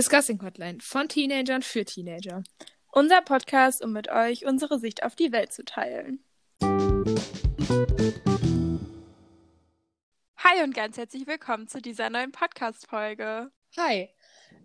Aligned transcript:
Discussing 0.00 0.40
Hotline 0.42 0.78
von 0.80 1.10
Teenagern 1.10 1.60
für 1.60 1.84
Teenager. 1.84 2.42
Unser 2.90 3.20
Podcast, 3.20 3.84
um 3.84 3.92
mit 3.92 4.08
euch 4.08 4.46
unsere 4.46 4.78
Sicht 4.78 5.02
auf 5.02 5.14
die 5.14 5.30
Welt 5.30 5.52
zu 5.52 5.62
teilen. 5.62 6.24
Hi 10.38 10.62
und 10.64 10.74
ganz 10.74 10.96
herzlich 10.96 11.26
willkommen 11.26 11.68
zu 11.68 11.82
dieser 11.82 12.08
neuen 12.08 12.32
Podcast-Folge. 12.32 13.50
Hi. 13.76 14.08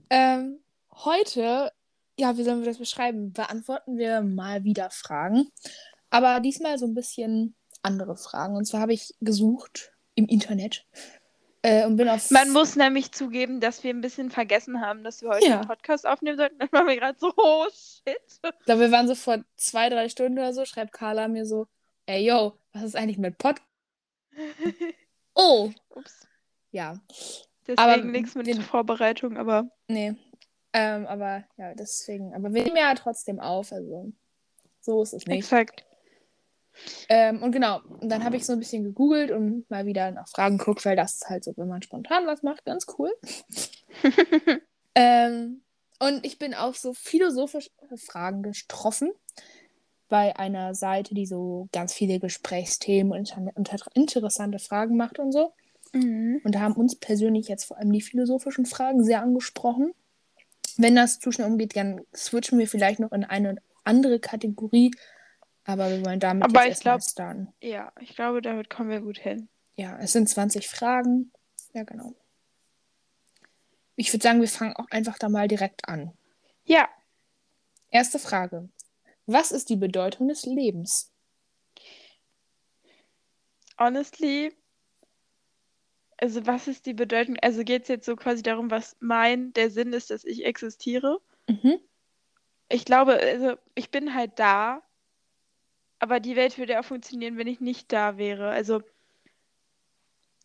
Ähm, 0.10 0.64
heute, 1.04 1.74
ja, 2.18 2.38
wie 2.38 2.44
sollen 2.46 2.62
wir 2.62 2.68
das 2.68 2.78
beschreiben? 2.78 3.34
Beantworten 3.34 3.98
wir 3.98 4.22
mal 4.22 4.64
wieder 4.64 4.90
Fragen. 4.90 5.50
Aber 6.12 6.40
diesmal 6.40 6.78
so 6.78 6.86
ein 6.86 6.96
bisschen 6.96 7.58
andere 7.82 8.16
Fragen. 8.16 8.56
Und 8.56 8.64
zwar 8.64 8.80
habe 8.80 8.94
ich 8.94 9.14
gesucht 9.20 9.92
im 10.14 10.28
Internet 10.28 10.86
äh, 11.66 11.86
und 11.86 11.96
bin 11.98 12.08
auf. 12.10 12.30
Man 12.32 12.52
muss 12.52 12.76
nämlich 12.76 13.12
zugeben, 13.12 13.60
dass 13.60 13.84
wir 13.84 13.92
ein 13.94 14.02
bisschen 14.02 14.30
vergessen 14.30 14.82
haben, 14.82 15.04
dass 15.04 15.22
wir 15.22 15.30
heute 15.30 15.48
Ja. 15.48 15.60
einen 15.60 15.68
Podcast 15.68 16.06
aufnehmen 16.06 16.38
sollten. 16.38 16.58
Dann 16.60 16.72
waren 16.72 16.88
wir 16.88 16.96
gerade 16.96 17.18
so, 17.20 17.34
oh 17.38 17.66
shit. 17.74 18.18
Ich 18.28 18.66
glaube, 18.66 18.82
wir 18.82 18.92
waren 18.92 19.08
so 19.08 19.16
vor 19.16 19.44
zwei, 19.58 19.90
drei 19.90 20.10
Stunden 20.10 20.38
oder 20.40 20.54
so, 20.54 20.66
schreibt 20.66 20.94
Carla 20.94 21.28
mir 21.28 21.46
so, 21.46 21.68
ey, 22.06 22.26
yo, 22.28 22.58
was 22.74 22.84
ist 22.84 22.96
eigentlich 22.96 23.18
mit 23.18 23.38
Pod? 23.38 23.56
Oh, 25.38 25.70
Ups. 25.90 26.28
ja, 26.72 27.00
Deswegen 27.68 27.80
Aber 27.82 27.98
nichts 27.98 28.36
mit 28.36 28.48
den- 28.48 28.62
Vorbereitung, 28.62 29.38
aber 29.38 29.68
nee. 29.88 30.14
Ähm, 30.72 31.06
aber 31.08 31.44
ja, 31.58 31.74
deswegen, 31.74 32.34
aber 32.36 32.54
wir 32.54 32.64
nehmen 32.64 32.78
ja 32.78 32.94
trotzdem 32.96 33.40
auf, 33.40 33.72
also 33.72 34.12
so 34.82 35.02
ist 35.02 35.14
es 35.14 35.26
nicht. 35.26 35.38
exakt. 35.40 35.84
Ähm, 37.10 37.42
und 37.42 37.52
genau, 37.52 37.82
und 38.02 38.10
dann 38.10 38.24
habe 38.24 38.38
ich 38.38 38.46
so 38.46 38.54
ein 38.54 38.60
bisschen 38.60 38.84
gegoogelt 38.84 39.32
und 39.32 39.70
mal 39.70 39.86
wieder 39.86 40.12
nach 40.12 40.28
Fragen 40.28 40.58
geguckt, 40.58 40.86
weil 40.86 40.96
das 40.96 41.16
ist 41.16 41.30
halt 41.30 41.44
so, 41.44 41.54
wenn 41.56 41.68
man 41.68 41.82
spontan 41.82 42.28
was 42.28 42.44
macht, 42.44 42.66
ganz 42.66 42.86
cool. 42.98 43.12
ähm, 44.96 45.62
und 46.00 46.26
ich 46.26 46.38
bin 46.40 46.54
auf 46.54 46.78
so 46.78 46.94
philosophische 46.94 47.72
Fragen 47.98 48.44
getroffen 48.44 49.12
bei 50.08 50.36
einer 50.36 50.76
Seite, 50.76 51.16
die 51.16 51.26
so 51.26 51.68
ganz 51.72 51.94
viele 51.94 52.20
Gesprächsthemen 52.20 53.12
und 53.12 53.20
inter 53.20 53.52
inter 53.56 53.78
interessante 53.94 54.60
Fragen 54.60 54.98
macht 54.98 55.20
und 55.20 55.32
so. 55.32 55.54
Mhm. 55.94 56.42
Und 56.44 56.56
da 56.56 56.60
haben 56.60 56.76
uns 56.76 56.96
persönlich 56.96 57.48
jetzt 57.48 57.66
vor 57.66 57.78
allem 57.78 57.92
die 57.92 58.02
philosophischen 58.02 58.66
Fragen 58.66 59.04
sehr 59.04 59.22
angesprochen. 59.22 59.94
Wenn 60.78 60.96
das 60.96 61.20
zu 61.20 61.32
schnell 61.32 61.50
umgeht, 61.50 61.76
dann 61.76 62.02
switchen 62.14 62.60
wir 62.60 62.68
vielleicht 62.68 63.00
noch 63.00 63.14
in 63.14 63.24
eine 63.24 63.56
andere 63.84 64.20
Kategorie. 64.20 64.92
Aber 65.66 65.90
wir 65.90 66.06
wollen 66.06 66.20
damit 66.20 66.44
Aber 66.44 66.66
jetzt 66.66 66.82
ich 66.82 66.86
erstmal 66.86 67.02
starten. 67.02 67.54
Ja, 67.62 67.92
ich 68.00 68.16
glaube, 68.16 68.42
damit 68.42 68.70
kommen 68.70 68.90
wir 68.90 69.02
gut 69.02 69.18
hin. 69.18 69.50
Ja, 69.76 69.98
es 70.00 70.14
sind 70.14 70.30
20 70.30 70.68
Fragen. 70.68 71.32
Ja, 71.74 71.84
genau. 71.84 72.14
Ich 73.96 74.14
würde 74.14 74.24
sagen, 74.24 74.42
wir 74.42 74.48
fangen 74.48 74.76
auch 74.76 74.90
einfach 74.92 75.18
da 75.18 75.30
mal 75.30 75.48
direkt 75.48 75.88
an. 75.88 76.12
Ja, 76.66 76.90
Erste 77.92 78.20
Frage. 78.20 78.68
Was 79.26 79.52
ist 79.54 79.70
die 79.70 79.78
Bedeutung 79.78 80.28
des 80.28 80.46
Lebens? 80.46 81.12
honestly, 83.78 84.54
also 86.18 86.46
was 86.46 86.68
ist 86.68 86.86
die 86.86 86.94
Bedeutung? 86.94 87.38
Also 87.42 87.64
geht 87.64 87.84
es 87.84 87.88
jetzt 87.88 88.06
so 88.06 88.16
quasi 88.16 88.42
darum, 88.42 88.72
was 88.72 88.96
mein, 89.00 89.54
der 89.54 89.70
Sinn 89.70 89.94
ist, 89.94 90.12
dass 90.12 90.24
ich 90.24 90.46
existiere? 90.46 91.20
Mhm. 91.48 91.80
Ich 92.70 92.86
glaube, 92.86 93.20
also 93.20 93.56
ich 93.76 93.92
bin 93.92 94.14
halt 94.14 94.40
da, 94.40 94.82
aber 96.06 96.20
die 96.20 96.36
Welt 96.36 96.60
würde 96.60 96.80
auch 96.80 96.86
funktionieren, 96.86 97.36
wenn 97.36 97.48
ich 97.48 97.62
nicht 97.62 97.92
da 97.92 98.20
wäre. 98.20 98.50
Also 98.50 98.84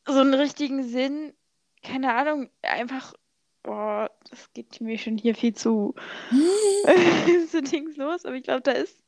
so 0.06 0.18
einen 0.18 0.32
richtigen 0.32 0.88
Sinn, 0.88 1.34
keine 1.82 2.14
Ahnung, 2.14 2.48
einfach, 2.62 3.12
oh, 3.66 4.06
das 4.30 4.50
geht 4.54 4.80
mir 4.80 4.96
schon 4.96 5.18
hier 5.18 5.34
viel 5.34 5.54
zu 5.54 5.94
so 7.52 7.60
Dings 7.60 7.98
los, 7.98 8.24
aber 8.24 8.36
ich 8.36 8.42
glaube, 8.42 8.62
da 8.62 8.72
ist, 8.72 9.04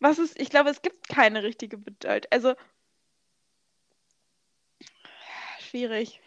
was 0.00 0.18
ist, 0.18 0.40
ich 0.40 0.50
glaube, 0.50 0.70
es 0.70 0.82
gibt 0.82 1.08
keine 1.08 1.44
richtige 1.44 1.78
Bedeutung. 1.78 2.28
Also 2.32 2.54
schwierig. 5.60 6.20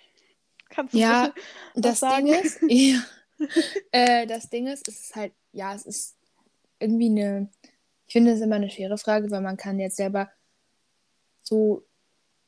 Kannst 0.70 0.94
du 0.94 0.98
Ja, 0.98 1.34
Das 1.76 2.00
sagen? 2.00 2.28
Ding 2.28 2.36
ist, 2.42 2.60
ja, 2.70 3.04
äh, 3.92 4.26
das 4.28 4.50
Ding 4.50 4.68
ist, 4.68 4.88
es 4.88 5.02
ist 5.02 5.16
halt, 5.18 5.34
ja, 5.52 5.76
es 5.76 5.86
ist 5.86 6.16
irgendwie 6.80 7.08
eine, 7.10 7.50
ich 8.12 8.14
finde 8.14 8.34
es 8.34 8.42
immer 8.42 8.58
eine 8.58 8.70
schwere 8.70 8.98
Frage, 8.98 9.32
weil 9.32 9.40
man 9.40 9.56
kann 9.56 9.80
jetzt 9.80 9.96
selber 9.96 10.30
so, 11.44 11.88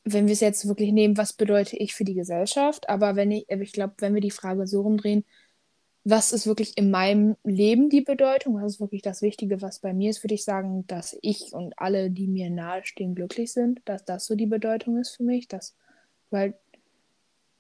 wenn 0.04 0.26
wir 0.26 0.34
es 0.34 0.42
jetzt 0.42 0.68
wirklich 0.68 0.92
nehmen, 0.92 1.16
was 1.16 1.32
bedeutet 1.32 1.80
ich 1.80 1.96
für 1.96 2.04
die 2.04 2.16
Gesellschaft, 2.16 2.90
aber 2.90 3.16
wenn 3.16 3.32
ich, 3.32 3.50
ich 3.50 3.72
glaube, 3.72 3.94
wenn 4.00 4.14
wir 4.14 4.20
die 4.20 4.30
Frage 4.30 4.68
so 4.68 4.82
rumdrehen, 4.82 5.24
was 6.04 6.34
ist 6.34 6.48
wirklich 6.48 6.78
in 6.78 6.92
meinem 6.92 7.38
Leben 7.46 7.90
die 7.90 8.02
Bedeutung, 8.02 8.56
was 8.56 8.74
ist 8.74 8.80
wirklich 8.82 9.04
das 9.04 9.22
Wichtige, 9.22 9.62
was 9.62 9.80
bei 9.80 9.94
mir 9.94 10.10
ist, 10.10 10.22
würde 10.22 10.36
ich 10.36 10.44
sagen, 10.44 10.86
dass 10.88 11.18
ich 11.22 11.54
und 11.54 11.80
alle, 11.80 12.12
die 12.12 12.28
mir 12.28 12.50
nahestehen, 12.50 13.16
glücklich 13.16 13.54
sind, 13.54 13.80
dass 13.86 14.04
das 14.04 14.26
so 14.26 14.36
die 14.36 14.48
Bedeutung 14.48 14.98
ist 14.98 15.16
für 15.16 15.24
mich, 15.24 15.48
dass 15.48 15.78
du 16.30 16.36
halt 16.40 16.56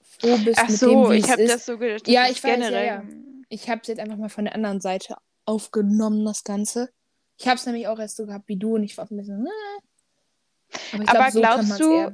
froh 0.02 0.38
bist 0.44 0.59
Ach 0.62 0.68
mit 0.68 0.78
so, 0.78 0.90
dem, 0.90 1.12
wie 1.12 1.19
ich 1.19 1.31
habe 1.31 1.47
das 1.47 1.66
so 1.66 1.78
gedacht. 1.78 2.09
Ja, 2.09 2.25
ich 2.30 2.44
weiß, 2.44 2.50
ja, 2.50 2.56
generell. 2.58 2.86
ja. 2.86 3.03
Ich 3.47 3.69
habe 3.69 3.80
es 3.81 3.88
jetzt 3.88 4.00
einfach 4.00 4.18
mal 4.18 4.28
von 4.28 4.44
der 4.44 4.56
anderen 4.56 4.81
Seite 4.81 5.16
aufgenommen, 5.46 6.25
das 6.25 6.44
Ganze. 6.44 6.90
Ich 7.40 7.48
habe 7.48 7.56
es 7.56 7.66
nämlich 7.66 7.88
auch 7.88 8.00
erst 8.00 8.18
so 8.18 8.26
gehabt 8.26 8.48
wie 8.48 8.58
du 8.58 8.76
und 8.76 8.84
ich 8.84 8.98
war 8.98 9.10
ein 9.10 9.18
bisschen, 9.18 9.46
äh. 9.46 9.50
Aber 10.94 11.04
ich 11.04 11.10
Aber 11.10 11.32
glaube, 11.32 11.32
so 11.32 11.40
glaubst 11.42 11.80
du. 11.80 12.14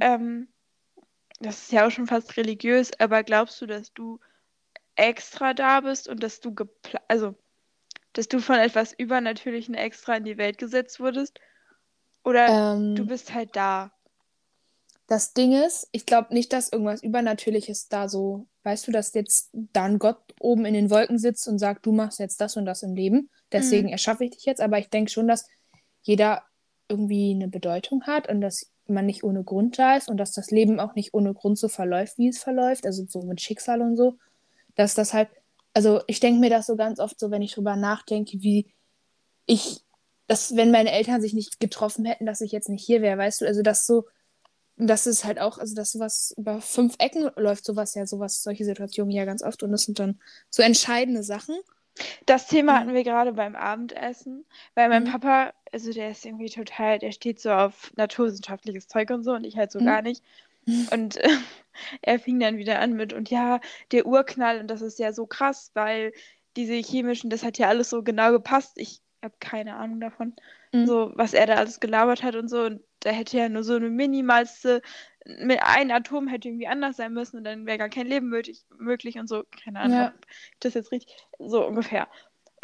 Ähm, 0.00 0.48
das 1.40 1.62
ist 1.62 1.72
ja 1.72 1.86
auch 1.86 1.90
schon 1.90 2.06
fast 2.06 2.36
religiös, 2.36 2.90
aber 3.00 3.22
glaubst 3.22 3.60
du, 3.60 3.66
dass 3.66 3.92
du 3.92 4.20
extra 4.94 5.54
da 5.54 5.80
bist 5.80 6.08
und 6.08 6.22
dass 6.22 6.40
du 6.40 6.54
also 7.08 7.34
dass 8.12 8.28
du 8.28 8.40
von 8.40 8.56
etwas 8.56 8.92
Übernatürlichen 8.92 9.74
extra 9.74 10.16
in 10.16 10.24
die 10.24 10.36
Welt 10.36 10.58
gesetzt 10.58 11.00
wurdest? 11.00 11.40
Oder 12.24 12.74
Ähm, 12.74 12.94
du 12.94 13.06
bist 13.06 13.34
halt 13.34 13.56
da? 13.56 13.92
Das 15.06 15.34
Ding 15.34 15.52
ist, 15.52 15.88
ich 15.92 16.06
glaube 16.06 16.32
nicht, 16.32 16.52
dass 16.52 16.72
irgendwas 16.72 17.02
Übernatürliches 17.02 17.88
da 17.88 18.08
so, 18.08 18.46
weißt 18.62 18.86
du, 18.86 18.92
dass 18.92 19.12
jetzt 19.14 19.50
dann 19.52 19.98
Gott 19.98 20.18
oben 20.40 20.64
in 20.64 20.74
den 20.74 20.90
Wolken 20.90 21.18
sitzt 21.18 21.48
und 21.48 21.58
sagt, 21.58 21.84
du 21.86 21.92
machst 21.92 22.18
jetzt 22.18 22.40
das 22.40 22.56
und 22.56 22.64
das 22.66 22.82
im 22.82 22.94
Leben, 22.94 23.28
deswegen 23.50 23.88
Mhm. 23.88 23.92
erschaffe 23.92 24.24
ich 24.24 24.30
dich 24.30 24.44
jetzt, 24.44 24.60
aber 24.60 24.78
ich 24.78 24.88
denke 24.88 25.10
schon, 25.10 25.28
dass 25.28 25.48
jeder 26.02 26.42
irgendwie 26.88 27.32
eine 27.34 27.48
Bedeutung 27.48 28.04
hat 28.04 28.28
und 28.28 28.40
dass 28.40 28.70
man 28.86 29.06
nicht 29.06 29.24
ohne 29.24 29.44
Grund 29.44 29.78
da 29.78 29.96
ist 29.96 30.08
und 30.08 30.16
dass 30.16 30.32
das 30.32 30.50
Leben 30.50 30.80
auch 30.80 30.94
nicht 30.94 31.14
ohne 31.14 31.34
Grund 31.34 31.58
so 31.58 31.68
verläuft, 31.68 32.18
wie 32.18 32.28
es 32.28 32.38
verläuft, 32.42 32.86
also 32.86 33.04
so 33.06 33.22
mit 33.22 33.40
Schicksal 33.40 33.80
und 33.80 33.96
so, 33.96 34.16
dass 34.74 34.94
das 34.94 35.14
halt, 35.14 35.28
also 35.74 36.00
ich 36.06 36.20
denke 36.20 36.40
mir 36.40 36.50
das 36.50 36.66
so 36.66 36.76
ganz 36.76 36.98
oft 37.00 37.18
so, 37.18 37.30
wenn 37.30 37.42
ich 37.42 37.54
drüber 37.54 37.76
nachdenke, 37.76 38.42
wie 38.42 38.72
ich, 39.46 39.80
dass 40.26 40.56
wenn 40.56 40.70
meine 40.70 40.92
Eltern 40.92 41.20
sich 41.20 41.34
nicht 41.34 41.60
getroffen 41.60 42.04
hätten, 42.04 42.26
dass 42.26 42.40
ich 42.40 42.52
jetzt 42.52 42.68
nicht 42.68 42.84
hier 42.84 43.02
wäre, 43.02 43.18
weißt 43.18 43.42
du, 43.42 43.46
also 43.46 43.62
das 43.62 43.86
so, 43.86 44.04
das 44.76 45.06
ist 45.06 45.24
halt 45.24 45.38
auch, 45.40 45.58
also 45.58 45.74
dass 45.74 45.92
sowas 45.92 46.34
über 46.36 46.60
fünf 46.60 46.96
Ecken 46.98 47.30
läuft, 47.36 47.64
sowas 47.64 47.94
ja, 47.94 48.06
sowas, 48.06 48.42
solche 48.42 48.64
Situationen 48.64 49.10
ja 49.12 49.24
ganz 49.24 49.42
oft 49.42 49.62
und 49.62 49.72
das 49.72 49.84
sind 49.84 49.98
dann 49.98 50.20
so 50.50 50.62
entscheidende 50.62 51.22
Sachen. 51.22 51.56
Das 52.26 52.46
Thema 52.48 52.72
Mhm. 52.72 52.78
hatten 52.80 52.94
wir 52.94 53.04
gerade 53.04 53.32
beim 53.32 53.54
Abendessen, 53.56 54.44
weil 54.74 54.88
mein 54.88 55.04
Mhm. 55.04 55.10
Papa, 55.10 55.52
also 55.72 55.92
der 55.92 56.10
ist 56.10 56.24
irgendwie 56.24 56.50
total, 56.50 56.98
der 56.98 57.12
steht 57.12 57.40
so 57.40 57.50
auf 57.50 57.92
naturwissenschaftliches 57.96 58.88
Zeug 58.88 59.10
und 59.10 59.22
so 59.24 59.32
und 59.32 59.44
ich 59.44 59.56
halt 59.56 59.72
so 59.72 59.80
Mhm. 59.80 59.84
gar 59.86 60.02
nicht. 60.02 60.22
Und 60.92 61.16
äh, 61.18 61.28
er 62.02 62.18
fing 62.18 62.40
dann 62.40 62.58
wieder 62.58 62.80
an 62.80 62.94
mit, 62.94 63.12
und 63.12 63.30
ja, 63.30 63.60
der 63.92 64.06
Urknall, 64.06 64.60
und 64.60 64.68
das 64.68 64.82
ist 64.82 64.98
ja 64.98 65.12
so 65.12 65.26
krass, 65.26 65.70
weil 65.74 66.12
diese 66.56 66.74
chemischen, 66.74 67.30
das 67.30 67.44
hat 67.44 67.58
ja 67.58 67.68
alles 67.68 67.90
so 67.90 68.02
genau 68.02 68.32
gepasst. 68.32 68.74
Ich 68.78 69.02
habe 69.22 69.34
keine 69.40 69.76
Ahnung 69.76 70.00
davon, 70.00 70.34
Mhm. 70.72 70.86
so 70.86 71.12
was 71.14 71.34
er 71.34 71.46
da 71.46 71.54
alles 71.56 71.80
gelabert 71.80 72.22
hat 72.22 72.36
und 72.36 72.48
so. 72.48 72.62
Und 72.64 72.82
da 73.04 73.10
hätte 73.10 73.36
ja 73.36 73.48
nur 73.48 73.64
so 73.64 73.74
eine 73.74 73.90
minimalste, 73.90 74.82
mit 75.24 75.60
ein 75.62 75.90
Atom 75.90 76.26
hätte 76.28 76.48
irgendwie 76.48 76.66
anders 76.66 76.96
sein 76.96 77.12
müssen 77.12 77.36
und 77.38 77.44
dann 77.44 77.66
wäre 77.66 77.78
gar 77.78 77.88
kein 77.88 78.06
Leben 78.06 78.28
möglich, 78.28 78.64
möglich 78.78 79.18
und 79.18 79.28
so. 79.28 79.44
Keine 79.62 79.80
Ahnung, 79.80 79.98
Ja. 79.98 80.06
ob 80.08 80.26
ich 80.28 80.58
das 80.60 80.74
jetzt 80.74 80.90
richtig, 80.92 81.14
so 81.38 81.66
ungefähr. 81.66 82.08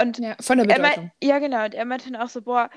Und 0.01 0.19
Ja, 0.19 0.37
von 0.41 0.59
der 0.59 0.69
er 0.69 0.77
Bedeutung. 0.83 1.13
ja, 1.23 1.39
genau. 1.39 1.65
Und 1.65 1.75
er 1.75 1.85
meinte 1.85 2.11
dann 2.11 2.21
auch 2.21 2.29
so, 2.29 2.43
boah, 2.43 2.71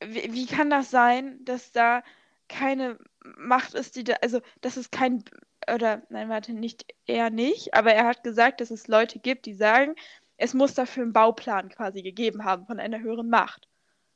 wie, 0.00 0.32
wie 0.32 0.46
kann 0.46 0.70
das 0.70 0.90
sein, 0.90 1.38
dass 1.44 1.72
da 1.72 2.02
keine 2.48 2.98
Macht 3.36 3.74
ist, 3.74 3.96
die 3.96 4.04
da, 4.04 4.14
also, 4.22 4.40
dass 4.60 4.76
es 4.76 4.90
kein, 4.90 5.24
oder, 5.72 6.02
nein, 6.10 6.28
warte, 6.28 6.52
nicht, 6.52 6.86
er 7.06 7.30
nicht, 7.30 7.74
aber 7.74 7.92
er 7.92 8.06
hat 8.06 8.22
gesagt, 8.22 8.60
dass 8.60 8.70
es 8.70 8.88
Leute 8.88 9.18
gibt, 9.18 9.46
die 9.46 9.54
sagen, 9.54 9.94
es 10.36 10.54
muss 10.54 10.74
dafür 10.74 11.02
einen 11.02 11.12
Bauplan 11.12 11.70
quasi 11.70 12.02
gegeben 12.02 12.44
haben 12.44 12.66
von 12.66 12.78
einer 12.78 13.00
höheren 13.00 13.28
Macht. 13.30 13.68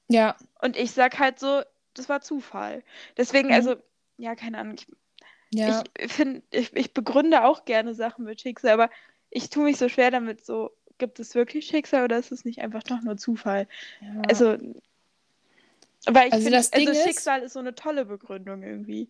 Ja, 0.09 0.37
Und 0.61 0.77
ich 0.77 0.93
sag 0.93 1.19
halt 1.19 1.39
so, 1.39 1.63
das 1.95 2.09
war 2.09 2.21
Zufall. 2.21 2.83
Deswegen, 3.17 3.49
Mhm. 3.49 3.55
also, 3.55 3.77
ja, 4.19 4.35
keine 4.35 4.59
Ahnung, 4.59 4.77
ich, 4.77 4.87
ja. 5.51 5.83
ich 5.99 6.13
finde, 6.13 6.43
ich, 6.51 6.75
ich 6.77 6.93
begründe 6.95 7.45
auch 7.45 7.65
gerne 7.65 7.95
Sachen 7.95 8.25
mit 8.25 8.41
Schicksal, 8.41 8.71
aber 8.73 8.91
ich 9.31 9.51
tue 9.51 9.65
mich 9.65 9.79
so 9.79 9.89
schwer 9.89 10.11
damit, 10.11 10.45
so, 10.45 10.71
gibt 10.99 11.19
es 11.21 11.35
wirklich 11.35 11.67
Schicksal 11.67 12.05
oder 12.05 12.19
ist 12.19 12.31
es 12.33 12.45
nicht 12.45 12.61
einfach 12.61 12.83
doch 12.83 13.01
nur 13.03 13.17
Zufall? 13.17 13.67
ja. 14.01 14.23
Also, 14.29 14.57
Aber 16.07 16.27
ich 16.27 16.33
Also 16.33 16.45
finde, 16.45 16.59
das 16.59 16.71
Ding 16.71 16.89
also 16.89 16.99
ist- 16.99 17.07
Schicksal 17.07 17.43
ist 17.43 17.53
so 17.53 17.59
eine 17.59 17.75
tolle 17.75 18.07
Begründung 18.07 18.63
irgendwie. 18.63 19.09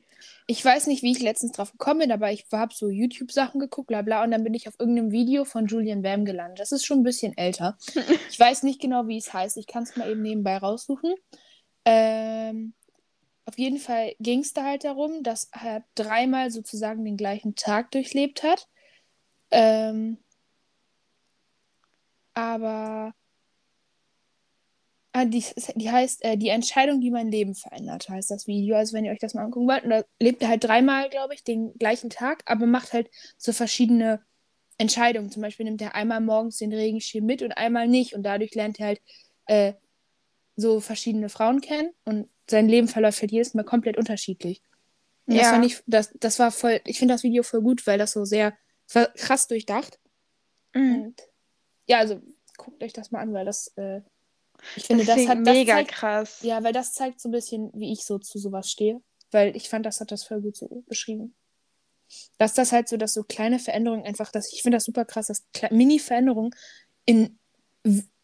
Ich 0.49 0.65
weiß 0.65 0.89
nicht, 0.89 1.03
wie 1.05 1.13
ich 1.13 1.21
letztens 1.23 1.53
drauf 1.53 1.71
gekommen 1.71 2.01
bin, 2.01 2.13
aber 2.13 2.33
ich 2.33 2.47
habe 2.53 2.75
so 2.75 2.89
YouTube-Sachen 2.91 3.61
geguckt, 3.61 3.87
bla 3.89 4.03
bla, 4.03 4.25
und 4.25 4.33
dann 4.33 4.43
bin 4.43 4.55
ich 4.55 4.67
auf 4.67 4.75
irgendeinem 4.79 5.13
Video 5.13 5.45
von 5.45 5.67
Julian 5.67 6.03
Bam 6.03 6.25
gelandet. 6.25 6.59
Das 6.59 6.73
ist 6.73 6.85
schon 6.85 7.01
ein 7.01 7.05
bisschen 7.05 7.37
älter. 7.39 7.79
Ich 8.31 8.39
weiß 8.41 8.65
nicht 8.65 8.81
genau, 8.81 9.07
wie 9.07 9.19
es 9.19 9.33
heißt. 9.33 9.57
Ich 9.57 9.67
kann 9.69 9.85
es 9.85 9.97
mal 9.97 10.09
eben 10.11 10.23
nebenbei 10.23 10.57
raussuchen. 10.57 11.15
Ähm, 11.85 12.75
auf 13.47 13.59
jeden 13.59 13.79
Fall 13.79 14.15
ging 14.21 14.41
es 14.41 14.53
da 14.53 14.65
halt 14.65 14.85
darum, 14.85 15.23
dass 15.23 15.51
er 15.53 15.85
dreimal 15.95 16.51
sozusagen 16.51 17.05
den 17.05 17.17
gleichen 17.17 17.55
Tag 17.57 17.91
durchlebt 17.91 18.43
hat. 18.43 18.69
Ähm, 19.51 20.19
aber 22.35 23.13
ah, 25.13 25.25
die, 25.25 25.45
die 25.75 25.91
heißt 25.91 26.25
äh, 26.25 26.37
Die 26.37 26.49
Entscheidung, 26.49 27.01
die 27.01 27.11
mein 27.11 27.31
Leben 27.31 27.55
verändert, 27.55 28.09
heißt 28.09 28.31
das 28.31 28.47
Video. 28.47 28.77
Also 28.77 28.95
wenn 28.97 29.05
ihr 29.05 29.13
euch 29.13 29.19
das 29.19 29.35
mal 29.35 29.45
angucken 29.45 29.69
wollt. 29.69 29.85
Und 29.85 29.91
da 29.91 30.05
lebt 30.21 30.43
er 30.43 30.49
halt 30.49 30.65
dreimal, 30.65 31.11
glaube 31.11 31.35
ich, 31.35 31.45
den 31.45 31.77
gleichen 31.79 32.11
Tag, 32.11 32.43
aber 32.47 32.67
macht 32.67 32.93
halt 32.93 33.11
so 33.37 33.53
verschiedene 33.53 34.23
Entscheidungen. 34.79 35.31
Zum 35.31 35.43
Beispiel 35.43 35.65
nimmt 35.65 35.83
er 35.83 35.95
einmal 35.95 36.21
morgens 36.21 36.59
den 36.59 36.73
Regenschirm 36.73 37.27
mit 37.27 37.43
und 37.43 37.53
einmal 37.53 37.89
nicht. 37.89 38.15
Und 38.15 38.23
dadurch 38.23 38.55
lernt 38.55 38.81
er 38.81 38.87
halt 38.87 39.01
äh, 39.47 39.73
so 40.61 40.81
verschiedene 40.81 41.29
Frauen 41.29 41.61
kennen 41.61 41.91
und 42.05 42.29
sein 42.49 42.69
Leben 42.69 42.89
verläuft 42.89 43.21
halt 43.23 43.33
jedes 43.33 43.55
Mal 43.55 43.65
komplett 43.65 43.97
unterschiedlich. 43.97 44.63
Und 45.27 45.35
Das, 45.37 45.45
Ja. 45.45 45.51
fand 45.53 45.65
ich, 45.67 45.83
das, 45.87 46.11
das 46.19 46.39
war 46.39 46.51
voll, 46.51 46.81
ich 46.85 46.99
finde 46.99 47.15
das 47.15 47.23
Video 47.23 47.43
voll 47.43 47.63
gut, 47.63 47.87
weil 47.87 47.99
das 47.99 48.13
so 48.13 48.25
sehr, 48.25 48.57
es 48.89 48.95
war 48.95 49.07
krass 49.15 49.47
durchdacht. 49.47 49.99
Mhm. 50.75 51.03
Und 51.03 51.21
ja, 51.87 51.99
also 51.99 52.21
guckt 52.57 52.83
euch 52.83 52.93
das 52.93 53.11
mal 53.11 53.21
an, 53.21 53.33
weil 53.33 53.45
das, 53.45 53.69
äh, 53.77 54.01
ich 54.77 54.85
finde, 54.85 55.05
das 55.05 55.17
das, 55.17 55.29
hat, 55.29 55.39
das 55.39 55.55
mega 55.55 55.75
zeigt, 55.77 55.91
krass. 55.93 56.39
ja, 56.43 56.63
weil 56.63 56.73
das 56.73 56.93
zeigt 56.93 57.21
so 57.21 57.29
ein 57.29 57.33
bisschen, 57.33 57.71
wie 57.75 57.93
ich 57.93 58.05
so 58.05 58.19
zu 58.19 58.39
sowas 58.39 58.71
stehe. 58.71 59.01
Weil 59.31 59.57
ich 59.57 59.69
fand, 59.69 59.87
das 59.87 60.01
hat 60.01 60.11
das 60.13 60.25
voll 60.25 60.41
gut 60.43 60.57
so 60.57 60.85
beschrieben. 60.87 61.35
Dass 62.39 62.55
das 62.55 62.73
halt 62.73 62.89
so, 62.89 62.97
dass 62.97 63.15
so 63.15 63.23
kleine 63.23 63.59
Veränderungen 63.59 64.05
einfach, 64.05 64.31
dass 64.33 64.53
ich 64.53 64.63
finde 64.63 64.77
das 64.77 64.85
super 64.85 65.05
krass, 65.05 65.29
dass 65.29 65.45
Mini-Veränderungen 65.71 66.51
in 67.07 67.39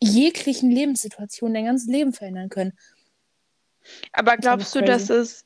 jeglichen 0.01 0.71
Lebenssituationen 0.71 1.55
dein 1.55 1.65
ganzes 1.67 1.89
Leben 1.89 2.13
verändern 2.13 2.49
können. 2.49 2.73
Aber 4.13 4.37
glaubst 4.37 4.75
du, 4.75 4.83
dass 4.83 5.11
es, 5.11 5.45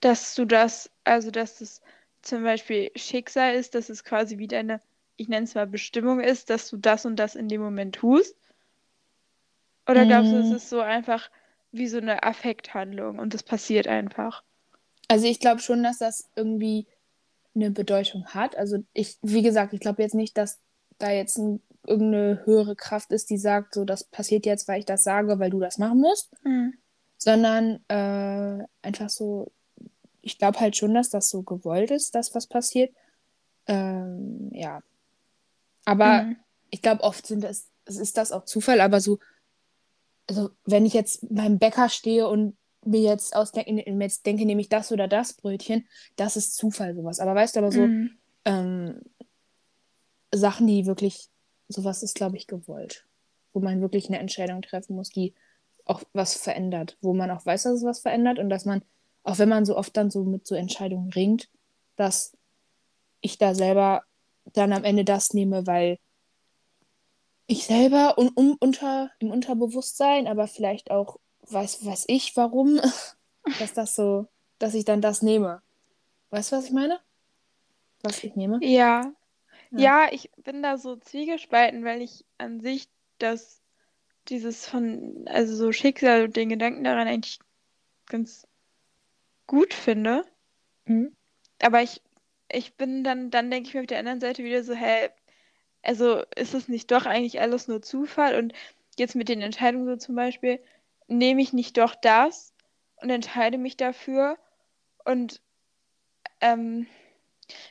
dass 0.00 0.34
du 0.34 0.44
das, 0.44 0.90
also 1.04 1.30
dass 1.30 1.60
es 1.60 1.80
zum 2.22 2.42
Beispiel 2.42 2.90
Schicksal 2.96 3.54
ist, 3.54 3.74
dass 3.74 3.88
es 3.88 4.04
quasi 4.04 4.38
wie 4.38 4.48
deine, 4.48 4.80
ich 5.16 5.28
nenne 5.28 5.44
es 5.44 5.54
mal 5.54 5.66
Bestimmung 5.66 6.20
ist, 6.20 6.50
dass 6.50 6.68
du 6.68 6.76
das 6.76 7.06
und 7.06 7.16
das 7.16 7.34
in 7.34 7.48
dem 7.48 7.60
Moment 7.60 7.94
tust? 7.96 8.36
Oder 9.88 10.04
glaubst 10.06 10.32
du, 10.32 10.36
es 10.36 10.50
Mm. 10.50 10.54
ist 10.56 10.68
so 10.68 10.80
einfach 10.80 11.30
wie 11.72 11.86
so 11.86 11.98
eine 11.98 12.22
Affekthandlung 12.24 13.18
und 13.18 13.34
das 13.34 13.42
passiert 13.42 13.86
einfach? 13.86 14.42
Also 15.08 15.26
ich 15.26 15.38
glaube 15.40 15.60
schon, 15.60 15.82
dass 15.82 15.98
das 15.98 16.28
irgendwie 16.34 16.86
eine 17.54 17.70
Bedeutung 17.70 18.26
hat. 18.26 18.56
Also 18.56 18.78
ich, 18.92 19.16
wie 19.22 19.42
gesagt, 19.42 19.72
ich 19.72 19.80
glaube 19.80 20.02
jetzt 20.02 20.14
nicht, 20.14 20.36
dass 20.36 20.60
da 20.98 21.10
jetzt 21.10 21.38
ein, 21.38 21.62
irgendeine 21.86 22.44
höhere 22.44 22.76
Kraft 22.76 23.12
ist, 23.12 23.30
die 23.30 23.38
sagt, 23.38 23.74
so 23.74 23.84
das 23.84 24.04
passiert 24.04 24.46
jetzt, 24.46 24.68
weil 24.68 24.80
ich 24.80 24.86
das 24.86 25.04
sage, 25.04 25.38
weil 25.38 25.50
du 25.50 25.60
das 25.60 25.78
machen 25.78 26.00
musst. 26.00 26.32
Mhm. 26.44 26.74
sondern 27.18 27.80
äh, 27.88 28.64
einfach 28.82 29.08
so, 29.08 29.50
ich 30.20 30.38
glaube 30.38 30.60
halt 30.60 30.76
schon, 30.76 30.92
dass 30.94 31.08
das 31.10 31.30
so 31.30 31.42
gewollt 31.42 31.90
ist, 31.90 32.14
dass 32.14 32.34
was 32.34 32.46
passiert. 32.46 32.94
Ähm, 33.66 34.50
ja. 34.52 34.82
Aber 35.84 36.22
Mhm. 36.24 36.36
ich 36.70 36.82
glaube, 36.82 37.02
oft 37.02 37.26
sind 37.26 37.42
das, 37.42 37.70
es 37.86 37.96
ist 37.96 38.16
das 38.18 38.32
auch 38.32 38.44
Zufall, 38.44 38.80
aber 38.80 39.00
so, 39.00 39.18
also 40.28 40.50
wenn 40.64 40.84
ich 40.84 40.92
jetzt 40.92 41.26
beim 41.30 41.58
Bäcker 41.58 41.88
stehe 41.88 42.28
und 42.28 42.56
mir 42.84 43.00
jetzt 43.00 43.34
ausdenke, 43.34 43.72
jetzt 44.02 44.26
denke, 44.26 44.44
nehme 44.44 44.60
ich 44.60 44.68
das 44.68 44.92
oder 44.92 45.08
das 45.08 45.32
Brötchen, 45.34 45.86
das 46.16 46.36
ist 46.36 46.54
Zufall 46.54 46.94
sowas. 46.94 47.18
Aber 47.20 47.34
weißt 47.34 47.56
du, 47.56 47.60
aber 47.60 47.72
so 47.72 47.86
Mhm. 47.86 48.10
ähm, 48.44 49.00
Sachen, 50.34 50.66
die 50.66 50.86
wirklich, 50.86 51.28
sowas 51.68 52.02
ist, 52.02 52.14
glaube 52.14 52.36
ich, 52.36 52.46
gewollt. 52.46 53.06
Wo 53.52 53.60
man 53.60 53.80
wirklich 53.80 54.08
eine 54.08 54.18
Entscheidung 54.18 54.62
treffen 54.62 54.96
muss, 54.96 55.10
die 55.10 55.34
auch 55.84 56.02
was 56.12 56.34
verändert. 56.34 56.96
Wo 57.00 57.14
man 57.14 57.30
auch 57.30 57.44
weiß, 57.46 57.64
dass 57.64 57.74
es 57.74 57.84
was 57.84 58.00
verändert 58.00 58.38
und 58.38 58.50
dass 58.50 58.64
man, 58.64 58.82
auch 59.22 59.38
wenn 59.38 59.48
man 59.48 59.64
so 59.64 59.76
oft 59.76 59.96
dann 59.96 60.10
so 60.10 60.24
mit 60.24 60.46
so 60.46 60.54
Entscheidungen 60.54 61.12
ringt, 61.12 61.48
dass 61.96 62.36
ich 63.20 63.38
da 63.38 63.54
selber 63.54 64.02
dann 64.52 64.72
am 64.72 64.84
Ende 64.84 65.04
das 65.04 65.32
nehme, 65.34 65.66
weil 65.66 65.98
ich 67.46 67.66
selber 67.66 68.18
un 68.18 68.28
um, 68.34 68.56
unter, 68.60 69.10
im 69.18 69.30
Unterbewusstsein, 69.30 70.26
aber 70.26 70.48
vielleicht 70.48 70.90
auch 70.90 71.18
weiß, 71.48 71.84
weiß 71.84 72.04
ich 72.08 72.36
warum, 72.36 72.80
dass 73.58 73.72
das 73.72 73.94
so, 73.94 74.26
dass 74.58 74.74
ich 74.74 74.84
dann 74.84 75.00
das 75.00 75.22
nehme. 75.22 75.62
Weißt 76.30 76.52
du, 76.52 76.56
was 76.56 76.66
ich 76.66 76.72
meine? 76.72 76.98
Was 78.02 78.22
ich 78.22 78.34
nehme? 78.36 78.58
Ja. 78.62 79.12
Ja. 79.76 80.06
Ja, 80.06 80.12
ich 80.12 80.30
bin 80.36 80.62
da 80.62 80.78
so 80.78 80.96
zwiegespalten, 80.96 81.84
weil 81.84 82.02
ich 82.02 82.24
an 82.38 82.60
sich 82.60 82.88
das, 83.18 83.62
dieses 84.28 84.66
von, 84.66 85.24
also 85.28 85.54
so 85.54 85.72
Schicksal 85.72 86.24
und 86.24 86.36
den 86.36 86.48
Gedanken 86.48 86.84
daran 86.84 87.08
eigentlich 87.08 87.38
ganz 88.06 88.46
gut 89.46 89.74
finde. 89.74 90.24
Mhm. 90.86 91.14
Aber 91.60 91.82
ich, 91.82 92.02
ich 92.50 92.76
bin 92.76 93.04
dann, 93.04 93.30
dann 93.30 93.50
denke 93.50 93.68
ich 93.68 93.74
mir 93.74 93.80
auf 93.80 93.86
der 93.86 93.98
anderen 93.98 94.20
Seite 94.20 94.44
wieder 94.44 94.62
so, 94.62 94.74
hä, 94.74 95.10
also 95.82 96.22
ist 96.34 96.54
es 96.54 96.68
nicht 96.68 96.90
doch 96.90 97.06
eigentlich 97.06 97.40
alles 97.40 97.68
nur 97.68 97.82
Zufall? 97.82 98.36
Und 98.36 98.52
jetzt 98.98 99.14
mit 99.14 99.28
den 99.28 99.42
Entscheidungen 99.42 99.86
so 99.86 99.96
zum 99.96 100.14
Beispiel, 100.14 100.60
nehme 101.08 101.42
ich 101.42 101.52
nicht 101.52 101.76
doch 101.76 101.94
das 101.94 102.54
und 102.96 103.10
entscheide 103.10 103.58
mich 103.58 103.76
dafür 103.76 104.38
und 105.04 105.40
ähm, 106.40 106.86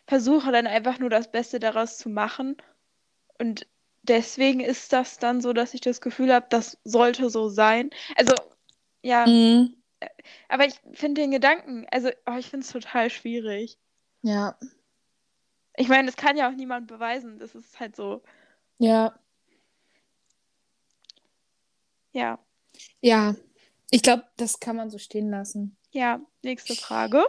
versuche 0.07 0.51
dann 0.51 0.67
einfach 0.67 0.99
nur 0.99 1.09
das 1.09 1.31
Beste 1.31 1.59
daraus 1.59 1.97
zu 1.97 2.09
machen. 2.09 2.57
Und 3.39 3.67
deswegen 4.03 4.59
ist 4.59 4.93
das 4.93 5.17
dann 5.17 5.41
so, 5.41 5.53
dass 5.53 5.73
ich 5.73 5.81
das 5.81 6.01
Gefühl 6.01 6.33
habe, 6.33 6.47
das 6.49 6.77
sollte 6.83 7.29
so 7.29 7.49
sein. 7.49 7.89
Also, 8.15 8.33
ja, 9.01 9.27
Mhm. 9.27 9.81
aber 10.49 10.65
ich 10.65 10.75
finde 10.93 11.21
den 11.21 11.31
Gedanken, 11.31 11.85
also 11.91 12.09
oh, 12.25 12.37
ich 12.37 12.49
finde 12.49 12.65
es 12.65 12.71
total 12.71 13.09
schwierig. 13.09 13.77
Ja, 14.21 14.57
Ich 15.77 15.87
meine, 15.89 16.05
das 16.07 16.15
kann 16.15 16.37
ja 16.37 16.49
auch 16.49 16.55
niemand 16.55 16.87
beweisen. 16.87 17.37
Das 17.39 17.53
ist 17.53 17.79
halt 17.79 17.95
so, 17.95 18.23
ja, 18.77 19.17
ja. 22.11 22.39
ja. 23.01 23.35
Ich 23.91 24.01
glaube, 24.01 24.23
das 24.37 24.59
kann 24.59 24.75
man 24.75 24.89
so 24.89 24.97
stehen 24.97 25.29
lassen. 25.29 25.77
Ja, 25.91 26.19
nächste 26.43 26.75
Frage. 26.75 27.23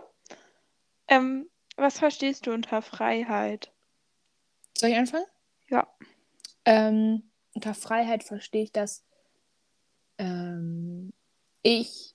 Ähm, 1.09 1.49
was 1.77 1.99
verstehst 1.99 2.47
du 2.47 2.53
unter 2.53 2.83
Freiheit? 2.83 3.73
Soll 4.77 4.91
ich 4.91 4.97
anfangen? 4.97 5.27
Ja. 5.69 5.87
Ähm, 6.65 7.23
unter 7.55 7.75
Freiheit 7.75 8.25
verstehe 8.25 8.65
ich, 8.65 8.73
dass 8.73 9.05
ähm, 10.19 11.13
ich 11.63 12.15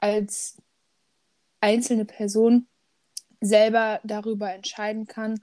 als 0.00 0.60
einzelne 1.60 2.04
Person 2.04 2.66
selber 3.40 4.00
darüber 4.04 4.52
entscheiden 4.52 5.06
kann, 5.06 5.40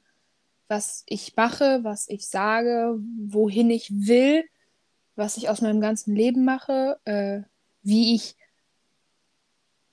was 0.68 1.04
ich 1.08 1.36
mache, 1.36 1.84
was 1.84 2.10
ich 2.10 2.28
sage, 2.28 3.00
wohin 3.28 3.70
ich 3.70 3.92
will, 3.92 4.44
was 5.16 5.38
ich 5.38 5.50
aus 5.50 5.62
meinem 5.62 5.82
ganzen 5.82 6.16
Leben 6.16 6.44
mache, 6.46 7.00
äh, 7.06 7.42
wie 7.84 8.16
ich 8.16 8.36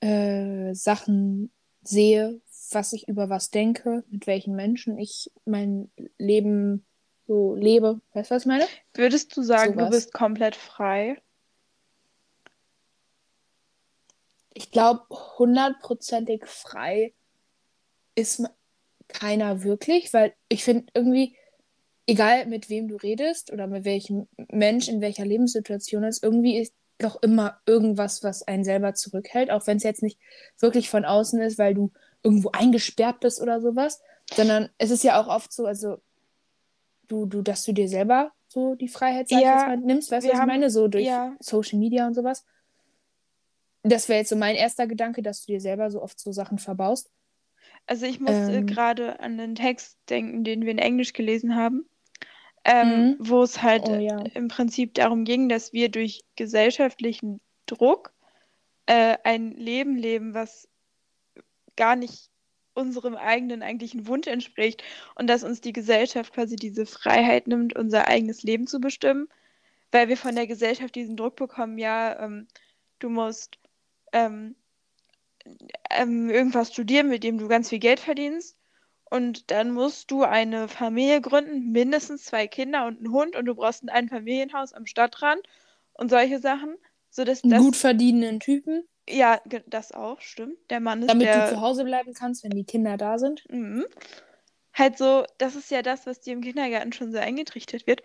äh, 0.01 0.75
Sachen 0.75 1.53
sehe, 1.83 2.41
was 2.75 2.93
ich 2.93 3.09
über 3.09 3.29
was 3.29 3.51
denke, 3.51 4.05
mit 4.11 4.27
welchen 4.27 4.55
Menschen 4.55 4.99
ich 4.99 5.31
mein 5.45 5.91
Leben 6.19 6.85
so 7.27 7.55
lebe. 7.55 8.01
Weißt 8.13 8.31
du, 8.31 8.35
was 8.35 8.43
ich 8.43 8.49
meine? 8.49 8.67
Würdest 8.95 9.37
du 9.37 9.43
sagen, 9.43 9.73
du 9.73 9.79
Sowas. 9.81 9.91
bist 9.91 10.13
komplett 10.13 10.57
frei? 10.57 11.21
Ich 14.55 14.71
glaube, 14.71 15.03
hundertprozentig 15.11 16.45
frei 16.47 17.15
ist 18.15 18.43
keiner 19.09 19.63
wirklich, 19.63 20.13
weil 20.13 20.35
ich 20.49 20.65
finde 20.65 20.87
irgendwie, 20.95 21.37
egal 22.07 22.47
mit 22.47 22.69
wem 22.69 22.89
du 22.89 22.97
redest 22.97 23.53
oder 23.53 23.67
mit 23.67 23.85
welchem 23.85 24.29
Mensch 24.51 24.89
in 24.89 25.01
welcher 25.01 25.25
Lebenssituation 25.25 26.05
ist, 26.05 26.23
irgendwie 26.23 26.59
ist 26.59 26.75
doch 26.99 27.23
immer 27.23 27.61
irgendwas, 27.67 28.23
was 28.23 28.43
einen 28.43 28.65
selber 28.65 28.95
zurückhält, 28.95 29.51
auch 29.51 29.67
wenn 29.67 29.79
es 29.79 29.83
jetzt 29.83 30.03
nicht 30.03 30.19
wirklich 30.59 30.89
von 30.89 31.05
außen 31.05 31.41
ist, 31.41 31.59
weil 31.59 31.75
du 31.75 31.93
irgendwo 32.23 32.51
eingesperrt 32.53 33.21
bist 33.21 33.41
oder 33.41 33.61
sowas, 33.61 34.01
sondern 34.35 34.69
es 34.79 34.91
ist 34.91 35.05
ja 35.05 35.21
auch 35.21 35.29
oft 35.29 35.53
so, 35.53 35.67
also 35.67 35.99
du, 37.09 37.27
du, 37.27 37.43
dass 37.43 37.65
du 37.65 37.73
dir 37.73 37.89
selber 37.89 38.33
so 38.49 38.75
die 38.75 38.89
Freiheit, 38.89 39.29
sag 39.29 39.41
Ja, 39.41 39.77
nimmst, 39.77 40.11
weißt 40.11 40.25
du, 40.27 40.29
was 40.31 40.35
ich 40.35 40.41
haben- 40.41 40.49
meine? 40.49 40.71
So 40.71 40.89
durch 40.89 41.05
ja. 41.05 41.35
Social 41.41 41.79
Media 41.79 42.07
und 42.07 42.15
sowas. 42.15 42.45
Das 43.83 44.09
wäre 44.09 44.21
jetzt 44.21 44.29
so 44.29 44.37
mein 44.37 44.55
erster 44.55 44.87
Gedanke, 44.87 45.23
dass 45.23 45.45
du 45.45 45.53
dir 45.53 45.61
selber 45.61 45.91
so 45.91 46.01
oft 46.03 46.21
so 46.21 46.31
Sachen 46.33 46.59
verbaust. 46.59 47.11
Also 47.87 48.07
ich 48.07 48.21
musste 48.21 48.59
Ähm. 48.59 48.67
gerade 48.67 49.19
an 49.21 49.39
den 49.39 49.55
Text 49.55 49.99
denken, 50.09 50.45
den 50.45 50.63
wir 50.63 50.71
in 50.71 50.79
Englisch 50.79 51.13
gelesen 51.13 51.57
haben, 51.57 51.87
ähm, 52.65 52.89
Mhm. 52.89 53.17
wo 53.19 53.43
es 53.43 53.61
halt 53.63 53.89
Oh 53.89 53.93
äh, 53.95 54.01
ja. 54.05 54.19
im 54.35 54.47
Prinzip 54.49 54.95
darum 54.95 55.25
ging, 55.25 55.49
dass 55.49 55.73
wir 55.73 55.89
durch 55.91 56.23
gesellschaftlichen 56.37 57.41
Druck 57.67 58.13
äh, 58.87 59.17
ein 59.25 59.53
Leben 59.53 59.97
leben, 59.97 60.35
was 60.35 60.69
gar 61.77 61.97
nicht 61.97 62.31
unserem 62.75 63.17
eigenen 63.17 63.63
eigentlichen 63.63 64.07
Wunsch 64.07 64.27
entspricht 64.27 64.83
und 65.15 65.29
dass 65.29 65.45
uns 65.45 65.61
die 65.61 65.73
Gesellschaft 65.73 66.33
quasi 66.33 66.57
diese 66.57 66.87
Freiheit 66.87 67.47
nimmt, 67.47 67.77
unser 67.77 68.09
eigenes 68.09 68.43
Leben 68.43 68.67
zu 68.67 68.81
bestimmen, 68.81 69.29
weil 69.91 70.09
wir 70.09 70.17
von 70.17 70.35
der 70.35 70.47
Gesellschaft 70.47 70.95
diesen 70.95 71.17
Druck 71.17 71.37
bekommen, 71.37 71.79
ja, 71.79 72.19
ähm, 72.25 72.47
du 72.99 73.11
musst 73.11 73.59
ähm, 74.13 74.55
ähm, 75.91 76.31
irgendwas 76.31 76.73
studieren, 76.73 77.09
mit 77.09 77.25
dem 77.25 77.39
du 77.39 77.49
ganz 77.49 77.69
viel 77.69 77.79
Geld 77.79 78.01
verdienst 78.01 78.57
und 79.11 79.51
dann 79.51 79.73
musst 79.73 80.11
du 80.11 80.23
eine 80.23 80.69
Familie 80.69 81.21
gründen, 81.21 81.73
mindestens 81.73 82.25
zwei 82.25 82.47
Kinder 82.47 82.87
und 82.87 82.99
einen 82.99 83.13
Hund 83.13 83.37
und 83.37 83.45
du 83.45 83.55
brauchst 83.55 83.83
ein 83.83 83.91
Einfamilienhaus 83.91 84.73
am 84.73 84.87
Stadtrand 84.87 85.43
und 85.93 86.09
solche 86.09 86.39
Sachen, 86.39 86.77
sodass 87.11 87.45
Einen 87.45 87.63
gut 87.63 87.77
verdienenden 87.77 88.41
Typen, 88.41 88.85
ja, 89.09 89.41
das 89.67 89.93
auch, 89.93 90.21
stimmt. 90.21 90.59
Der 90.71 90.81
Mann 90.81 91.03
ist 91.03 91.09
damit 91.09 91.27
der 91.27 91.47
du 91.47 91.55
zu 91.55 91.61
Hause 91.61 91.85
bleiben 91.85 92.15
kannst, 92.15 92.45
wenn 92.45 92.51
die 92.51 92.65
Kinder 92.65 92.97
da 92.97 93.19
sind. 93.19 93.45
Mhm. 93.51 93.87
Halt 94.75 94.97
so, 94.97 95.25
das 95.39 95.55
ist 95.55 95.71
ja 95.71 95.83
das, 95.83 96.07
was 96.07 96.21
dir 96.21 96.33
im 96.33 96.41
Kindergarten 96.41 96.93
schon 96.93 97.13
so 97.13 97.19
eingetrichtert 97.19 97.87
wird. 97.87 98.03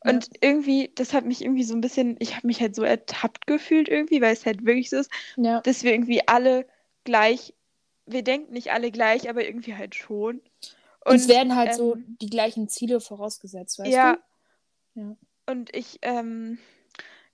Und 0.00 0.30
irgendwie, 0.40 0.92
das 0.94 1.12
hat 1.12 1.24
mich 1.24 1.42
irgendwie 1.42 1.64
so 1.64 1.74
ein 1.74 1.80
bisschen, 1.80 2.16
ich 2.20 2.36
habe 2.36 2.46
mich 2.46 2.60
halt 2.60 2.74
so 2.74 2.82
ertappt 2.82 3.46
gefühlt 3.46 3.88
irgendwie, 3.88 4.20
weil 4.20 4.32
es 4.32 4.46
halt 4.46 4.64
wirklich 4.64 4.90
so 4.90 4.98
ist, 4.98 5.10
Ja. 5.36 5.60
dass 5.60 5.82
wir 5.82 5.92
irgendwie 5.92 6.26
alle 6.26 6.66
gleich, 7.04 7.52
wir 8.06 8.22
denken 8.22 8.52
nicht 8.52 8.70
alle 8.72 8.90
gleich, 8.92 9.28
aber 9.28 9.44
irgendwie 9.44 9.74
halt 9.74 9.96
schon. 9.96 10.40
Uns 11.04 11.28
werden 11.28 11.56
halt 11.56 11.74
so 11.74 11.96
ähm, 11.96 12.16
die 12.20 12.30
gleichen 12.30 12.68
Ziele 12.68 13.00
vorausgesetzt, 13.00 13.78
weißt 13.80 13.90
ja, 13.90 14.18
du? 14.94 15.00
Ja. 15.00 15.16
und 15.46 15.74
ich, 15.74 15.98
ähm, 16.02 16.58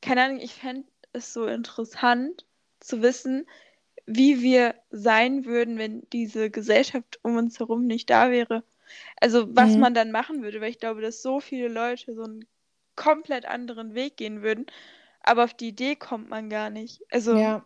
keine 0.00 0.22
Ahnung, 0.22 0.40
ich 0.40 0.54
fände 0.54 0.84
es 1.12 1.32
so 1.32 1.46
interessant 1.46 2.44
zu 2.84 3.02
wissen, 3.02 3.46
wie 4.06 4.42
wir 4.42 4.74
sein 4.90 5.44
würden, 5.46 5.78
wenn 5.78 6.02
diese 6.12 6.50
Gesellschaft 6.50 7.20
um 7.22 7.36
uns 7.36 7.58
herum 7.60 7.86
nicht 7.86 8.10
da 8.10 8.30
wäre. 8.30 8.64
Also 9.20 9.54
was 9.56 9.76
Mhm. 9.76 9.82
man 9.82 9.94
dann 9.94 10.12
machen 10.12 10.42
würde, 10.42 10.60
weil 10.60 10.70
ich 10.70 10.78
glaube, 10.80 11.02
dass 11.02 11.22
so 11.22 11.40
viele 11.40 11.68
Leute 11.68 12.14
so 12.14 12.24
einen 12.24 12.46
komplett 12.96 13.46
anderen 13.46 13.94
Weg 13.94 14.16
gehen 14.18 14.42
würden, 14.42 14.66
aber 15.22 15.44
auf 15.44 15.54
die 15.54 15.68
Idee 15.68 15.96
kommt 15.96 16.28
man 16.30 16.50
gar 16.50 16.70
nicht. 16.70 17.02
Also 17.10 17.36
Ja. 17.38 17.64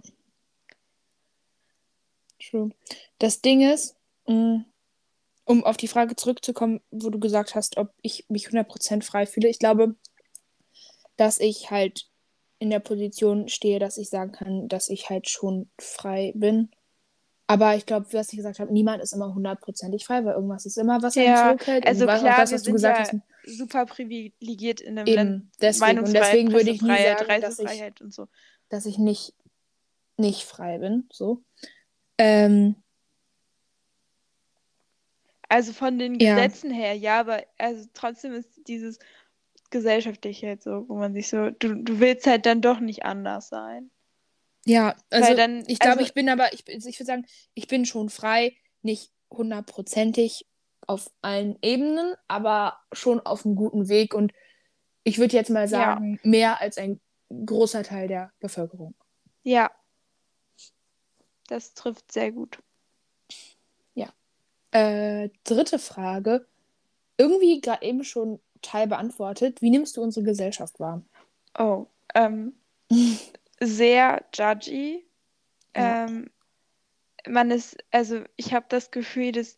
True. 2.40 2.70
Das 3.18 3.40
Ding 3.42 3.60
ist, 3.62 3.96
mh, 4.26 4.64
um 5.44 5.64
auf 5.64 5.76
die 5.76 5.88
Frage 5.88 6.16
zurückzukommen, 6.16 6.80
wo 6.90 7.10
du 7.10 7.18
gesagt 7.20 7.54
hast, 7.54 7.76
ob 7.78 7.92
ich 8.02 8.26
mich 8.28 8.48
100% 8.48 9.04
frei 9.04 9.26
fühle. 9.26 9.48
Ich 9.48 9.58
glaube, 9.58 9.96
dass 11.16 11.38
ich 11.40 11.70
halt 11.70 12.08
in 12.58 12.70
der 12.70 12.80
Position 12.80 13.48
stehe, 13.48 13.78
dass 13.78 13.98
ich 13.98 14.08
sagen 14.10 14.32
kann, 14.32 14.68
dass 14.68 14.88
ich 14.88 15.08
halt 15.10 15.28
schon 15.28 15.70
frei 15.78 16.32
bin. 16.34 16.70
Aber 17.46 17.74
ich 17.76 17.86
glaube, 17.86 18.06
was 18.12 18.30
ich 18.32 18.36
gesagt 18.36 18.58
habe, 18.58 18.72
niemand 18.72 19.02
ist 19.02 19.12
immer 19.14 19.34
hundertprozentig 19.34 20.04
frei, 20.04 20.24
weil 20.24 20.34
irgendwas 20.34 20.66
ist 20.66 20.76
immer, 20.76 21.00
was 21.02 21.16
einen 21.16 21.26
ja, 21.26 21.46
zurückhält. 21.56 21.86
also 21.86 22.06
was- 22.06 22.20
klar, 22.20 22.36
das, 22.40 22.50
wir 22.50 22.54
was 22.56 22.62
du 22.62 22.66
sind 22.66 22.74
gesagt 22.74 23.12
ja 23.12 23.20
hast, 23.44 23.56
super 23.58 23.86
privilegiert 23.86 24.80
in 24.80 24.98
einem 24.98 25.06
Land. 25.14 25.30
eben 25.30 25.50
deswegen. 25.62 25.98
Und 26.00 26.12
deswegen 26.12 26.52
würde 26.52 26.70
ich 26.70 26.82
nie 26.82 26.88
sagen, 26.88 27.40
dass 27.40 27.58
ich, 27.58 27.82
so. 28.10 28.28
dass 28.68 28.84
ich 28.86 28.98
nicht, 28.98 29.32
nicht 30.18 30.42
frei 30.44 30.78
bin. 30.78 31.08
So. 31.10 31.42
Ähm, 32.18 32.74
Also 35.48 35.72
von 35.72 35.98
den 35.98 36.20
Ja. 36.20 36.34
Gesetzen 36.34 36.70
her, 36.70 36.92
ja, 36.94 37.20
aber 37.20 37.42
also 37.56 37.88
trotzdem 37.94 38.34
ist 38.34 38.50
dieses 38.68 38.98
gesellschaftliche 39.70 40.48
halt 40.48 40.62
so, 40.62 40.88
wo 40.88 40.96
man 40.96 41.12
sich 41.14 41.28
so, 41.28 41.50
du, 41.50 41.74
du 41.82 42.00
willst 42.00 42.26
halt 42.26 42.46
dann 42.46 42.60
doch 42.60 42.80
nicht 42.80 43.04
anders 43.04 43.48
sein. 43.48 43.90
Ja, 44.66 44.94
also 45.10 45.34
dann, 45.34 45.64
ich 45.66 45.78
glaube, 45.78 45.98
also, 45.98 46.04
ich 46.04 46.14
bin 46.14 46.28
aber, 46.28 46.52
ich, 46.52 46.66
ich 46.68 46.98
würde 46.98 47.04
sagen, 47.04 47.26
ich 47.54 47.68
bin 47.68 47.86
schon 47.86 48.10
frei, 48.10 48.56
nicht 48.82 49.12
hundertprozentig 49.30 50.46
auf 50.86 51.10
allen 51.22 51.58
Ebenen, 51.62 52.14
aber 52.28 52.78
schon 52.92 53.20
auf 53.20 53.44
einem 53.44 53.56
guten 53.56 53.88
Weg 53.88 54.14
und 54.14 54.32
ich 55.04 55.18
würde 55.18 55.36
jetzt 55.36 55.50
mal 55.50 55.68
Ja. 55.68 55.68
sagen, 55.68 56.18
mehr 56.22 56.60
als 56.60 56.78
ein 56.78 57.00
großer 57.30 57.82
Teil 57.82 58.08
der 58.08 58.32
Bevölkerung. 58.40 58.94
ja, 59.42 59.70
das 61.46 61.72
trifft 61.72 62.12
sehr 62.12 62.30
gut. 62.30 62.58
Äh, 64.70 65.30
dritte 65.44 65.78
Frage, 65.78 66.46
irgendwie 67.16 67.60
gerade 67.60 67.86
eben 67.86 68.04
schon 68.04 68.38
Teil 68.62 68.86
beantwortet. 68.86 69.62
Wie 69.62 69.70
nimmst 69.70 69.96
du 69.96 70.02
unsere 70.02 70.24
Gesellschaft 70.24 70.80
wahr? 70.80 71.02
Oh, 71.58 71.86
ähm, 72.14 72.54
sehr 73.60 74.24
judgy. 74.34 75.04
Ja. 75.76 76.04
Ähm, 76.06 76.30
man 77.26 77.50
ist, 77.50 77.76
also 77.90 78.22
ich 78.36 78.54
habe 78.54 78.66
das 78.68 78.90
Gefühl, 78.90 79.32
dass 79.32 79.56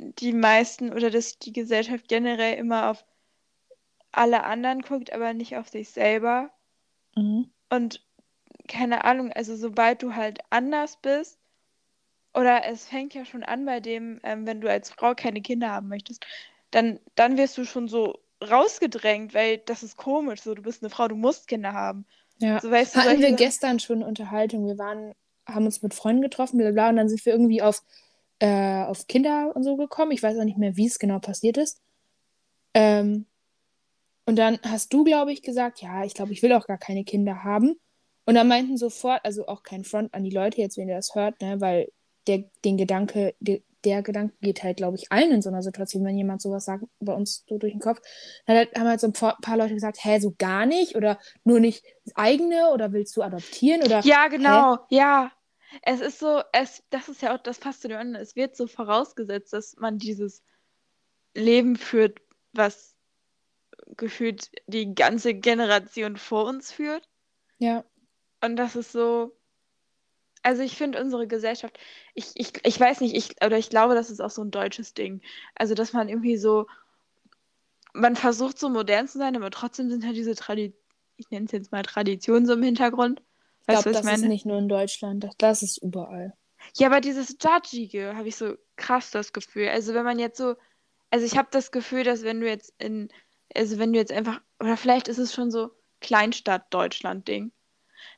die 0.00 0.32
meisten 0.32 0.92
oder 0.92 1.10
dass 1.10 1.38
die 1.38 1.52
Gesellschaft 1.52 2.08
generell 2.08 2.58
immer 2.58 2.90
auf 2.90 3.04
alle 4.12 4.44
anderen 4.44 4.80
guckt, 4.80 5.12
aber 5.12 5.34
nicht 5.34 5.56
auf 5.56 5.68
sich 5.68 5.90
selber. 5.90 6.50
Mhm. 7.14 7.50
Und 7.70 8.04
keine 8.66 9.04
Ahnung, 9.04 9.32
also 9.32 9.56
sobald 9.56 10.02
du 10.02 10.14
halt 10.14 10.40
anders 10.50 10.96
bist, 10.96 11.38
oder 12.34 12.66
es 12.66 12.86
fängt 12.86 13.14
ja 13.14 13.24
schon 13.24 13.42
an 13.42 13.64
bei 13.64 13.80
dem, 13.80 14.20
ähm, 14.22 14.46
wenn 14.46 14.60
du 14.60 14.70
als 14.70 14.90
Frau 14.90 15.14
keine 15.14 15.40
Kinder 15.40 15.70
haben 15.70 15.88
möchtest, 15.88 16.26
dann, 16.70 17.00
dann 17.14 17.38
wirst 17.38 17.56
du 17.56 17.64
schon 17.64 17.88
so 17.88 18.18
rausgedrängt, 18.42 19.34
weil 19.34 19.58
das 19.58 19.82
ist 19.82 19.96
komisch, 19.96 20.42
so 20.42 20.54
du 20.54 20.62
bist 20.62 20.82
eine 20.82 20.90
Frau, 20.90 21.08
du 21.08 21.16
musst 21.16 21.48
Kinder 21.48 21.72
haben. 21.72 22.06
Ja. 22.38 22.60
So 22.60 22.70
weißt 22.70 22.94
du, 22.96 23.00
Hatten 23.00 23.20
wir 23.20 23.32
gestern 23.32 23.80
schon 23.80 24.02
Unterhaltung. 24.02 24.66
Wir 24.66 24.78
waren, 24.78 25.14
haben 25.46 25.64
uns 25.64 25.82
mit 25.82 25.94
Freunden 25.94 26.22
getroffen, 26.22 26.58
bla 26.58 26.70
bla, 26.70 26.90
und 26.90 26.96
dann 26.96 27.08
sind 27.08 27.24
wir 27.24 27.32
irgendwie 27.32 27.62
auf, 27.62 27.82
äh, 28.38 28.82
auf 28.84 29.06
Kinder 29.06 29.52
und 29.54 29.62
so 29.62 29.76
gekommen. 29.76 30.12
Ich 30.12 30.22
weiß 30.22 30.38
auch 30.38 30.44
nicht 30.44 30.58
mehr, 30.58 30.76
wie 30.76 30.86
es 30.86 30.98
genau 30.98 31.18
passiert 31.18 31.56
ist. 31.56 31.80
Ähm, 32.74 33.26
und 34.26 34.36
dann 34.36 34.58
hast 34.62 34.92
du, 34.92 35.04
glaube 35.04 35.32
ich, 35.32 35.42
gesagt, 35.42 35.80
ja, 35.80 36.04
ich 36.04 36.14
glaube, 36.14 36.32
ich 36.32 36.42
will 36.42 36.52
auch 36.52 36.66
gar 36.66 36.78
keine 36.78 37.04
Kinder 37.04 37.44
haben. 37.44 37.76
Und 38.26 38.34
dann 38.34 38.48
meinten 38.48 38.76
sofort, 38.76 39.24
also 39.24 39.46
auch 39.46 39.62
kein 39.62 39.84
Front 39.84 40.12
an 40.12 40.24
die 40.24 40.30
Leute 40.30 40.60
jetzt, 40.60 40.76
wenn 40.76 40.88
ihr 40.88 40.96
das 40.96 41.14
hört, 41.14 41.40
ne, 41.40 41.60
weil 41.60 41.88
der, 42.26 42.44
den 42.64 42.76
Gedanke, 42.76 43.34
der, 43.38 43.60
der 43.86 44.02
Gedanke 44.02 44.34
geht 44.42 44.62
halt, 44.62 44.76
glaube 44.76 44.96
ich, 44.96 45.10
allen 45.12 45.32
in 45.32 45.42
so 45.42 45.48
einer 45.48 45.62
Situation, 45.62 46.04
wenn 46.04 46.16
jemand 46.18 46.42
sowas 46.42 46.66
sagt, 46.66 46.84
bei 47.00 47.14
uns 47.14 47.44
so 47.48 47.56
durch 47.58 47.72
den 47.72 47.80
Kopf. 47.80 48.00
Dann 48.46 48.58
hat- 48.58 48.74
haben 48.76 48.88
halt 48.88 49.00
so 49.00 49.06
ein 49.06 49.12
paar 49.12 49.56
Leute 49.56 49.74
gesagt, 49.74 50.04
hä, 50.04 50.18
so 50.18 50.34
gar 50.36 50.66
nicht 50.66 50.96
oder 50.96 51.18
nur 51.44 51.60
nicht 51.60 51.84
das 52.04 52.16
eigene 52.16 52.70
oder 52.72 52.92
willst 52.92 53.16
du 53.16 53.22
adoptieren 53.22 53.82
oder 53.82 54.04
Ja, 54.04 54.28
genau, 54.28 54.78
ja. 54.90 55.32
Es 55.82 56.00
ist 56.00 56.18
so, 56.18 56.42
es, 56.52 56.82
das 56.90 57.08
ist 57.08 57.22
ja 57.22 57.34
auch, 57.34 57.42
das 57.42 57.58
passt 57.58 57.82
zu 57.82 57.88
dem 57.88 57.98
anderen. 57.98 58.22
Es 58.22 58.36
wird 58.36 58.56
so 58.56 58.66
vorausgesetzt, 58.66 59.52
dass 59.52 59.76
man 59.76 59.98
dieses 59.98 60.42
Leben 61.34 61.76
führt, 61.76 62.20
was 62.52 62.94
gefühlt 63.96 64.50
die 64.66 64.94
ganze 64.94 65.34
Generation 65.34 66.16
vor 66.16 66.46
uns 66.46 66.72
führt. 66.72 67.08
ja, 67.58 67.84
Und 68.42 68.56
das 68.56 68.76
ist 68.76 68.92
so, 68.92 69.35
also 70.46 70.62
ich 70.62 70.76
finde 70.76 71.00
unsere 71.00 71.26
Gesellschaft, 71.26 71.76
ich, 72.14 72.30
ich, 72.34 72.52
ich 72.62 72.78
weiß 72.78 73.00
nicht, 73.00 73.16
ich, 73.16 73.44
oder 73.44 73.58
ich 73.58 73.68
glaube, 73.68 73.96
das 73.96 74.10
ist 74.10 74.20
auch 74.20 74.30
so 74.30 74.42
ein 74.42 74.52
deutsches 74.52 74.94
Ding. 74.94 75.20
Also, 75.56 75.74
dass 75.74 75.92
man 75.92 76.08
irgendwie 76.08 76.36
so, 76.36 76.68
man 77.92 78.14
versucht 78.14 78.56
so 78.56 78.68
modern 78.68 79.08
zu 79.08 79.18
sein, 79.18 79.34
aber 79.34 79.50
trotzdem 79.50 79.90
sind 79.90 80.06
halt 80.06 80.14
diese 80.14 80.36
Traditionen, 80.36 80.80
ich 81.16 81.30
nenne 81.30 81.46
es 81.46 81.52
jetzt 81.52 81.72
mal 81.72 81.82
Traditionen 81.82 82.46
so 82.46 82.52
im 82.52 82.62
Hintergrund. 82.62 83.22
ich 83.62 83.66
glaube, 83.66 83.90
das 83.90 83.96
ist 83.96 84.04
meine? 84.04 84.28
nicht 84.28 84.46
nur 84.46 84.58
in 84.58 84.68
Deutschland, 84.68 85.24
das, 85.24 85.36
das 85.36 85.62
ist 85.64 85.78
überall. 85.78 86.32
Ja, 86.76 86.86
aber 86.86 87.00
dieses 87.00 87.36
Judgige 87.42 88.14
habe 88.14 88.28
ich 88.28 88.36
so 88.36 88.54
krass 88.76 89.10
das 89.10 89.32
Gefühl. 89.32 89.68
Also 89.68 89.94
wenn 89.94 90.04
man 90.04 90.20
jetzt 90.20 90.38
so, 90.38 90.54
also 91.10 91.26
ich 91.26 91.36
habe 91.36 91.48
das 91.50 91.72
Gefühl, 91.72 92.04
dass 92.04 92.22
wenn 92.22 92.40
du 92.40 92.46
jetzt 92.46 92.72
in, 92.78 93.08
also 93.52 93.80
wenn 93.80 93.92
du 93.92 93.98
jetzt 93.98 94.12
einfach, 94.12 94.40
oder 94.60 94.76
vielleicht 94.76 95.08
ist 95.08 95.18
es 95.18 95.34
schon 95.34 95.50
so 95.50 95.70
Kleinstadt-Deutschland-Ding. 96.00 97.50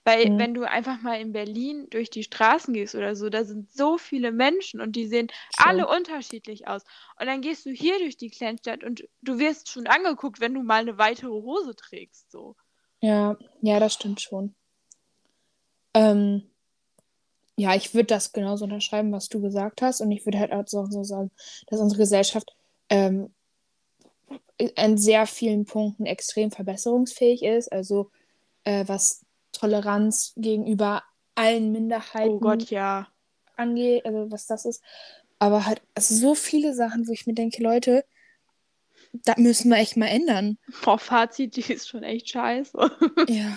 Weil 0.05 0.31
Mhm. 0.31 0.39
wenn 0.39 0.55
du 0.55 0.69
einfach 0.69 1.01
mal 1.03 1.21
in 1.21 1.33
Berlin 1.33 1.87
durch 1.91 2.11
die 2.11 2.23
Straßen 2.23 2.75
gehst 2.75 2.95
oder 2.95 3.15
so, 3.17 3.29
da 3.29 3.45
sind 3.45 3.71
so 3.71 3.99
viele 3.99 4.33
Menschen 4.33 4.81
und 4.81 4.97
die 4.97 5.07
sehen 5.07 5.29
Schon. 5.57 5.67
alle 5.67 5.89
unterschiedlich 5.89 6.69
aus. 6.69 6.83
Und 7.19 7.27
dann 7.27 7.41
gehst 7.41 7.67
du 7.67 7.71
hier 7.71 7.99
durch 7.99 8.17
die 8.17 8.31
Kleinstadt 8.31 8.85
und 8.85 9.05
du 9.23 9.39
wirst 9.39 9.71
schon 9.71 9.87
angeguckt, 9.87 10.41
wenn 10.41 10.55
du 10.55 10.63
mal 10.63 10.81
eine 10.81 10.99
weitere 10.99 11.31
Hose 11.31 11.75
trägst. 11.77 12.31
So. 12.31 12.57
Ja, 13.01 13.37
ja, 13.61 13.81
das 13.81 13.95
stimmt 13.95 14.21
schon. 14.21 14.55
Ähm, 15.95 16.51
ja, 17.57 17.75
ich 17.75 17.93
würde 17.93 18.07
das 18.07 18.33
genauso 18.33 18.65
unterschreiben, 18.65 19.11
was 19.13 19.29
du 19.29 19.41
gesagt 19.41 19.83
hast. 19.83 20.01
Und 20.01 20.13
ich 20.13 20.25
würde 20.25 20.39
halt 20.39 20.53
auch 20.53 20.67
so, 20.67 20.87
so 20.87 21.03
sagen, 21.03 21.31
dass 21.67 21.81
unsere 21.81 22.03
Gesellschaft 22.03 22.55
ähm, 22.89 23.35
in 24.57 24.97
sehr 24.99 25.27
vielen 25.27 25.65
Punkten 25.65 26.07
extrem 26.07 26.51
verbesserungsfähig 26.51 27.43
ist. 27.43 27.73
Also 27.73 28.11
äh, 28.65 28.85
was 28.87 29.25
Toleranz 29.52 30.33
gegenüber 30.37 31.02
allen 31.35 31.73
Minderheiten 31.73 32.31
Oh 32.35 32.38
Gott, 32.40 32.71
ja. 32.71 33.09
angeht, 33.57 34.05
also 34.07 34.31
was 34.31 34.47
das 34.47 34.64
ist. 34.64 34.83
Aber 35.38 35.67
halt 35.67 35.83
also 35.95 36.14
so 36.14 36.35
viele 36.35 36.75
Sachen, 36.75 37.07
wo 37.09 37.12
ich 37.12 37.26
mir 37.26 37.35
denke, 37.35 37.62
Leute, 37.62 38.05
da 39.12 39.35
müssen 39.37 39.71
wir 39.71 39.78
echt 39.78 39.97
mal 39.97 40.07
ändern. 40.09 40.59
Boah, 40.85 40.99
Fazit, 40.99 41.57
die 41.57 41.73
ist 41.73 41.88
schon 41.88 42.02
echt 42.02 42.28
scheiße. 42.31 42.73
Ja. 43.28 43.57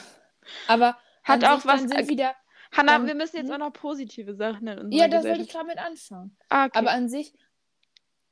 Aber 0.68 0.98
Hat 1.24 1.44
auch 1.46 1.66
was- 1.66 1.82
sind 1.82 2.08
wieder 2.10 2.34
Hanna, 2.72 2.94
Dann- 2.94 3.08
wir 3.08 3.16
müssen 3.16 3.36
jetzt 3.38 3.48
hm? 3.48 3.54
auch 3.56 3.58
noch 3.68 3.74
positive 3.74 4.34
Sachen 4.36 4.68
in 4.68 4.80
unserer 4.80 5.02
Ja, 5.02 5.08
das 5.10 5.26
wollte 5.26 5.42
ich 5.42 5.50
gerade 5.50 5.66
mit 5.68 5.78
anfangen. 5.78 6.38
Ah, 6.50 6.66
okay. 6.66 6.78
Aber 6.80 6.92
an 6.92 7.10
sich 7.10 7.34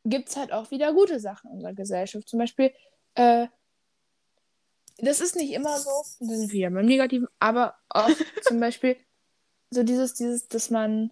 gibt 0.06 0.30
es 0.30 0.38
halt 0.38 0.52
auch 0.54 0.72
wieder 0.72 0.94
gute 0.94 1.20
Sachen 1.20 1.50
in 1.50 1.56
unserer 1.58 1.74
Gesellschaft. 1.74 2.28
Zum 2.30 2.40
Beispiel, 2.40 2.72
äh, 3.16 3.48
das 5.02 5.22
ist 5.22 5.36
nicht 5.36 5.54
immer 5.54 5.78
so, 5.78 5.90
da 6.20 6.36
sind 6.36 6.52
wir 6.52 6.70
beim 6.70 6.86
Negativen, 6.86 7.28
aber 7.40 7.76
auch 7.90 8.10
zum 8.44 8.60
Beispiel 8.60 8.98
so 9.72 9.84
dieses, 9.84 10.14
dieses, 10.14 10.48
dass 10.48 10.70
man 10.70 11.12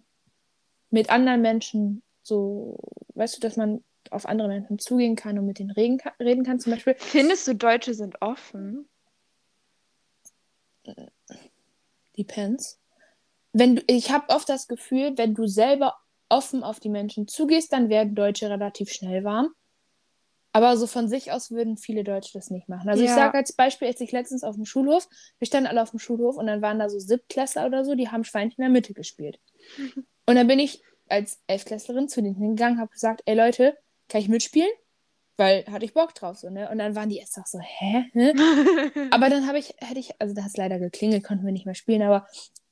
mit 0.90 1.10
anderen 1.10 1.42
Menschen 1.42 2.02
so, 2.22 2.78
weißt 3.14 3.36
du, 3.36 3.40
dass 3.40 3.56
man 3.56 3.84
auf 4.10 4.26
andere 4.26 4.48
Menschen 4.48 4.78
zugehen 4.78 5.16
kann 5.16 5.38
und 5.38 5.46
mit 5.46 5.58
denen 5.58 5.70
reden 5.70 5.98
kann, 5.98 6.12
reden 6.20 6.44
kann. 6.44 6.60
Zum 6.60 6.72
Beispiel, 6.72 6.94
Findest 6.98 7.46
du, 7.46 7.54
Deutsche 7.54 7.94
sind 7.94 8.20
offen? 8.22 8.88
Depends. 12.16 12.80
Wenn 13.52 13.76
du, 13.76 13.82
ich 13.86 14.10
habe 14.10 14.28
oft 14.30 14.48
das 14.48 14.68
Gefühl, 14.68 15.16
wenn 15.16 15.34
du 15.34 15.46
selber 15.46 15.96
offen 16.28 16.62
auf 16.62 16.80
die 16.80 16.88
Menschen 16.88 17.28
zugehst, 17.28 17.72
dann 17.72 17.88
werden 17.88 18.14
Deutsche 18.14 18.50
relativ 18.50 18.90
schnell 18.90 19.24
warm. 19.24 19.54
Aber 20.58 20.76
so 20.76 20.88
von 20.88 21.08
sich 21.08 21.30
aus 21.30 21.52
würden 21.52 21.76
viele 21.76 22.02
Deutsche 22.02 22.32
das 22.32 22.50
nicht 22.50 22.68
machen. 22.68 22.88
Also 22.88 23.04
ich 23.04 23.10
Ja. 23.10 23.14
sage 23.14 23.38
als 23.38 23.52
Beispiel, 23.52 23.86
als 23.86 24.00
ich 24.00 24.10
letztens 24.10 24.42
auf 24.42 24.56
dem 24.56 24.64
Schulhof, 24.64 25.08
wir 25.38 25.46
standen 25.46 25.68
alle 25.68 25.80
auf 25.80 25.90
dem 25.90 26.00
Schulhof 26.00 26.36
und 26.36 26.48
dann 26.48 26.62
waren 26.62 26.80
da 26.80 26.88
so 26.88 26.98
Siebtklässler 26.98 27.64
oder 27.64 27.84
so, 27.84 27.94
die 27.94 28.08
haben 28.08 28.24
Schweinchen 28.24 28.56
in 28.58 28.64
der 28.64 28.72
Mitte 28.72 28.92
gespielt. 28.92 29.38
Und 30.26 30.34
dann 30.34 30.48
bin 30.48 30.58
ich 30.58 30.82
als 31.08 31.40
Elfklässlerin 31.46 32.08
zu 32.08 32.22
denen 32.22 32.34
hingegangen, 32.34 32.80
habe 32.80 32.90
gesagt, 32.90 33.22
ey 33.26 33.36
Leute, 33.36 33.78
kann 34.08 34.20
ich 34.20 34.28
mitspielen? 34.28 34.68
Weil 35.36 35.64
hatte 35.70 35.84
ich 35.84 35.94
Bock 35.94 36.12
drauf 36.16 36.36
so, 36.38 36.50
ne? 36.50 36.68
Und 36.70 36.78
dann 36.78 36.96
waren 36.96 37.08
die 37.08 37.18
erst 37.18 37.38
auch 37.38 37.46
so, 37.46 37.60
hä? 37.60 38.06
hä? 38.12 38.32
Aber 39.12 39.30
dann 39.30 39.46
habe 39.46 39.60
ich, 39.60 39.76
hätte 39.78 40.00
ich, 40.00 40.20
also 40.20 40.34
da 40.34 40.42
hat 40.42 40.48
es 40.48 40.56
leider 40.56 40.80
geklingelt, 40.80 41.22
konnten 41.22 41.46
wir 41.46 41.52
nicht 41.52 41.66
mehr 41.66 41.76
spielen, 41.76 42.02
aber 42.02 42.26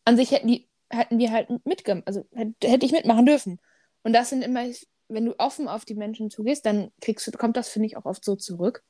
an 0.05 0.17
sich 0.17 0.33
hätten 0.33 0.49
die, 0.49 0.69
hätten 0.91 1.21
wir 1.21 1.31
halt 1.31 1.51
mitgemacht, 1.65 2.09
also 2.09 2.27
hätte, 2.35 2.67
hätte 2.67 2.85
ich 2.85 2.91
mitmachen 2.91 3.27
dürfen. 3.27 3.61
Und 4.03 4.13
das 4.13 4.31
sind 4.31 4.43
immer, 4.43 4.65
wenn 5.09 5.25
du 5.25 5.39
offen 5.39 5.69
auf 5.69 5.85
die 5.85 5.95
Menschen 5.95 6.31
zugehst, 6.31 6.67
dann 6.67 6.91
kriegst 7.01 7.27
du, 7.27 7.31
kommt 7.33 7.57
das, 7.57 7.69
finde 7.69 7.87
ich, 7.87 7.97
auch 7.97 8.05
oft 8.05 8.25
so 8.25 8.37
zurück. 8.37 8.83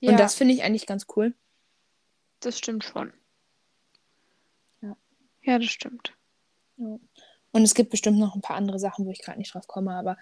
ja, 0.00 0.12
Und 0.12 0.20
das 0.20 0.34
finde 0.34 0.54
ich 0.54 0.62
eigentlich 0.62 0.86
ganz 0.86 1.06
cool. 1.16 1.34
das 2.40 2.58
stimmt 2.58 2.84
schon. 2.84 3.12
Ja. 4.80 4.96
Ja, 5.42 5.58
das 5.58 5.68
stimmt. 5.68 6.14
Und 6.76 7.62
es 7.62 7.74
gibt 7.74 7.90
bestimmt 7.90 8.18
noch 8.18 8.34
ein 8.34 8.40
paar 8.40 8.56
andere 8.56 8.78
Sachen, 8.78 9.06
wo 9.06 9.10
ich 9.10 9.22
gerade 9.22 9.38
nicht 9.38 9.54
drauf 9.54 9.66
komme, 9.68 9.92
aber 9.94 10.16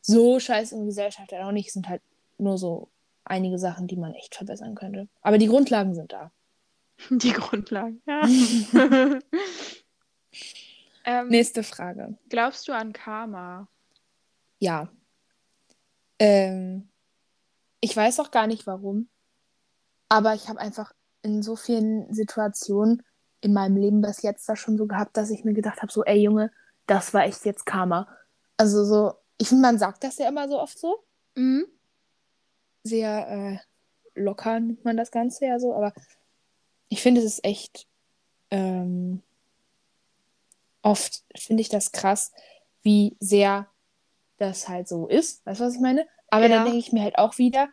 so 0.00 0.40
scheiße 0.40 0.74
in 0.74 0.86
Gesellschaft 0.86 1.32
halt 1.32 1.42
auch 1.42 1.52
nicht, 1.52 1.72
sind 1.72 1.88
halt 1.88 2.02
nur 2.38 2.56
so 2.56 2.88
einige 3.24 3.58
Sachen, 3.58 3.86
die 3.86 3.96
man 3.96 4.14
echt 4.14 4.34
verbessern 4.34 4.74
könnte. 4.74 5.08
Aber 5.20 5.38
die 5.38 5.46
Grundlagen 5.46 5.94
sind 5.94 6.12
da. 6.12 6.32
Die 7.10 7.32
Grundlagen, 7.32 8.02
ja. 8.06 8.22
ähm, 11.04 11.28
Nächste 11.28 11.62
Frage. 11.62 12.18
Glaubst 12.28 12.68
du 12.68 12.72
an 12.72 12.92
Karma? 12.92 13.68
Ja. 14.60 14.88
Ähm, 16.18 16.88
ich 17.80 17.96
weiß 17.96 18.20
auch 18.20 18.30
gar 18.30 18.46
nicht 18.46 18.66
warum, 18.66 19.08
aber 20.08 20.34
ich 20.34 20.48
habe 20.48 20.60
einfach 20.60 20.92
in 21.22 21.42
so 21.42 21.56
vielen 21.56 22.12
Situationen 22.12 23.02
in 23.40 23.52
meinem 23.54 23.76
Leben 23.76 24.02
bis 24.02 24.22
jetzt 24.22 24.48
da 24.48 24.54
schon 24.54 24.76
so 24.76 24.86
gehabt, 24.86 25.16
dass 25.16 25.30
ich 25.30 25.44
mir 25.44 25.54
gedacht 25.54 25.80
habe, 25.82 25.90
so, 25.90 26.04
ey 26.04 26.20
Junge, 26.20 26.52
das 26.86 27.14
war 27.14 27.24
echt 27.24 27.44
jetzt 27.46 27.64
Karma. 27.64 28.06
Also 28.58 28.84
so, 28.84 29.14
ich 29.38 29.48
finde, 29.48 29.62
man 29.62 29.78
sagt 29.78 30.04
das 30.04 30.18
ja 30.18 30.28
immer 30.28 30.48
so 30.48 30.60
oft 30.60 30.78
so, 30.78 31.04
Mhm. 31.36 31.66
sehr 32.82 33.28
äh, 33.28 33.58
locker 34.20 34.60
nimmt 34.60 34.84
man 34.84 34.96
das 34.96 35.10
Ganze 35.10 35.46
ja 35.46 35.58
so, 35.58 35.74
aber 35.74 35.94
ich 36.88 37.00
finde, 37.00 37.20
es 37.20 37.26
ist 37.26 37.44
echt 37.44 37.86
ähm, 38.50 39.22
oft 40.82 41.24
finde 41.36 41.60
ich 41.62 41.68
das 41.68 41.92
krass, 41.92 42.32
wie 42.82 43.16
sehr 43.20 43.68
das 44.40 44.68
halt 44.68 44.88
so 44.88 45.06
ist. 45.06 45.44
Weißt 45.46 45.60
du, 45.60 45.64
was 45.64 45.74
ich 45.74 45.80
meine? 45.80 46.06
Aber 46.28 46.46
Ja. 46.48 46.56
dann 46.56 46.64
denke 46.64 46.78
ich 46.78 46.92
mir 46.92 47.02
halt 47.02 47.18
auch 47.18 47.38
wieder, 47.38 47.68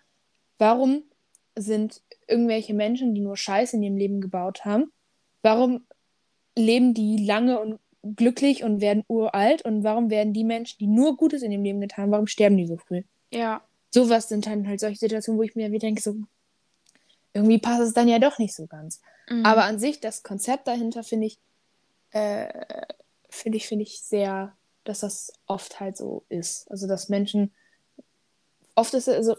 warum 0.58 1.04
sind 1.56 2.02
irgendwelche 2.28 2.74
Menschen, 2.74 3.16
die 3.16 3.22
nur 3.22 3.38
Scheiße 3.38 3.78
in 3.78 3.84
ihrem 3.84 3.98
Leben 3.98 4.22
gebaut 4.22 4.66
haben, 4.66 4.92
warum 5.42 5.88
leben 6.56 6.94
die 6.94 7.26
lange 7.26 7.60
und 7.60 7.80
glücklich 8.16 8.64
und 8.64 8.82
werden 8.82 9.04
uralt 9.08 9.64
und 9.64 9.84
warum 9.84 10.10
werden 10.10 10.34
die 10.34 10.44
Menschen, 10.44 10.78
die 10.80 10.88
nur 10.88 11.18
Gutes 11.18 11.42
in 11.42 11.52
ihrem 11.52 11.64
Leben 11.64 11.82
getan 11.82 12.04
haben, 12.04 12.12
warum 12.12 12.28
sterben 12.28 12.58
die 12.58 12.68
so 12.68 12.78
früh? 12.78 13.04
Ja, 13.32 13.62
Sowas 13.90 14.28
sind 14.28 14.46
dann 14.46 14.68
halt 14.68 14.80
solche 14.80 14.98
Situationen, 14.98 15.40
wo 15.40 15.44
ich 15.44 15.56
mir 15.56 15.72
wieder 15.72 15.88
denke, 15.88 16.02
so 16.02 16.16
irgendwie 17.34 17.60
passt 17.60 17.82
es 17.82 17.94
dann 17.94 18.08
ja 18.08 18.20
doch 18.20 18.38
nicht 18.38 18.54
so 18.54 18.68
ganz. 18.68 19.02
Mhm. 19.30 19.46
Aber 19.46 19.64
an 19.64 19.80
sich, 19.80 20.00
das 20.00 20.24
Konzept 20.24 20.68
dahinter 20.68 21.04
finde 21.04 21.28
ich, 21.28 21.40
äh, 22.12 22.48
finde 23.30 23.58
ich, 23.58 23.68
finde 23.68 23.84
ich 23.84 24.02
sehr, 24.02 24.57
dass 24.88 25.00
das 25.02 25.32
oft 25.46 25.80
halt 25.80 25.98
so 25.98 26.26
ist. 26.30 26.70
Also, 26.72 26.88
dass 26.88 27.10
Menschen, 27.10 27.54
oft 28.76 28.94
ist 28.94 29.08
es, 29.08 29.16
also, 29.16 29.36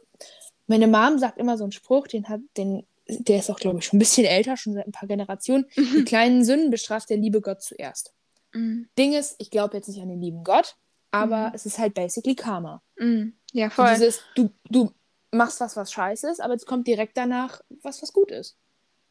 meine 0.66 0.86
Mom 0.86 1.18
sagt 1.18 1.38
immer 1.38 1.56
so 1.56 1.64
einen 1.64 1.72
Spruch, 1.72 2.06
den 2.08 2.28
hat, 2.28 2.40
den, 2.56 2.86
der 3.08 3.38
ist 3.38 3.50
auch, 3.50 3.58
glaube 3.58 3.78
ich, 3.78 3.86
schon 3.86 3.96
ein 3.96 4.00
bisschen 4.00 4.26
älter, 4.26 4.56
schon 4.56 4.74
seit 4.74 4.86
ein 4.86 4.92
paar 4.92 5.08
Generationen. 5.08 5.64
Die 5.76 6.04
kleinen 6.04 6.44
Sünden 6.44 6.70
bestraft 6.70 7.08
der 7.10 7.16
liebe 7.16 7.40
Gott 7.40 7.62
zuerst. 7.62 8.12
Mhm. 8.52 8.88
Ding 8.98 9.14
ist, 9.14 9.36
ich 9.38 9.50
glaube 9.50 9.76
jetzt 9.76 9.88
nicht 9.88 10.00
an 10.02 10.08
den 10.08 10.20
lieben 10.20 10.44
Gott, 10.44 10.76
aber 11.10 11.48
Mhm. 11.48 11.54
es 11.54 11.64
ist 11.66 11.78
halt 11.78 11.94
basically 11.94 12.34
Karma. 12.34 12.82
Mhm. 12.98 13.34
Ja, 13.52 13.70
So 13.70 13.76
voll. 13.76 13.92
dieses, 13.94 14.20
du, 14.34 14.50
du 14.68 14.92
machst 15.30 15.60
was, 15.60 15.76
was 15.76 15.90
scheiße 15.92 16.30
ist, 16.30 16.40
aber 16.40 16.54
es 16.54 16.66
kommt 16.66 16.86
direkt 16.86 17.16
danach 17.16 17.60
was, 17.82 18.02
was 18.02 18.12
gut 18.12 18.30
ist. 18.30 18.56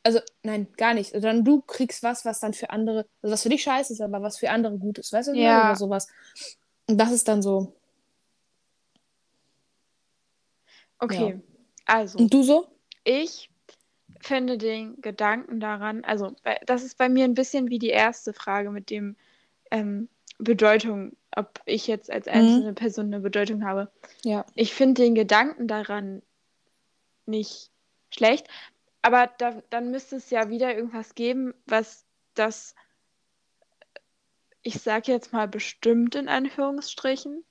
Also, 0.04 0.20
nein, 0.44 0.68
gar 0.78 0.94
nicht. 0.94 1.12
Sondern 1.12 1.44
du 1.44 1.62
kriegst 1.62 2.04
was, 2.04 2.24
was 2.24 2.40
dann 2.40 2.54
für 2.54 2.70
andere, 2.70 3.06
also 3.22 3.34
was 3.34 3.44
für 3.44 3.50
dich 3.50 3.64
scheiße 3.64 3.94
ist, 3.94 4.02
aber 4.02 4.22
was 4.22 4.38
für 4.38 4.50
andere 4.50 4.78
gut 4.78 4.98
ist. 5.00 5.12
Weißt 5.12 5.30
du? 5.30 5.34
Ja. 5.34 5.66
Oder 5.66 5.76
sowas. 5.76 6.08
Und 6.88 6.98
das 6.98 7.12
ist 7.12 7.28
dann 7.28 7.42
so. 7.42 7.74
Okay, 11.00 11.40
also. 11.86 12.18
Und 12.18 12.34
du 12.34 12.44
so? 12.44 12.68
Ich 13.04 13.50
finde 14.20 14.58
den 14.58 15.00
Gedanken 15.02 15.60
daran, 15.60 16.04
also 16.04 16.36
das 16.66 16.84
ist 16.84 16.98
bei 16.98 17.08
mir 17.08 17.26
ein 17.26 17.36
bisschen 17.36 17.70
wie 17.70 17.80
die 17.80 17.90
erste 17.90 18.34
Frage 18.34 18.72
mit 18.72 18.90
dem 18.90 19.16
ähm, 19.70 20.10
Bedeutung, 20.40 21.16
ob 21.36 21.62
ich 21.66 21.88
jetzt 21.88 22.12
als 22.12 22.28
einzelne 22.28 22.74
Person 22.74 23.08
eine 23.08 23.20
Bedeutung 23.20 23.64
habe. 23.66 23.92
Ja. 24.24 24.46
Ich 24.56 24.74
finde 24.74 25.04
den 25.04 25.16
Gedanken 25.16 25.68
daran 25.68 26.22
nicht 27.26 27.70
schlecht, 28.10 28.48
aber 29.02 29.28
da, 29.38 29.62
dann 29.70 29.92
müsste 29.92 30.18
es 30.18 30.30
ja 30.30 30.50
wieder 30.50 30.76
irgendwas 30.76 31.16
geben, 31.16 31.54
was 31.66 32.06
das, 32.34 32.76
ich 34.62 34.82
sage 34.82 35.12
jetzt 35.12 35.34
mal 35.34 35.48
bestimmt 35.48 36.16
in 36.16 36.28
Anführungsstrichen, 36.28 37.44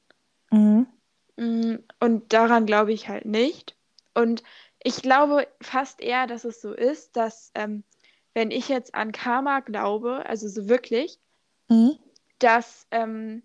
Mhm. 0.50 0.86
Mm, 1.36 1.76
Und 2.00 2.32
daran 2.32 2.66
glaube 2.66 2.92
ich 2.92 3.08
halt 3.08 3.24
nicht. 3.26 3.76
Und 4.14 4.42
ich 4.82 5.02
glaube 5.02 5.46
fast 5.60 6.00
eher, 6.00 6.26
dass 6.26 6.44
es 6.44 6.60
so 6.60 6.72
ist, 6.72 7.16
dass 7.16 7.50
ähm, 7.54 7.84
wenn 8.34 8.50
ich 8.50 8.68
jetzt 8.68 8.94
an 8.94 9.12
Karma 9.12 9.60
glaube, 9.60 10.24
also 10.26 10.48
so 10.48 10.68
wirklich, 10.68 11.18
Mhm. 11.68 11.98
dass 12.38 12.86
ähm, 12.90 13.42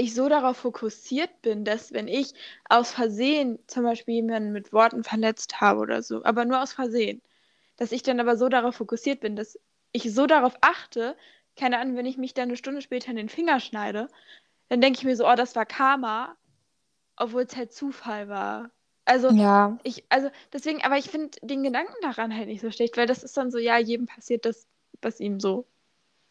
ich 0.00 0.14
so 0.14 0.28
darauf 0.28 0.56
fokussiert 0.58 1.42
bin, 1.42 1.64
dass 1.64 1.92
wenn 1.92 2.08
ich 2.08 2.32
aus 2.68 2.92
Versehen 2.92 3.58
zum 3.66 3.84
Beispiel 3.84 4.14
jemanden 4.16 4.52
mit 4.52 4.72
Worten 4.72 5.04
verletzt 5.04 5.60
habe 5.60 5.80
oder 5.80 6.02
so, 6.02 6.24
aber 6.24 6.44
nur 6.44 6.62
aus 6.62 6.72
Versehen, 6.72 7.22
dass 7.76 7.92
ich 7.92 8.02
dann 8.02 8.20
aber 8.20 8.36
so 8.36 8.48
darauf 8.48 8.76
fokussiert 8.76 9.20
bin, 9.20 9.36
dass 9.36 9.58
ich 9.92 10.12
so 10.14 10.26
darauf 10.26 10.54
achte, 10.62 11.16
keine 11.56 11.78
Ahnung, 11.78 11.96
wenn 11.96 12.06
ich 12.06 12.16
mich 12.18 12.34
dann 12.34 12.48
eine 12.48 12.56
Stunde 12.56 12.82
später 12.82 13.10
in 13.10 13.16
den 13.16 13.28
Finger 13.28 13.60
schneide, 13.60 14.08
dann 14.68 14.80
denke 14.80 14.98
ich 14.98 15.04
mir 15.04 15.16
so, 15.16 15.28
oh, 15.28 15.34
das 15.34 15.56
war 15.56 15.66
Karma, 15.66 16.36
obwohl 17.16 17.42
es 17.42 17.56
halt 17.56 17.72
Zufall 17.72 18.28
war. 18.28 18.70
Also 19.04 19.32
Ja. 19.32 19.78
ich, 19.82 20.04
also 20.10 20.30
deswegen, 20.52 20.82
aber 20.82 20.98
ich 20.98 21.10
finde 21.10 21.38
den 21.42 21.62
Gedanken 21.62 21.94
daran 22.02 22.34
halt 22.34 22.48
nicht 22.48 22.60
so 22.62 22.70
schlecht, 22.70 22.96
weil 22.96 23.06
das 23.06 23.22
ist 23.22 23.36
dann 23.36 23.50
so, 23.50 23.58
ja, 23.58 23.78
jedem 23.78 24.06
passiert 24.06 24.44
das, 24.46 24.66
was 25.02 25.20
ihm 25.20 25.40
so 25.40 25.66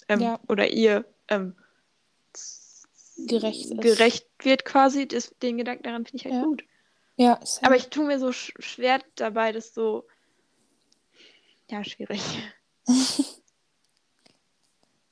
ähm, 0.09 0.21
Ja. 0.21 0.39
oder 0.47 0.67
ihr 0.69 1.05
ähm, 1.29 1.55
Gerecht 3.27 3.71
ist. 3.71 3.81
gerecht 3.81 4.27
wird 4.43 4.65
quasi. 4.65 5.07
Das, 5.07 5.33
den 5.41 5.57
Gedanken 5.57 5.83
daran 5.83 6.05
finde 6.05 6.17
ich 6.17 6.25
halt 6.25 6.35
Ja. 6.35 6.43
gut. 6.43 6.63
Ja. 7.17 7.39
same. 7.45 7.67
Aber 7.67 7.75
ich 7.75 7.89
tue 7.89 8.05
mir 8.05 8.19
so 8.19 8.31
sch 8.31 8.53
schwer 8.59 9.01
dabei, 9.15 9.51
das 9.51 9.73
so, 9.73 10.07
ja, 11.69 11.83
schwierig. 11.83 12.21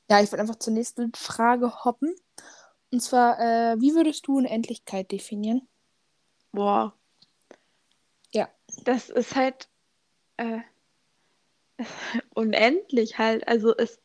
ja, 0.09 0.21
ich 0.21 0.31
würde 0.31 0.41
einfach 0.41 0.55
zur 0.57 0.73
nächsten 0.73 1.13
Frage 1.13 1.83
hoppen. 1.83 2.15
Und 2.91 3.01
zwar, 3.01 3.39
äh, 3.39 3.81
wie 3.81 3.93
würdest 3.95 4.27
du 4.27 4.37
Unendlichkeit 4.37 5.11
definieren? 5.11 5.67
Boah. 6.53 6.93
Ja. 8.33 8.49
Das 8.83 9.09
ist 9.09 9.35
halt 9.35 9.67
äh, 10.37 10.59
unendlich 12.33 13.17
halt. 13.17 13.47
Also 13.47 13.75
es, 13.75 13.99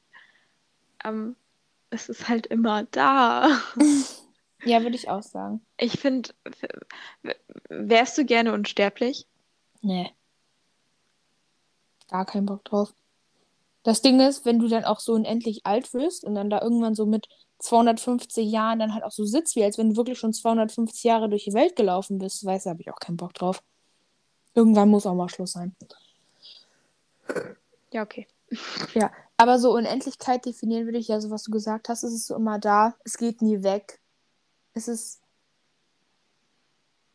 ähm, 1.05 1.37
es 1.93 2.09
ist 2.09 2.29
halt 2.29 2.47
immer 2.47 2.85
da. 2.85 3.61
Ja, 4.65 4.81
würde 4.83 4.95
ich 4.95 5.09
auch 5.09 5.25
sagen. 5.25 5.61
Ich 5.77 5.99
finde, 5.99 6.31
wärst 7.69 8.17
du 8.17 8.25
gerne 8.25 8.53
unsterblich? 8.53 9.27
Nee. 9.81 10.13
Gar 12.09 12.27
keinen 12.27 12.47
Bock 12.47 12.65
drauf. 12.65 12.95
Das 13.83 14.03
Ding 14.03 14.21
ist, 14.21 14.45
wenn 14.45 14.61
du 14.61 14.69
dann 14.69 14.85
auch 14.85 15.01
so 15.01 15.15
unendlich 15.15 15.67
alt 15.67 15.93
wirst 15.95 16.23
und 16.23 16.37
dann 16.37 16.49
da 16.49 16.63
irgendwann 16.63 16.95
so 16.95 17.07
mit 17.07 17.27
250 17.59 18.49
Jahren 18.49 18.79
dann 18.79 18.95
halt 18.95 19.03
auch 19.03 19.11
so 19.11 19.25
sitzt, 19.25 19.57
wie 19.57 19.65
als 19.65 19.79
wenn 19.79 19.91
du 19.91 19.97
wirklich 19.97 20.21
schon 20.21 20.33
250 20.33 21.03
Jahre 21.03 21.29
durch 21.29 21.43
die 21.43 21.55
Welt 21.55 21.75
gelaufen 21.75 22.19
bist, 22.19 22.45
weißt 22.45 22.67
du, 22.67 22.71
habe 22.71 22.83
ich 22.83 22.91
auch 22.93 23.01
keinen 23.01 23.17
Bock 23.17 23.35
drauf. 23.35 23.65
Irgendwann 24.55 24.91
muss 24.91 25.07
auch 25.07 25.15
mal 25.15 25.29
Schluss 25.29 25.53
sein. 25.53 25.75
Ja, 27.93 28.03
okay. 28.03 28.29
Ja, 28.95 29.11
aber 29.43 29.59
so 29.59 29.73
Unendlichkeit 29.73 30.47
definieren 30.47 30.85
würde 30.85 30.99
ich 30.99 31.09
ja, 31.09 31.21
so 31.21 31.31
was 31.31 31.43
du 31.43 31.51
gesagt 31.51 31.89
hast, 31.89 32.05
es 32.05 32.13
ist 32.13 32.29
so 32.29 32.37
immer 32.37 32.61
da, 32.61 32.95
es 33.05 33.17
geht 33.19 33.43
nie 33.43 33.65
weg. 33.65 33.99
Es 34.73 34.87
ist. 34.87 35.21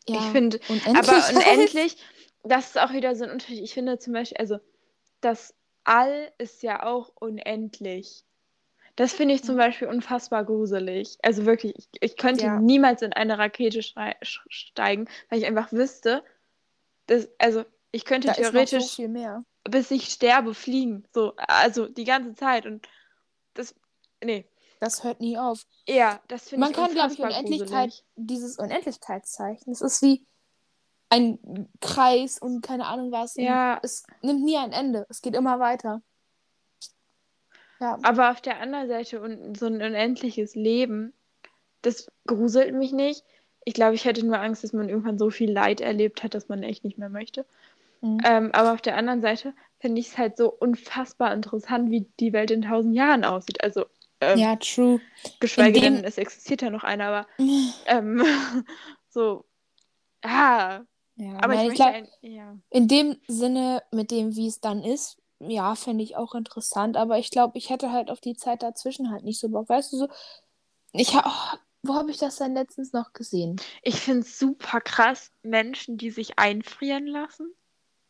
Ja, 0.10 0.18
ich 0.18 0.26
finde, 0.32 0.60
aber 0.88 1.24
unendlich, 1.30 1.96
das 2.44 2.68
ist 2.68 2.80
auch 2.80 2.92
wieder 2.92 3.16
so 3.16 3.24
ein 3.24 3.32
Unterschied. 3.32 3.64
Ich 3.64 3.74
finde 3.74 3.98
zum 3.98 4.12
Beispiel, 4.12 4.38
also 4.38 4.60
das 5.22 5.54
All 5.86 6.34
ist 6.38 6.64
ja 6.64 6.84
auch 6.84 7.14
unendlich. 7.16 8.26
Das 8.98 9.14
finde 9.14 9.36
ich 9.36 9.44
zum 9.44 9.56
Beispiel 9.56 9.88
unfassbar 9.88 10.44
gruselig. 10.44 11.18
Also 11.22 11.46
wirklich, 11.46 11.76
ich, 11.78 11.88
ich 12.02 12.18
könnte 12.18 12.44
ja. 12.44 12.60
niemals 12.60 13.04
in 13.04 13.14
eine 13.14 13.38
Rakete 13.38 13.82
steigen, 13.82 15.08
weil 15.30 15.40
ich 15.40 15.46
einfach 15.46 15.72
wüsste, 15.72 16.26
dass, 17.06 17.30
also 17.38 17.64
ich 17.92 18.04
könnte 18.04 18.28
da 18.28 18.34
theoretisch 18.34 18.98
so 18.98 19.08
bis 19.70 19.92
ich 19.92 20.10
sterbe 20.10 20.54
fliegen. 20.54 21.04
So, 21.14 21.34
also 21.38 21.88
die 21.88 22.04
ganze 22.04 22.36
Zeit. 22.36 22.66
Und 22.66 22.88
das, 23.54 23.76
nee. 24.24 24.46
Das 24.80 25.04
hört 25.04 25.20
nie 25.20 25.38
auf. 25.38 25.66
Ja, 25.88 26.22
das 26.28 26.50
finde 26.50 26.68
ich 26.68 26.76
Man 26.76 26.86
kann, 26.86 26.94
glaube 26.94 27.14
ich, 27.14 27.20
Unendlichkeit, 27.20 27.90
gruselig. 27.90 28.04
dieses 28.16 28.58
Unendlichkeitszeichen. 28.58 29.74
Das 29.74 29.82
ist 29.82 30.02
wie 30.02 30.26
ein 31.10 31.70
Kreis 31.82 32.40
und 32.40 32.62
keine 32.62 32.86
Ahnung 32.86 33.12
was. 33.12 33.36
Ja. 33.36 33.80
Es 33.82 34.04
nimmt 34.22 34.44
nie 34.44 34.58
ein 34.58 34.72
Ende. 34.72 35.06
Es 35.10 35.22
geht 35.22 35.36
immer 35.36 35.60
weiter. 35.60 36.02
Ja. 37.80 37.98
Aber 38.04 38.32
auf 38.32 38.42
der 38.42 38.60
anderen 38.60 38.88
Seite 38.88 39.22
und 39.22 39.58
so 39.58 39.68
ein 39.68 39.82
unendliches 39.82 40.56
Leben, 40.56 41.14
das 41.82 42.08
gruselt 42.26 42.74
mich 42.74 42.92
nicht. 42.92 43.24
Ich 43.66 43.74
glaube, 43.74 43.96
ich 43.96 44.06
hätte 44.06 44.26
nur 44.26 44.40
Angst, 44.40 44.64
dass 44.64 44.74
man 44.74 44.90
irgendwann 44.90 45.18
so 45.18 45.30
viel 45.30 45.52
Leid 45.52 45.82
erlebt 45.82 46.24
hat, 46.24 46.34
dass 46.34 46.48
man 46.50 46.64
echt 46.64 46.84
nicht 46.84 46.98
mehr 46.98 47.10
möchte. 47.10 47.46
Mhm. 48.02 48.20
Ähm, 48.26 48.50
aber 48.54 48.74
auf 48.74 48.82
der 48.82 48.98
anderen 48.98 49.22
Seite 49.22 49.54
finde 49.80 50.00
ich 50.00 50.10
es 50.10 50.18
halt 50.18 50.38
so 50.38 50.52
unfassbar 50.52 51.34
interessant, 51.34 51.92
wie 51.92 52.10
die 52.20 52.34
Welt 52.34 52.52
in 52.52 52.64
tausend 52.64 52.96
Jahren 52.96 53.26
aussieht. 53.26 53.64
Also 53.64 53.86
ähm, 54.20 54.40
ja, 54.40 54.56
true. 54.56 55.00
Geschweige 55.40 55.80
dem... 55.80 55.96
denn, 55.96 56.04
es 56.04 56.18
existiert 56.18 56.62
ja 56.62 56.70
noch 56.70 56.84
einer, 56.84 57.08
aber 57.08 57.28
ähm, 57.86 58.24
so, 59.10 59.46
ah, 60.24 60.82
ja, 61.16 61.38
aber 61.42 61.56
ich, 61.56 61.70
ich 61.70 61.76
glaub, 61.76 61.94
ein, 61.94 62.08
ja. 62.22 62.56
in 62.70 62.88
dem 62.88 63.18
Sinne, 63.28 63.82
mit 63.92 64.12
dem, 64.12 64.36
wie 64.36 64.48
es 64.48 64.60
dann 64.60 64.84
ist, 64.84 65.18
ja, 65.40 65.76
fände 65.76 66.04
ich 66.04 66.16
auch 66.16 66.36
interessant, 66.36 66.98
aber 66.98 67.18
ich 67.20 67.32
glaube, 67.32 67.58
ich 67.58 67.70
hätte 67.70 67.92
halt 67.92 68.10
auf 68.10 68.22
die 68.22 68.36
Zeit 68.36 68.64
dazwischen 68.64 69.12
halt 69.12 69.24
nicht 69.24 69.40
so 69.40 69.50
Bock. 69.50 69.70
Weißt 69.70 69.94
du, 69.94 69.98
so, 69.98 70.08
ich 70.94 71.16
habe, 71.16 71.28
oh, 71.28 71.58
wo 71.84 71.94
habe 71.96 72.12
ich 72.12 72.18
das 72.18 72.38
dann 72.38 72.54
letztens 72.54 72.94
noch 72.94 73.14
gesehen? 73.14 73.62
Ich 73.84 74.00
finde 74.02 74.22
es 74.22 74.40
super 74.40 74.82
krass, 74.82 75.32
Menschen, 75.44 75.98
die 75.98 76.10
sich 76.10 76.40
einfrieren 76.40 77.06
lassen. 77.06 77.54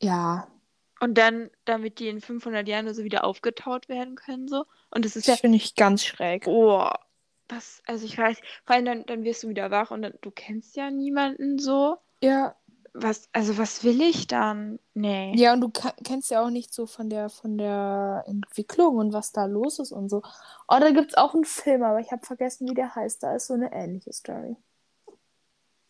Ja. 0.01 0.47
Und 0.99 1.17
dann, 1.17 1.49
damit 1.65 1.99
die 1.99 2.07
in 2.07 2.21
500 2.21 2.67
Jahren 2.67 2.91
so 2.93 3.03
wieder 3.03 3.23
aufgetaut 3.23 3.87
werden 3.87 4.15
können, 4.15 4.47
so. 4.47 4.65
Und 4.89 5.05
das 5.05 5.15
ist 5.15 5.27
das 5.27 5.35
ja. 5.35 5.41
finde 5.41 5.57
ich 5.57 5.75
ganz 5.75 6.03
schräg. 6.03 6.47
Oh, 6.47 6.89
was, 7.49 7.81
also 7.85 8.05
ich 8.05 8.17
weiß, 8.17 8.39
vor 8.65 8.75
allem 8.75 8.85
dann, 8.85 9.05
dann 9.05 9.23
wirst 9.23 9.43
du 9.43 9.49
wieder 9.49 9.71
wach 9.71 9.91
und 9.91 10.01
dann, 10.01 10.13
du 10.21 10.31
kennst 10.31 10.75
ja 10.75 10.89
niemanden 10.89 11.59
so. 11.59 11.97
Ja 12.21 12.55
was, 13.01 13.29
also 13.31 13.57
was 13.57 13.83
will 13.83 14.01
ich 14.01 14.27
dann? 14.27 14.79
Nee. 14.93 15.33
Ja, 15.35 15.53
und 15.53 15.61
du 15.61 15.71
kennst 16.03 16.31
ja 16.31 16.43
auch 16.43 16.49
nicht 16.49 16.73
so 16.73 16.85
von 16.85 17.09
der, 17.09 17.29
von 17.29 17.57
der 17.57 18.23
Entwicklung 18.27 18.97
und 18.97 19.13
was 19.13 19.31
da 19.31 19.45
los 19.45 19.79
ist 19.79 19.91
und 19.91 20.09
so. 20.09 20.21
Oh, 20.67 20.77
da 20.79 20.91
gibt 20.91 21.11
es 21.11 21.17
auch 21.17 21.33
einen 21.33 21.45
Film, 21.45 21.83
aber 21.83 21.99
ich 21.99 22.11
habe 22.11 22.25
vergessen, 22.25 22.67
wie 22.69 22.73
der 22.73 22.95
heißt. 22.95 23.21
Da 23.23 23.35
ist 23.35 23.47
so 23.47 23.53
eine 23.53 23.71
ähnliche 23.71 24.13
Story. 24.13 24.55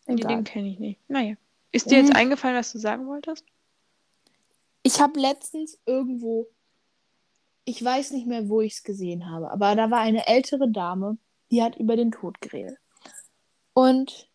Nee, 0.05 0.15
den 0.15 0.43
kenne 0.43 0.69
ich 0.69 0.79
nicht. 0.79 0.99
Naja. 1.09 1.35
Ist 1.71 1.91
dir 1.91 1.97
jetzt 1.97 2.11
mhm. 2.11 2.15
eingefallen, 2.15 2.55
was 2.55 2.71
du 2.71 2.79
sagen 2.79 3.07
wolltest? 3.07 3.45
Ich 4.87 5.01
habe 5.01 5.19
letztens 5.19 5.77
irgendwo, 5.85 6.47
ich 7.65 7.83
weiß 7.83 8.11
nicht 8.11 8.25
mehr, 8.25 8.47
wo 8.47 8.61
ich 8.61 8.75
es 8.75 8.83
gesehen 8.83 9.29
habe, 9.29 9.51
aber 9.51 9.75
da 9.75 9.91
war 9.91 9.99
eine 9.99 10.27
ältere 10.27 10.71
Dame, 10.71 11.17
die 11.51 11.61
hat 11.61 11.75
über 11.75 11.97
den 11.97 12.09
Tod 12.09 12.39
geredet. 12.39 12.77
Und 13.73 14.29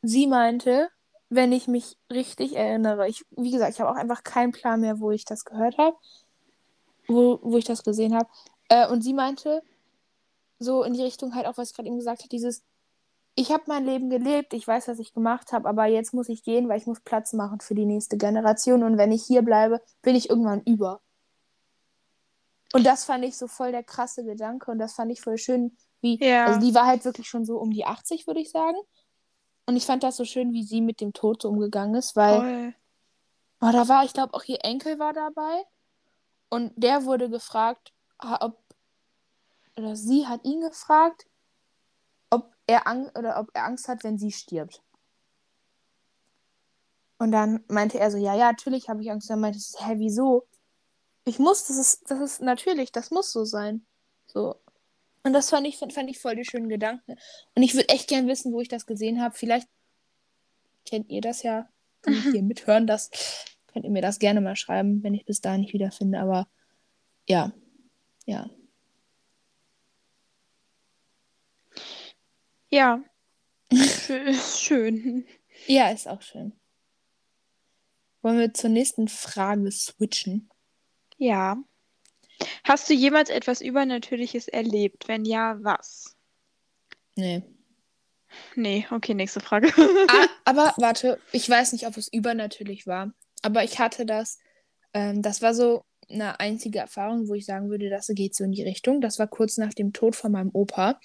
sie 0.00 0.26
meinte, 0.28 0.88
wenn 1.28 1.52
ich 1.52 1.68
mich 1.68 1.98
richtig 2.10 2.56
erinnere. 2.56 3.06
Ich, 3.06 3.26
wie 3.32 3.50
gesagt, 3.50 3.74
ich 3.74 3.80
habe 3.80 3.90
auch 3.90 3.96
einfach 3.96 4.24
keinen 4.24 4.52
Plan 4.52 4.80
mehr, 4.80 4.98
wo 4.98 5.10
ich 5.10 5.26
das 5.26 5.44
gehört 5.44 5.76
habe, 5.76 5.98
wo, 7.06 7.38
wo 7.42 7.58
ich 7.58 7.66
das 7.66 7.82
gesehen 7.82 8.14
habe. 8.14 8.30
Äh, 8.70 8.88
und 8.88 9.02
sie 9.02 9.12
meinte, 9.12 9.62
so 10.58 10.84
in 10.84 10.94
die 10.94 11.02
Richtung 11.02 11.34
halt 11.34 11.44
auch, 11.44 11.58
was 11.58 11.68
ich 11.68 11.76
gerade 11.76 11.88
eben 11.88 11.98
gesagt 11.98 12.20
habe, 12.20 12.30
dieses, 12.30 12.64
ich 13.38 13.52
habe 13.52 13.64
mein 13.66 13.84
Leben 13.84 14.08
gelebt, 14.08 14.54
ich 14.54 14.66
weiß, 14.66 14.88
was 14.88 14.98
ich 14.98 15.12
gemacht 15.12 15.52
habe, 15.52 15.68
aber 15.68 15.84
jetzt 15.84 16.14
muss 16.14 16.30
ich 16.30 16.42
gehen, 16.42 16.68
weil 16.68 16.78
ich 16.78 16.86
muss 16.86 17.00
Platz 17.00 17.34
machen 17.34 17.60
für 17.60 17.74
die 17.74 17.84
nächste 17.84 18.16
Generation 18.16 18.82
und 18.82 18.96
wenn 18.96 19.12
ich 19.12 19.24
hier 19.24 19.42
bleibe, 19.42 19.82
bin 20.00 20.16
ich 20.16 20.30
irgendwann 20.30 20.62
über. 20.62 21.02
Und 22.72 22.84
das 22.84 23.04
fand 23.04 23.24
ich 23.24 23.36
so 23.36 23.46
voll 23.46 23.72
der 23.72 23.84
krasse 23.84 24.24
Gedanke 24.24 24.70
und 24.70 24.78
das 24.78 24.94
fand 24.94 25.12
ich 25.12 25.20
voll 25.20 25.36
schön, 25.36 25.76
wie, 26.00 26.18
ja. 26.24 26.46
also 26.46 26.60
die 26.60 26.74
war 26.74 26.86
halt 26.86 27.04
wirklich 27.04 27.28
schon 27.28 27.44
so 27.44 27.58
um 27.58 27.70
die 27.70 27.84
80, 27.84 28.26
würde 28.26 28.40
ich 28.40 28.50
sagen. 28.50 28.78
Und 29.66 29.76
ich 29.76 29.84
fand 29.84 30.02
das 30.02 30.16
so 30.16 30.24
schön, 30.24 30.52
wie 30.52 30.62
sie 30.62 30.80
mit 30.80 31.00
dem 31.00 31.12
Tod 31.12 31.42
so 31.42 31.50
umgegangen 31.50 31.94
ist, 31.94 32.16
weil 32.16 32.74
oh, 33.60 33.70
da 33.70 33.86
war, 33.86 34.04
ich 34.04 34.14
glaube, 34.14 34.32
auch 34.32 34.44
ihr 34.44 34.64
Enkel 34.64 34.98
war 34.98 35.12
dabei. 35.12 35.62
Und 36.48 36.72
der 36.76 37.04
wurde 37.04 37.28
gefragt, 37.28 37.92
ob, 38.18 38.58
oder 39.76 39.94
sie 39.94 40.26
hat 40.26 40.44
ihn 40.44 40.60
gefragt, 40.60 41.26
er, 42.66 42.86
Ang 42.86 43.10
oder 43.16 43.38
ob 43.38 43.50
er 43.54 43.64
Angst 43.64 43.88
hat, 43.88 44.04
wenn 44.04 44.18
sie 44.18 44.32
stirbt. 44.32 44.82
Und 47.18 47.32
dann 47.32 47.64
meinte 47.68 47.98
er 47.98 48.10
so, 48.10 48.18
ja, 48.18 48.34
ja, 48.34 48.50
natürlich 48.50 48.88
habe 48.88 49.02
ich 49.02 49.10
Angst. 49.10 49.30
Dann 49.30 49.40
meinte 49.40 49.58
sie, 49.58 49.76
hä, 49.78 49.94
wieso? 49.96 50.46
Ich 51.24 51.38
muss, 51.38 51.66
das 51.66 51.76
ist, 51.76 52.10
das 52.10 52.20
ist 52.20 52.42
natürlich, 52.42 52.92
das 52.92 53.10
muss 53.10 53.32
so 53.32 53.44
sein. 53.44 53.86
So, 54.26 54.56
und 55.26 55.32
das 55.32 55.50
fand 55.50 55.66
ich, 55.66 55.76
fand 55.78 56.08
ich 56.08 56.20
voll 56.20 56.36
die 56.36 56.44
schönen 56.44 56.68
Gedanken. 56.68 57.16
Und 57.56 57.62
ich 57.64 57.74
würde 57.74 57.88
echt 57.88 58.08
gern 58.08 58.28
wissen, 58.28 58.52
wo 58.52 58.60
ich 58.60 58.68
das 58.68 58.86
gesehen 58.86 59.20
habe. 59.20 59.34
Vielleicht 59.34 59.68
kennt 60.88 61.10
ihr 61.10 61.20
das 61.20 61.42
ja, 61.42 61.68
die 62.06 62.14
hier 62.30 62.42
mithören. 62.44 62.86
Das 62.86 63.10
könnt 63.66 63.84
ihr 63.84 63.90
mir 63.90 64.02
das 64.02 64.20
gerne 64.20 64.40
mal 64.40 64.54
schreiben, 64.54 65.02
wenn 65.02 65.14
ich 65.14 65.24
bis 65.24 65.40
dahin 65.40 65.62
nicht 65.62 65.72
wiederfinde. 65.72 66.20
Aber 66.20 66.46
ja, 67.28 67.52
ja. 68.24 68.48
Ja. 72.70 73.02
schön. 74.58 75.26
Ja, 75.66 75.90
ist 75.90 76.08
auch 76.08 76.22
schön. 76.22 76.52
Wollen 78.22 78.38
wir 78.38 78.54
zur 78.54 78.70
nächsten 78.70 79.08
Frage 79.08 79.70
switchen? 79.70 80.50
Ja. 81.16 81.56
Hast 82.64 82.88
du 82.90 82.94
jemals 82.94 83.30
etwas 83.30 83.60
Übernatürliches 83.60 84.48
erlebt? 84.48 85.08
Wenn 85.08 85.24
ja, 85.24 85.56
was? 85.62 86.16
Nee. 87.14 87.42
Nee, 88.54 88.86
okay, 88.90 89.14
nächste 89.14 89.40
Frage. 89.40 89.72
ah, 90.08 90.26
aber 90.44 90.74
warte, 90.76 91.18
ich 91.32 91.48
weiß 91.48 91.72
nicht, 91.72 91.86
ob 91.86 91.96
es 91.96 92.08
übernatürlich 92.08 92.86
war, 92.86 93.12
aber 93.42 93.64
ich 93.64 93.78
hatte 93.78 94.04
das, 94.04 94.38
ähm, 94.92 95.22
das 95.22 95.40
war 95.40 95.54
so 95.54 95.84
eine 96.08 96.40
einzige 96.40 96.78
Erfahrung, 96.78 97.28
wo 97.28 97.34
ich 97.34 97.46
sagen 97.46 97.70
würde, 97.70 97.90
das 97.90 98.06
geht 98.08 98.34
so 98.34 98.44
in 98.44 98.52
die 98.52 98.62
Richtung. 98.62 99.00
Das 99.00 99.18
war 99.18 99.26
kurz 99.26 99.56
nach 99.58 99.74
dem 99.74 99.92
Tod 99.92 100.14
von 100.16 100.32
meinem 100.32 100.50
Opa. 100.52 101.00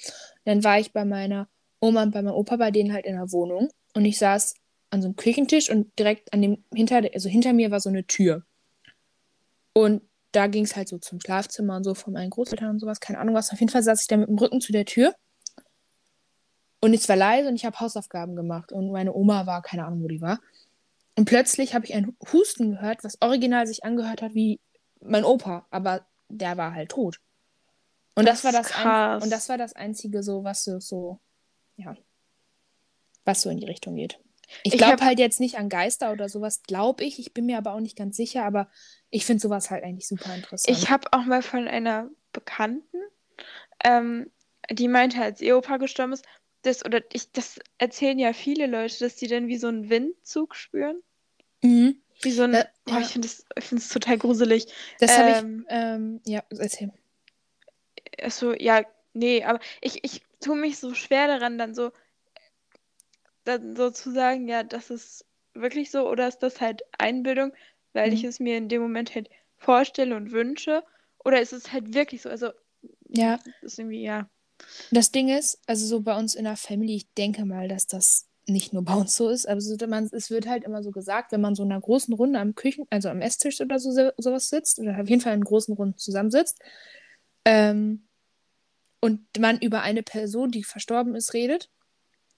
Dann 0.46 0.64
war 0.64 0.80
ich 0.80 0.94
bei 0.94 1.06
meiner 1.06 1.48
Oma 1.80 2.04
und 2.04 2.12
bei 2.12 2.22
meinem 2.22 2.36
Opa, 2.36 2.58
bei 2.58 2.72
denen 2.72 2.94
halt 2.94 3.06
in 3.06 3.16
der 3.16 3.32
Wohnung. 3.32 3.70
Und 3.94 4.06
ich 4.06 4.20
saß 4.20 4.56
an 4.92 5.02
so 5.02 5.08
einem 5.08 5.16
Küchentisch 5.16 5.70
und 5.70 5.98
direkt 5.98 6.34
an 6.34 6.42
dem, 6.42 6.64
hinter, 6.74 7.02
also 7.14 7.30
hinter 7.30 7.54
mir 7.54 7.72
war 7.72 7.80
so 7.80 7.90
eine 7.90 8.06
Tür. 8.06 8.44
Und 9.74 10.04
da 10.32 10.48
ging 10.48 10.64
es 10.64 10.76
halt 10.76 10.88
so 10.88 10.98
zum 10.98 11.20
Schlafzimmer 11.20 11.78
und 11.78 11.84
so 11.84 11.94
von 11.94 12.14
meinen 12.14 12.30
Großeltern 12.30 12.70
und 12.70 12.80
sowas, 12.80 13.00
keine 13.00 13.20
Ahnung 13.20 13.36
was. 13.36 13.52
Auf 13.52 13.60
jeden 13.60 13.72
Fall 13.72 13.84
saß 13.84 14.02
ich 14.02 14.08
da 14.08 14.18
mit 14.18 14.30
dem 14.30 14.38
Rücken 14.38 14.62
zu 14.62 14.72
der 14.72 14.86
Tür. 14.86 15.14
Und 16.82 16.94
es 16.94 17.08
war 17.10 17.16
leise 17.16 17.48
und 17.50 17.56
ich 17.56 17.66
habe 17.66 17.80
Hausaufgaben 17.80 18.36
gemacht. 18.36 18.72
Und 18.72 18.92
meine 18.92 19.14
Oma 19.14 19.46
war, 19.46 19.62
keine 19.62 19.86
Ahnung, 19.86 20.04
wo 20.04 20.08
die 20.08 20.22
war. 20.22 20.40
Und 21.16 21.26
plötzlich 21.26 21.74
habe 21.74 21.86
ich 21.86 21.94
ein 21.94 22.16
Husten 22.32 22.72
gehört, 22.72 23.04
was 23.04 23.22
original 23.22 23.68
sich 23.68 23.84
angehört 23.84 24.22
hat 24.22 24.34
wie 24.34 24.60
mein 25.02 25.24
Opa, 25.24 25.68
aber 25.70 26.06
der 26.30 26.58
war 26.58 26.74
halt 26.74 26.90
tot. 26.90 27.20
Und 28.16 28.28
das, 28.28 28.42
das 28.42 28.54
war 28.54 28.62
das 28.62 28.72
ein, 28.76 29.22
und 29.24 29.30
das 29.30 29.50
war 29.50 29.58
das 29.58 29.74
einzige 29.74 30.24
so, 30.24 30.44
was 30.44 30.64
so, 30.64 30.80
so 30.80 31.20
ja, 31.78 31.96
was 33.26 33.42
so 33.42 33.50
in 33.50 33.58
die 33.58 33.66
Richtung 33.66 33.96
geht. 33.96 34.20
Ich 34.64 34.78
glaube 34.78 35.04
halt 35.06 35.20
jetzt 35.20 35.40
nicht 35.40 35.58
an 35.58 35.70
Geister 35.70 36.12
oder 36.12 36.28
sowas, 36.28 36.62
glaube 36.64 37.06
ich. 37.06 37.20
Ich 37.20 37.34
bin 37.34 37.46
mir 37.46 37.58
aber 37.58 37.74
auch 37.74 37.80
nicht 37.80 37.96
ganz 37.96 38.18
sicher, 38.18 38.44
aber 38.44 38.70
ich 39.10 39.26
finde 39.26 39.42
sowas 39.42 39.72
halt 39.72 39.84
eigentlich 39.84 40.08
super 40.08 40.36
interessant. 40.36 40.78
Ich 40.78 40.90
habe 40.90 41.08
auch 41.12 41.24
mal 41.24 41.42
von 41.42 41.68
einer 41.68 42.10
Bekannten, 42.34 42.98
ähm, 43.84 44.30
die 44.70 44.88
meinte, 44.88 45.22
als 45.22 45.42
ihr 45.42 45.58
Opa 45.58 45.78
gestorben 45.78 46.14
ist, 46.14 46.26
das, 46.64 46.86
oder 46.86 47.02
ich, 47.12 47.32
das 47.32 47.60
erzählen 47.78 48.20
ja 48.20 48.34
viele 48.34 48.68
Leute, 48.68 49.00
dass 49.00 49.16
die 49.16 49.28
dann 49.28 49.48
wie 49.48 49.58
so 49.58 49.68
einen 49.68 49.90
Windzug 49.90 50.56
spüren. 50.56 51.02
Mhm. 51.62 52.02
Wie 52.22 52.32
so 52.32 52.44
ein. 52.44 52.52
Da- 52.54 52.68
oh, 52.88 52.92
ja. 52.94 53.00
ich 53.02 53.08
finde 53.08 53.28
es 53.28 53.46
ich 53.58 53.66
find's 53.66 53.90
total 53.90 54.18
gruselig. 54.18 54.68
Das 55.00 55.18
habe 55.18 55.30
ich. 55.32 55.38
Ähm, 55.38 55.66
Ähm, 55.70 56.22
ja, 56.26 56.44
erzähl. 56.58 56.92
Achso, 58.22 58.54
ja, 58.54 58.84
nee, 59.14 59.44
aber 59.44 59.60
ich, 59.82 60.04
ich 60.04 60.22
tue 60.42 60.56
mich 60.56 60.78
so 60.80 60.94
schwer 60.94 61.28
daran, 61.28 61.58
dann 61.58 61.74
so, 61.74 61.92
dann 63.44 63.76
so 63.76 63.90
zu 63.90 64.12
sagen, 64.12 64.48
ja, 64.48 64.64
das 64.64 64.90
ist 64.90 65.26
wirklich 65.54 65.92
so, 65.92 66.08
oder 66.10 66.28
ist 66.28 66.40
das 66.40 66.62
halt 66.62 66.84
Einbildung, 66.98 67.54
weil 67.94 68.14
ich 68.14 68.24
Mhm. 68.24 68.30
es 68.30 68.40
mir 68.40 68.58
in 68.58 68.70
dem 68.70 68.82
Moment 68.82 69.16
halt 69.16 69.30
vorstelle 69.58 70.16
und 70.16 70.32
wünsche, 70.32 70.84
oder 71.24 71.42
ist 71.42 71.54
es 71.54 71.72
halt 71.72 71.94
wirklich 71.94 72.22
so? 72.22 72.30
Also, 72.30 72.52
Ja, 73.10 73.38
das 73.62 73.74
ist 73.74 73.80
irgendwie, 73.80 74.04
ja. 74.04 74.30
das 74.92 75.12
Ding 75.12 75.30
ist, 75.30 75.60
also 75.68 75.86
so 75.86 76.02
bei 76.02 76.18
uns 76.18 76.36
in 76.36 76.46
der 76.46 76.56
Family, 76.58 76.96
ich 76.96 77.14
denke 77.14 77.46
mal, 77.46 77.68
dass 77.68 77.88
das 77.88 78.28
nicht 78.52 78.74
nur 78.74 78.84
bei 78.84 78.94
uns 78.94 79.16
so 79.16 79.30
ist, 79.30 79.48
aber 79.48 79.58
es 79.58 80.30
wird 80.30 80.48
halt 80.48 80.64
immer 80.64 80.84
so 80.84 80.92
gesagt, 80.92 81.32
wenn 81.32 81.42
man 81.42 81.56
so 81.56 81.64
in 81.64 81.72
einer 81.72 81.82
großen 81.82 82.14
Runde 82.14 82.40
am 82.40 82.56
Küchen, 82.56 82.86
also 82.90 83.10
am 83.10 83.22
Esstisch 83.22 83.62
oder 83.62 83.80
so 83.80 83.92
sowas 84.18 84.50
sitzt, 84.50 84.80
oder 84.80 85.00
auf 85.00 85.10
jeden 85.10 85.22
Fall 85.22 85.34
in 85.34 85.44
großen 85.44 85.76
Runden 85.76 85.98
zusammensitzt, 85.98 86.60
ähm, 87.46 88.08
und 89.00 89.22
man 89.40 89.60
über 89.60 89.82
eine 89.82 90.04
Person, 90.04 90.52
die 90.52 90.64
verstorben 90.64 91.16
ist, 91.16 91.34
redet 91.34 91.70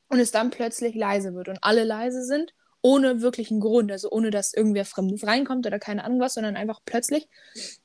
und 0.07 0.19
es 0.19 0.31
dann 0.31 0.49
plötzlich 0.49 0.95
leise 0.95 1.33
wird 1.33 1.49
und 1.49 1.59
alle 1.61 1.83
leise 1.83 2.23
sind, 2.23 2.53
ohne 2.81 3.21
wirklichen 3.21 3.59
Grund, 3.59 3.91
also 3.91 4.09
ohne 4.11 4.29
dass 4.29 4.53
irgendwer 4.53 4.85
Fremdes 4.85 5.25
reinkommt 5.25 5.65
oder 5.65 5.79
keine 5.79 6.03
Ahnung 6.03 6.19
was, 6.19 6.33
sondern 6.33 6.55
einfach 6.55 6.79
plötzlich, 6.85 7.27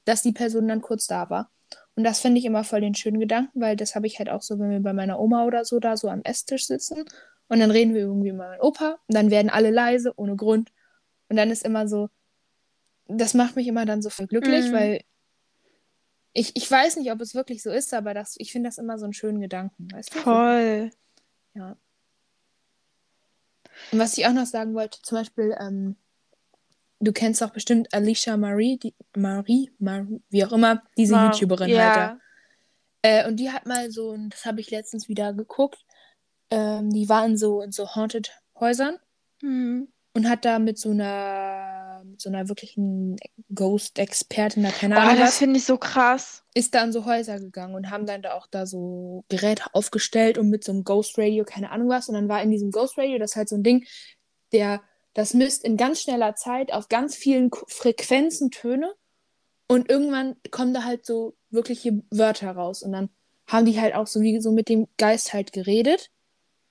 dass 0.04 0.22
die 0.22 0.32
Person 0.32 0.68
dann 0.68 0.80
kurz 0.80 1.06
da 1.06 1.28
war. 1.30 1.50
Und 1.94 2.04
das 2.04 2.20
finde 2.20 2.38
ich 2.38 2.44
immer 2.44 2.64
voll 2.64 2.80
den 2.80 2.94
schönen 2.94 3.18
Gedanken, 3.18 3.60
weil 3.60 3.76
das 3.76 3.94
habe 3.94 4.06
ich 4.06 4.18
halt 4.18 4.28
auch 4.28 4.42
so, 4.42 4.58
wenn 4.58 4.70
wir 4.70 4.80
bei 4.80 4.92
meiner 4.92 5.18
Oma 5.18 5.44
oder 5.44 5.64
so 5.64 5.80
da 5.80 5.96
so 5.96 6.08
am 6.08 6.22
Esstisch 6.22 6.66
sitzen 6.66 7.04
und 7.48 7.60
dann 7.60 7.70
reden 7.70 7.94
wir 7.94 8.02
irgendwie 8.02 8.28
über 8.28 8.48
meinen 8.48 8.60
Opa 8.60 8.98
und 9.06 9.14
dann 9.14 9.30
werden 9.30 9.50
alle 9.50 9.70
leise, 9.70 10.12
ohne 10.16 10.36
Grund. 10.36 10.72
Und 11.28 11.36
dann 11.36 11.50
ist 11.50 11.64
immer 11.64 11.88
so, 11.88 12.08
das 13.06 13.34
macht 13.34 13.56
mich 13.56 13.66
immer 13.66 13.86
dann 13.86 14.02
so 14.02 14.10
voll 14.10 14.26
glücklich, 14.26 14.66
Mhm. 14.66 14.72
weil 14.72 15.00
ich, 16.34 16.54
ich 16.56 16.70
weiß 16.70 16.96
nicht, 16.96 17.10
ob 17.10 17.20
es 17.20 17.34
wirklich 17.34 17.62
so 17.62 17.70
ist, 17.70 17.92
aber 17.94 18.14
das, 18.14 18.34
ich 18.38 18.52
finde 18.52 18.68
das 18.68 18.78
immer 18.78 18.98
so 18.98 19.04
einen 19.04 19.12
schönen 19.14 19.40
Gedanken, 19.40 19.88
weißt 19.92 20.14
du? 20.14 20.18
Voll. 20.18 20.90
Ja. 21.54 21.76
Und 23.92 23.98
was 23.98 24.16
ich 24.18 24.26
auch 24.26 24.32
noch 24.32 24.46
sagen 24.46 24.74
wollte, 24.74 25.00
zum 25.02 25.18
Beispiel, 25.18 25.56
ähm, 25.58 25.96
du 27.00 27.12
kennst 27.12 27.40
doch 27.40 27.50
bestimmt 27.50 27.92
Alicia 27.94 28.36
Marie, 28.36 28.76
die, 28.78 28.94
Marie, 29.16 29.70
Marie, 29.78 30.20
wie 30.30 30.44
auch 30.44 30.52
immer, 30.52 30.82
diese 30.96 31.14
Wow. 31.14 31.32
YouTuberin 31.32 31.70
ja. 31.70 31.78
halt 31.84 31.96
da. 31.96 32.20
Äh, 33.02 33.28
und 33.28 33.36
die 33.36 33.50
hat 33.50 33.66
mal 33.66 33.90
so, 33.90 34.10
und 34.10 34.30
das 34.30 34.44
habe 34.44 34.60
ich 34.60 34.70
letztens 34.70 35.08
wieder 35.08 35.32
geguckt, 35.32 35.84
ähm, 36.50 36.90
die 36.90 37.08
war 37.08 37.24
in 37.26 37.36
so, 37.36 37.60
in 37.62 37.72
so 37.72 37.94
Haunted 37.94 38.32
Häusern 38.58 38.98
Mhm. 39.42 39.88
und 40.14 40.28
hat 40.28 40.44
da 40.44 40.58
mit 40.58 40.78
so 40.78 40.90
einer, 40.90 42.02
mit 42.04 42.20
so 42.20 42.28
einer 42.28 42.48
wirklichen 42.48 43.16
Ghost-Expertin, 43.54 44.62
da 44.64 44.70
keine 44.70 44.96
Oh, 44.96 44.98
Ahnung 44.98 45.18
das 45.18 45.28
was, 45.28 45.38
finde 45.38 45.58
ich 45.58 45.64
so 45.64 45.76
krass. 45.78 46.42
ist 46.54 46.74
da 46.74 46.82
in 46.84 46.92
so 46.92 47.04
Häuser 47.04 47.38
gegangen 47.38 47.74
und 47.74 47.90
haben 47.90 48.06
dann 48.06 48.22
da 48.22 48.32
auch 48.34 48.46
da 48.48 48.66
so 48.66 49.24
Geräte 49.28 49.64
aufgestellt 49.74 50.38
und 50.38 50.48
mit 50.50 50.64
so 50.64 50.72
einem 50.72 50.84
Ghost 50.84 51.18
Radio, 51.18 51.44
keine 51.44 51.70
Ahnung 51.70 51.88
was. 51.88 52.08
Und 52.08 52.14
dann 52.14 52.28
war 52.28 52.42
in 52.42 52.50
diesem 52.50 52.70
Ghost 52.70 52.98
Radio, 52.98 53.18
das 53.18 53.36
halt 53.36 53.48
so 53.48 53.56
ein 53.56 53.62
Ding, 53.62 53.86
der, 54.52 54.80
das 55.14 55.34
misst 55.34 55.64
in 55.64 55.76
ganz 55.76 56.00
schneller 56.02 56.34
Zeit 56.34 56.72
auf 56.72 56.88
ganz 56.88 57.14
vielen 57.14 57.50
Frequenzen 57.68 58.50
Töne 58.50 58.92
und 59.68 59.88
irgendwann 59.90 60.36
kommen 60.50 60.72
da 60.74 60.84
halt 60.84 61.04
so 61.06 61.36
wirkliche 61.50 62.02
Wörter 62.10 62.50
raus. 62.52 62.82
Und 62.82 62.92
dann 62.92 63.10
haben 63.46 63.66
die 63.66 63.80
halt 63.80 63.94
auch 63.94 64.06
so 64.06 64.20
wie 64.20 64.40
so 64.40 64.50
mit 64.52 64.68
dem 64.68 64.88
Geist 64.96 65.32
halt 65.32 65.52
geredet. 65.52 66.10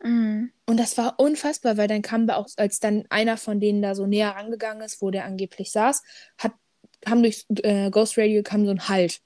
Mhm. 0.03 0.51
Und 0.65 0.77
das 0.77 0.97
war 0.97 1.19
unfassbar, 1.19 1.77
weil 1.77 1.87
dann 1.87 2.01
kam 2.01 2.29
auch, 2.29 2.47
als 2.57 2.79
dann 2.79 3.05
einer 3.09 3.37
von 3.37 3.59
denen 3.59 3.81
da 3.81 3.95
so 3.95 4.05
näher 4.05 4.35
rangegangen 4.35 4.83
ist, 4.83 5.01
wo 5.01 5.11
der 5.11 5.25
angeblich 5.25 5.71
saß, 5.71 6.03
hat, 6.37 6.53
kam 7.01 7.23
durch 7.23 7.45
äh, 7.63 7.89
Ghost 7.89 8.17
Radio 8.17 8.43
kam 8.43 8.65
so 8.65 8.71
ein 8.71 8.87
Halt. 8.87 9.21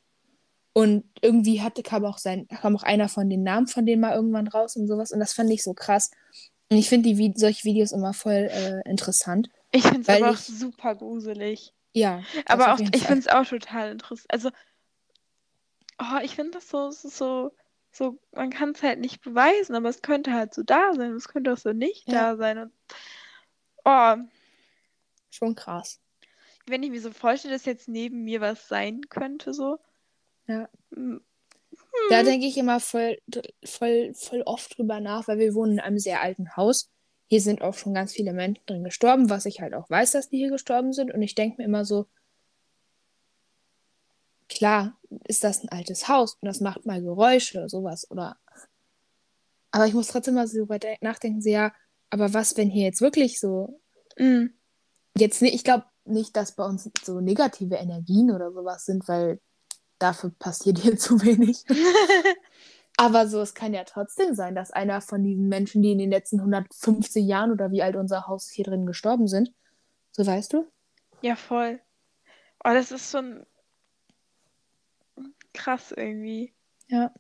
Und 0.74 1.04
irgendwie 1.22 1.62
hatte, 1.62 1.84
kam 1.84 2.06
auch 2.06 2.18
sein, 2.18 2.48
kam 2.48 2.78
auch 2.78 2.84
einer 2.84 3.10
von 3.10 3.30
den 3.30 3.44
Namen 3.44 3.68
von 3.68 3.86
denen 3.86 4.02
mal 4.02 4.16
irgendwann 4.16 4.48
raus 4.48 4.78
und 4.78 4.88
sowas. 4.88 5.12
Und 5.12 5.20
das 5.20 5.34
fand 5.34 5.52
ich 5.52 5.64
so 5.64 5.74
krass. 5.74 6.12
Und 6.70 6.78
ich 6.78 6.88
finde 6.88 7.14
die 7.14 7.34
solche 7.36 7.66
Videos 7.66 7.92
immer 7.92 8.14
voll 8.14 8.50
äh, 8.50 8.90
interessant. 8.90 9.50
Ich 9.72 9.84
finde 9.84 10.02
es 10.02 10.10
aber 10.10 10.32
auch 10.32 10.36
ich- 10.36 10.46
super 10.46 10.96
gruselig. 10.96 11.74
Ja. 11.94 12.24
Aber 12.46 12.74
auch, 12.74 12.80
ich 12.80 13.04
finde 13.04 13.20
es 13.20 13.28
auch 13.28 13.46
total 13.46 13.92
interessant. 13.92 14.32
Also, 14.32 14.50
oh, 16.00 16.20
ich 16.24 16.36
finde 16.36 16.52
das 16.52 16.70
so, 16.70 16.90
so, 16.92 17.10
so, 17.10 17.52
so, 17.92 18.20
man 18.32 18.50
kann 18.50 18.72
es 18.72 18.82
halt 18.84 19.00
nicht 19.00 19.22
beweisen, 19.22 19.76
aber 19.76 19.90
es 19.90 20.02
könnte 20.02 20.34
halt 20.34 20.54
so 20.54 20.64
da 20.64 20.94
sein, 20.94 21.12
es 21.14 21.28
könnte 21.28 21.54
auch 21.54 21.58
so 21.58 21.74
nicht 21.74 22.08
Ja. 22.08 22.32
da 22.32 22.38
sein. 22.38 22.58
Und, 22.58 22.72
oh, 23.86 24.16
schon 25.30 25.56
krass. 25.56 26.00
wenn 26.68 26.84
ich 26.84 26.92
mir 26.92 27.02
so 27.02 27.12
vorstelle, 27.12 27.54
dass 27.54 27.66
jetzt 27.66 27.88
neben 27.88 28.24
mir 28.24 28.42
was 28.42 28.68
sein 28.68 29.02
könnte, 29.10 29.54
so. 29.54 29.80
Ja. 30.48 30.70
mm, 30.92 31.18
Da 32.10 32.24
denke 32.24 32.46
ich 32.46 32.58
immer 32.58 32.80
voll, 32.80 33.18
voll, 33.64 34.14
voll 34.14 34.42
oft 34.44 34.78
drüber 34.78 35.00
nach, 35.00 35.28
weil 35.28 35.40
wir 35.40 35.54
wohnen 35.54 35.74
in 35.74 35.80
einem 35.80 36.00
sehr 36.00 36.22
alten 36.22 36.56
Haus. 36.56 36.90
Hier 37.28 37.42
sind 37.42 37.62
auch 37.62 37.74
schon 37.74 37.94
ganz 37.94 38.12
viele 38.14 38.34
Menschen 38.34 38.66
drin 38.66 38.84
gestorben, 38.84 39.30
was 39.30 39.46
ich 39.46 39.62
halt 39.62 39.74
auch 39.74 39.90
weiß, 39.90 40.12
dass 40.12 40.30
die 40.30 40.38
hier 40.38 40.50
gestorben 40.50 40.92
sind. 40.94 41.14
Und 41.14 41.22
ich 41.22 41.34
denke 41.36 41.58
mir 41.62 41.66
immer 41.66 41.86
so, 41.86 42.08
klar, 44.52 44.98
ist 45.26 45.44
das 45.44 45.64
ein 45.64 45.70
altes 45.70 46.08
Haus 46.08 46.36
und 46.42 46.48
das 46.48 46.60
macht 46.62 46.86
mal 46.86 47.02
Geräusche, 47.02 47.68
sowas, 47.70 48.10
oder. 48.10 48.38
Aber 49.72 49.88
ich 49.88 49.94
muss 49.94 50.08
trotzdem 50.08 50.36
mal 50.36 50.48
so 50.48 50.66
de- 50.66 50.98
nachdenken, 51.02 51.42
so, 51.42 51.50
ja, 51.50 51.74
aber 52.10 52.34
was, 52.34 52.58
wenn 52.58 52.70
hier 52.70 52.86
jetzt 52.86 53.02
wirklich 53.02 53.40
so, 53.40 53.80
mm, 54.18 54.48
jetzt 55.18 55.42
nicht, 55.42 55.56
ich 55.56 55.64
glaube 55.64 55.86
nicht, 56.06 56.36
dass 56.36 56.54
bei 56.54 56.66
uns 56.66 56.90
so 57.04 57.22
negative 57.22 57.76
Energien 57.76 58.32
oder 58.32 58.52
sowas 58.52 58.86
sind, 58.86 59.08
weil 59.08 59.40
dafür 60.00 60.32
passiert 60.38 60.80
hier 60.80 60.98
zu 60.98 61.22
wenig. 61.22 61.64
Aber 62.98 63.28
so, 63.28 63.40
es 63.42 63.54
kann 63.54 63.74
ja 63.74 63.84
trotzdem 63.86 64.36
sein, 64.36 64.54
dass 64.54 64.72
einer 64.72 65.02
von 65.02 65.24
diesen 65.24 65.48
Menschen, 65.48 65.82
die 65.82 65.92
in 65.94 65.98
den 65.98 66.12
letzten 66.12 66.40
150 66.40 67.26
Jahren 67.26 67.52
oder 67.52 67.72
wie 67.72 67.82
alt 67.82 67.96
unser 67.96 68.28
Haus 68.28 68.50
hier 68.50 68.66
drin 68.66 68.86
gestorben 68.86 69.28
sind, 69.28 69.54
so 70.12 70.26
weißt 70.26 70.54
du? 70.54 70.68
ja, 71.22 71.36
voll. 71.36 71.80
Oh, 72.64 72.70
das 72.74 72.92
ist 72.92 73.12
schon 73.12 73.46
krass 75.54 75.92
irgendwie. 75.96 76.54
Ja. 76.88 77.12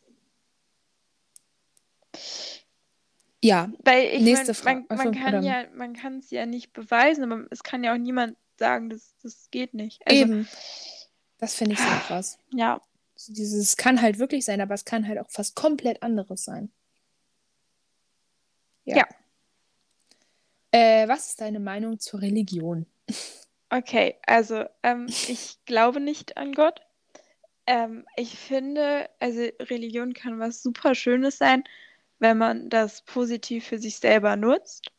Ja, 3.43 3.71
Weil 3.83 4.05
ich 4.05 4.21
Nächste 4.21 4.47
mein, 4.47 4.55
Frage. 4.55 4.85
man, 4.89 4.97
man 4.97 5.11
kann 5.13 5.35
oder- 5.35 5.43
ja, 5.43 5.65
man 5.73 5.93
kann 5.95 6.19
es 6.19 6.29
ja 6.29 6.45
nicht 6.45 6.73
beweisen, 6.73 7.23
aber 7.23 7.47
es 7.49 7.63
kann 7.63 7.83
ja 7.83 7.93
auch 7.93 7.97
niemand 7.97 8.37
sagen, 8.59 8.89
das, 8.89 9.15
das 9.23 9.49
geht 9.49 9.73
nicht. 9.73 10.01
Also, 10.05 10.21
eben. 10.21 10.47
Das 11.39 11.55
finde 11.55 11.73
ich 11.73 11.79
so 11.79 11.85
krass. 12.05 12.37
Ja, 12.53 12.81
dieses, 13.27 13.69
es 13.69 13.77
kann 13.77 13.99
halt 14.01 14.19
wirklich 14.19 14.45
sein, 14.45 14.61
aber 14.61 14.75
es 14.75 14.85
kann 14.85 15.07
halt 15.07 15.17
auch 15.17 15.29
was 15.33 15.55
komplett 15.55 16.03
anderes 16.03 16.43
sein. 16.43 16.71
Ja. 18.85 18.97
Ja. 18.97 19.05
Äh, 20.71 21.07
was 21.07 21.29
ist 21.29 21.41
deine 21.41 21.59
Meinung 21.59 21.99
zur 21.99 22.21
Religion? 22.21 22.85
okay. 23.71 24.17
Also, 24.27 24.65
ähm, 24.83 25.07
ich 25.07 25.57
glaube 25.65 25.99
nicht 25.99 26.37
an 26.37 26.53
Gott. 26.53 26.81
Ähm, 27.67 28.05
ich 28.15 28.37
finde, 28.37 29.09
also 29.19 29.41
Religion 29.59 30.13
kann 30.13 30.39
was 30.39 30.63
super 30.63 30.95
Schönes 30.95 31.37
sein, 31.37 31.63
wenn 32.19 32.37
man 32.37 32.69
das 32.69 33.01
positiv 33.03 33.65
für 33.67 33.79
sich 33.79 33.97
selber 33.97 34.35
nutzt 34.35 34.91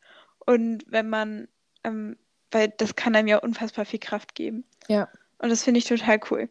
und 0.46 0.84
wenn 0.86 1.08
man, 1.08 1.48
ähm, 1.84 2.16
weil 2.50 2.68
das 2.76 2.96
kann 2.96 3.16
einem 3.16 3.28
ja 3.28 3.38
unfassbar 3.38 3.84
viel 3.84 4.00
Kraft 4.00 4.34
geben. 4.34 4.64
Ja. 4.88 5.08
Und 5.38 5.50
das 5.50 5.64
finde 5.64 5.78
ich 5.78 5.84
total 5.84 6.20
cool. 6.30 6.48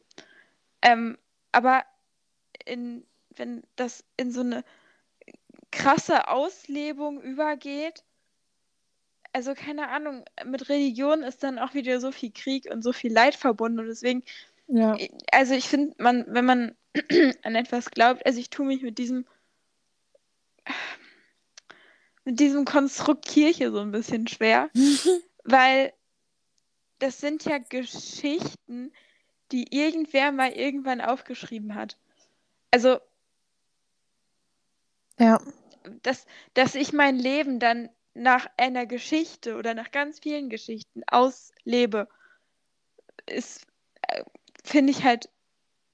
Ähm, 0.82 1.18
aber 1.52 1.84
in, 2.66 3.06
wenn 3.36 3.64
das 3.76 4.04
in 4.18 4.32
so 4.32 4.42
eine 4.42 4.64
krasse 5.72 6.28
Auslebung 6.28 7.22
übergeht, 7.22 8.04
also 9.34 9.54
keine 9.54 9.90
Ahnung, 9.90 10.26
mit 10.46 10.68
Religion 10.70 11.24
ist 11.24 11.44
dann 11.44 11.60
auch 11.60 11.74
wieder 11.74 12.00
so 12.00 12.12
viel 12.12 12.32
Krieg 12.32 12.70
und 12.70 12.82
so 12.82 12.92
viel 12.92 13.14
Leid 13.14 13.36
verbunden 13.36 13.80
und 13.80 13.88
deswegen, 13.88 14.24
Ja. 14.74 14.98
also 15.34 15.54
ich 15.54 15.68
finde, 15.68 15.94
man, 15.98 16.26
wenn 16.30 16.46
man 16.46 16.76
an 17.44 17.56
etwas 17.56 17.92
glaubt, 17.92 18.26
also 18.26 18.40
ich 18.40 18.50
tue 18.50 18.66
mich 18.66 18.82
mit 18.82 18.98
diesem 18.98 19.26
mit 22.24 22.40
diesem 22.40 22.64
Konstrukt 22.64 23.26
Kirche 23.26 23.72
so 23.72 23.80
ein 23.80 23.92
bisschen 23.92 24.28
schwer, 24.28 24.70
weil 25.44 25.92
das 27.00 27.20
sind 27.20 27.44
ja 27.44 27.58
Geschichten, 27.58 28.94
die 29.52 29.76
irgendwer 29.76 30.32
mal 30.32 30.52
irgendwann 30.52 31.02
aufgeschrieben 31.02 31.76
hat. 31.76 31.98
Also, 32.70 33.00
Ja. 35.20 35.42
dass, 36.04 36.26
dass 36.54 36.76
ich 36.76 36.94
mein 36.94 37.18
Leben 37.18 37.60
dann 37.60 37.90
nach 38.14 38.48
einer 38.56 38.86
Geschichte 38.86 39.58
oder 39.58 39.74
nach 39.74 39.92
ganz 39.92 40.20
vielen 40.20 40.50
Geschichten 40.50 41.02
auslebe, 41.08 42.08
ist, 43.26 43.66
äh, 44.08 44.24
finde 44.64 44.92
ich 44.92 45.04
halt 45.04 45.30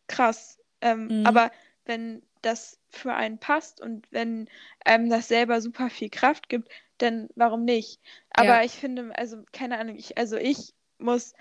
krass. 0.08 0.60
Ähm, 0.82 1.08
Mhm. 1.08 1.26
Aber 1.26 1.52
wenn 1.86 2.22
das 2.42 2.80
für 2.90 3.14
einen 3.14 3.40
passt 3.40 3.82
und 3.82 4.08
wenn 4.12 4.50
einem 4.86 5.10
das 5.10 5.28
selber 5.28 5.62
super 5.62 5.90
viel 5.90 6.10
Kraft 6.10 6.50
gibt, 6.50 6.70
dann 6.98 7.30
warum 7.36 7.66
nicht? 7.66 8.00
Aber 8.30 8.58
Ja. 8.58 8.64
ich 8.64 8.74
finde, 8.74 9.18
also 9.18 9.44
keine 9.52 9.78
Ahnung, 9.80 9.96
ich, 9.96 10.18
also 10.18 10.38
ich 10.38 10.74
muss 10.98 11.34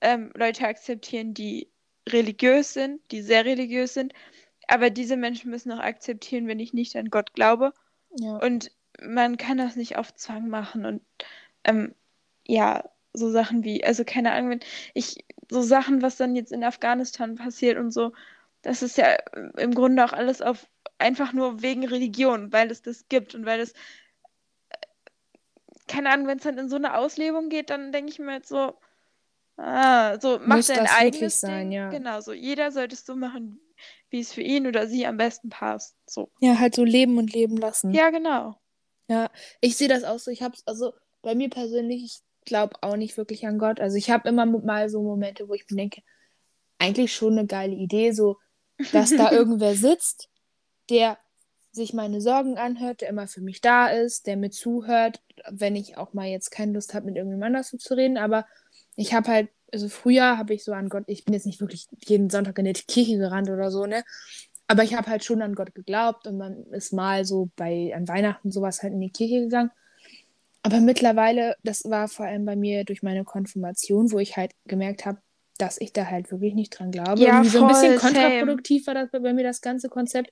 ähm, 0.00 0.32
Leute 0.34 0.66
akzeptieren, 0.66 1.34
die 1.34 1.68
religiös 2.08 2.72
sind, 2.74 3.00
die 3.10 3.22
sehr 3.22 3.44
religiös 3.44 3.94
sind. 3.94 4.12
Aber 4.66 4.90
diese 4.90 5.16
Menschen 5.16 5.50
müssen 5.50 5.72
auch 5.72 5.80
akzeptieren, 5.80 6.46
wenn 6.46 6.60
ich 6.60 6.72
nicht 6.72 6.94
an 6.96 7.10
Gott 7.10 7.32
glaube. 7.34 7.72
Ja. 8.18 8.36
Und 8.36 8.70
man 9.02 9.36
kann 9.36 9.58
das 9.58 9.76
nicht 9.76 9.96
auf 9.96 10.14
Zwang 10.14 10.48
machen. 10.48 10.84
Und 10.84 11.02
ähm, 11.64 11.94
ja, 12.46 12.84
so 13.12 13.30
Sachen 13.30 13.64
wie, 13.64 13.84
also 13.84 14.04
keine 14.04 14.32
Ahnung, 14.32 14.50
wenn 14.50 14.60
ich, 14.94 15.24
so 15.50 15.62
Sachen, 15.62 16.02
was 16.02 16.16
dann 16.16 16.36
jetzt 16.36 16.52
in 16.52 16.64
Afghanistan 16.64 17.36
passiert 17.36 17.78
und 17.78 17.90
so, 17.90 18.12
das 18.62 18.82
ist 18.82 18.98
ja 18.98 19.16
im 19.56 19.74
Grunde 19.74 20.04
auch 20.04 20.12
alles 20.12 20.42
auf 20.42 20.66
einfach 20.98 21.32
nur 21.32 21.62
wegen 21.62 21.86
Religion, 21.86 22.52
weil 22.52 22.70
es 22.70 22.82
das 22.82 23.08
gibt 23.08 23.34
und 23.34 23.46
weil 23.46 23.60
es 23.60 23.72
keine 25.86 26.10
Ahnung, 26.10 26.26
wenn 26.26 26.38
es 26.38 26.44
dann 26.44 26.58
in 26.58 26.68
so 26.68 26.76
eine 26.76 26.96
Auslebung 26.96 27.48
geht, 27.48 27.70
dann 27.70 27.92
denke 27.92 28.12
ich 28.12 28.18
mir 28.18 28.34
jetzt 28.34 28.48
so, 28.48 28.74
ah, 29.56 30.20
so 30.20 30.38
mach 30.44 30.56
Muss 30.56 30.66
dein 30.66 30.84
das 30.84 30.92
eigenes 30.92 31.40
sein, 31.40 31.70
Ding. 31.70 31.72
ja. 31.72 31.90
Genau, 31.90 32.20
so 32.20 32.32
jeder 32.32 32.70
sollte 32.70 32.94
es 32.94 33.06
so 33.06 33.16
machen, 33.16 33.60
wie 34.10 34.20
es 34.20 34.32
für 34.32 34.42
ihn 34.42 34.66
oder 34.66 34.86
sie 34.86 35.06
am 35.06 35.16
besten 35.16 35.48
passt. 35.48 35.96
So. 36.06 36.30
Ja, 36.40 36.58
halt 36.58 36.74
so 36.74 36.84
leben 36.84 37.18
und 37.18 37.32
leben 37.32 37.56
lassen. 37.56 37.92
Ja, 37.92 38.10
genau. 38.10 38.60
Ja, 39.08 39.30
ich 39.60 39.76
sehe 39.76 39.88
das 39.88 40.04
auch 40.04 40.18
so. 40.18 40.30
Ich 40.30 40.42
hab's, 40.42 40.62
also 40.66 40.92
bei 41.22 41.34
mir 41.34 41.48
persönlich, 41.48 42.04
ich 42.04 42.20
glaube 42.48 42.76
auch 42.82 42.96
nicht 42.96 43.16
wirklich 43.16 43.46
an 43.46 43.58
Gott. 43.58 43.80
Also 43.80 43.96
ich 43.96 44.10
habe 44.10 44.28
immer 44.28 44.46
mal 44.46 44.88
so 44.88 45.02
Momente, 45.02 45.48
wo 45.48 45.54
ich 45.54 45.66
mir 45.70 45.76
denke, 45.76 46.02
eigentlich 46.78 47.12
schon 47.12 47.38
eine 47.38 47.46
geile 47.46 47.74
Idee, 47.74 48.12
so, 48.12 48.38
dass 48.92 49.10
da 49.10 49.30
irgendwer 49.32 49.74
sitzt, 49.74 50.28
der 50.90 51.18
sich 51.70 51.92
meine 51.92 52.20
Sorgen 52.20 52.58
anhört, 52.58 53.02
der 53.02 53.08
immer 53.08 53.26
für 53.26 53.40
mich 53.40 53.60
da 53.60 53.88
ist, 53.88 54.26
der 54.26 54.36
mir 54.36 54.50
zuhört, 54.50 55.22
wenn 55.50 55.76
ich 55.76 55.96
auch 55.96 56.12
mal 56.12 56.26
jetzt 56.26 56.50
keine 56.50 56.72
Lust 56.72 56.94
habe, 56.94 57.06
mit 57.06 57.16
irgendjemand 57.16 57.56
anders 57.56 57.70
zu 57.70 57.94
reden. 57.94 58.16
Aber 58.16 58.46
ich 58.96 59.14
habe 59.14 59.28
halt, 59.28 59.48
also 59.72 59.88
früher 59.88 60.38
habe 60.38 60.54
ich 60.54 60.64
so 60.64 60.72
an 60.72 60.88
Gott, 60.88 61.04
ich 61.06 61.24
bin 61.24 61.34
jetzt 61.34 61.46
nicht 61.46 61.60
wirklich 61.60 61.86
jeden 62.06 62.30
Sonntag 62.30 62.58
in 62.58 62.64
die 62.64 62.72
Kirche 62.72 63.18
gerannt 63.18 63.50
oder 63.50 63.70
so, 63.70 63.86
ne? 63.86 64.02
Aber 64.66 64.82
ich 64.82 64.94
habe 64.94 65.08
halt 65.08 65.24
schon 65.24 65.40
an 65.40 65.54
Gott 65.54 65.74
geglaubt 65.74 66.26
und 66.26 66.36
man 66.36 66.64
ist 66.72 66.92
mal 66.92 67.24
so 67.24 67.50
bei 67.56 67.92
an 67.94 68.06
Weihnachten 68.06 68.50
sowas 68.50 68.82
halt 68.82 68.92
in 68.92 69.00
die 69.00 69.10
Kirche 69.10 69.40
gegangen. 69.40 69.70
Aber 70.68 70.80
mittlerweile, 70.82 71.56
das 71.62 71.82
war 71.84 72.08
vor 72.08 72.26
allem 72.26 72.44
bei 72.44 72.54
mir 72.54 72.84
durch 72.84 73.02
meine 73.02 73.24
Konfirmation, 73.24 74.12
wo 74.12 74.18
ich 74.18 74.36
halt 74.36 74.52
gemerkt 74.66 75.06
habe, 75.06 75.18
dass 75.56 75.80
ich 75.80 75.94
da 75.94 76.06
halt 76.06 76.30
wirklich 76.30 76.54
nicht 76.54 76.78
dran 76.78 76.90
glaube. 76.90 77.20
Ja, 77.22 77.28
Irgendwie 77.42 77.48
so 77.48 77.62
ein 77.62 77.68
bisschen 77.68 77.98
voll, 77.98 78.00
same. 78.00 78.14
kontraproduktiv 78.14 78.86
war 78.86 78.94
das 78.94 79.10
bei 79.10 79.18
bei 79.18 79.32
mir 79.32 79.44
das 79.44 79.62
ganze 79.62 79.88
Konzept 79.88 80.30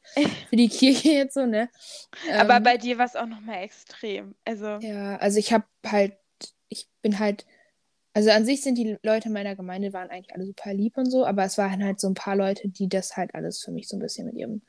für 0.48 0.56
die 0.56 0.68
Kirche 0.68 1.08
jetzt 1.08 1.34
so, 1.34 1.46
ne? 1.46 1.70
Aber 2.38 2.56
Ähm, 2.56 2.62
bei 2.62 2.76
dir 2.76 2.98
war 2.98 3.06
es 3.06 3.16
auch 3.16 3.26
nochmal 3.26 3.62
extrem. 3.62 4.34
Also, 4.44 4.66
ja, 4.66 5.16
also 5.16 5.38
ich 5.38 5.52
habe 5.54 5.64
halt, 5.86 6.12
ich 6.68 6.86
bin 7.00 7.18
halt, 7.18 7.46
also 8.12 8.30
an 8.30 8.44
sich 8.44 8.62
sind 8.62 8.76
die 8.76 8.98
Leute 9.02 9.30
meiner 9.30 9.56
Gemeinde 9.56 9.92
waren 9.94 10.10
eigentlich 10.10 10.34
alle 10.34 10.44
super 10.46 10.72
lieb 10.74 10.96
und 10.98 11.10
so, 11.10 11.24
aber 11.26 11.44
es 11.44 11.56
waren 11.58 11.82
halt 11.82 11.98
so 11.98 12.08
ein 12.08 12.14
paar 12.14 12.36
Leute, 12.36 12.68
die 12.68 12.88
das 12.88 13.16
halt 13.16 13.34
alles 13.34 13.62
für 13.62 13.72
mich 13.72 13.88
so 13.88 13.96
ein 13.96 14.00
bisschen 14.00 14.26
mit 14.26 14.36
ihrem, 14.36 14.62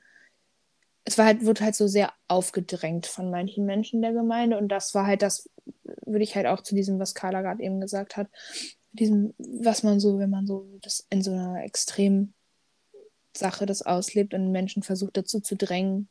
es 1.08 1.18
war 1.18 1.26
halt, 1.26 1.46
wurde 1.46 1.64
halt 1.64 1.76
so 1.76 1.88
sehr 1.88 2.12
aufgedrängt 2.28 3.08
von 3.08 3.32
manchen 3.32 3.66
Menschen 3.66 4.02
der 4.02 4.12
Gemeinde 4.12 4.58
und 4.58 4.68
das 4.68 4.94
war 4.94 5.08
halt 5.08 5.22
das, 5.22 5.50
würde 6.06 6.24
ich 6.24 6.36
halt 6.36 6.48
auch 6.48 6.62
zu 6.62 6.76
diesem, 6.76 7.00
was 7.00 7.16
Carla 7.16 7.42
gerade 7.42 7.64
eben 7.64 7.80
gesagt 7.80 8.18
hat, 8.18 8.28
diesem, 8.92 9.34
was 9.38 9.84
man 9.84 10.02
so, 10.02 10.20
wenn 10.20 10.30
man 10.30 10.46
so 10.46 10.68
das 10.82 11.08
in 11.10 11.24
so 11.24 11.32
einer 11.32 11.64
extremen 11.64 12.34
Sache 13.34 13.66
das 13.66 13.84
auslebt 13.84 14.34
und 14.34 14.52
Menschen 14.52 14.84
versucht 14.84 15.16
dazu 15.16 15.40
zu 15.40 15.56
drängen, 15.56 16.10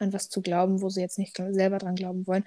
an 0.00 0.12
was 0.12 0.28
zu 0.28 0.42
glauben, 0.42 0.82
wo 0.82 0.88
sie 0.88 1.02
jetzt 1.02 1.20
nicht 1.20 1.36
selber 1.36 1.78
dran 1.78 1.94
glauben 1.94 2.26
wollen, 2.26 2.44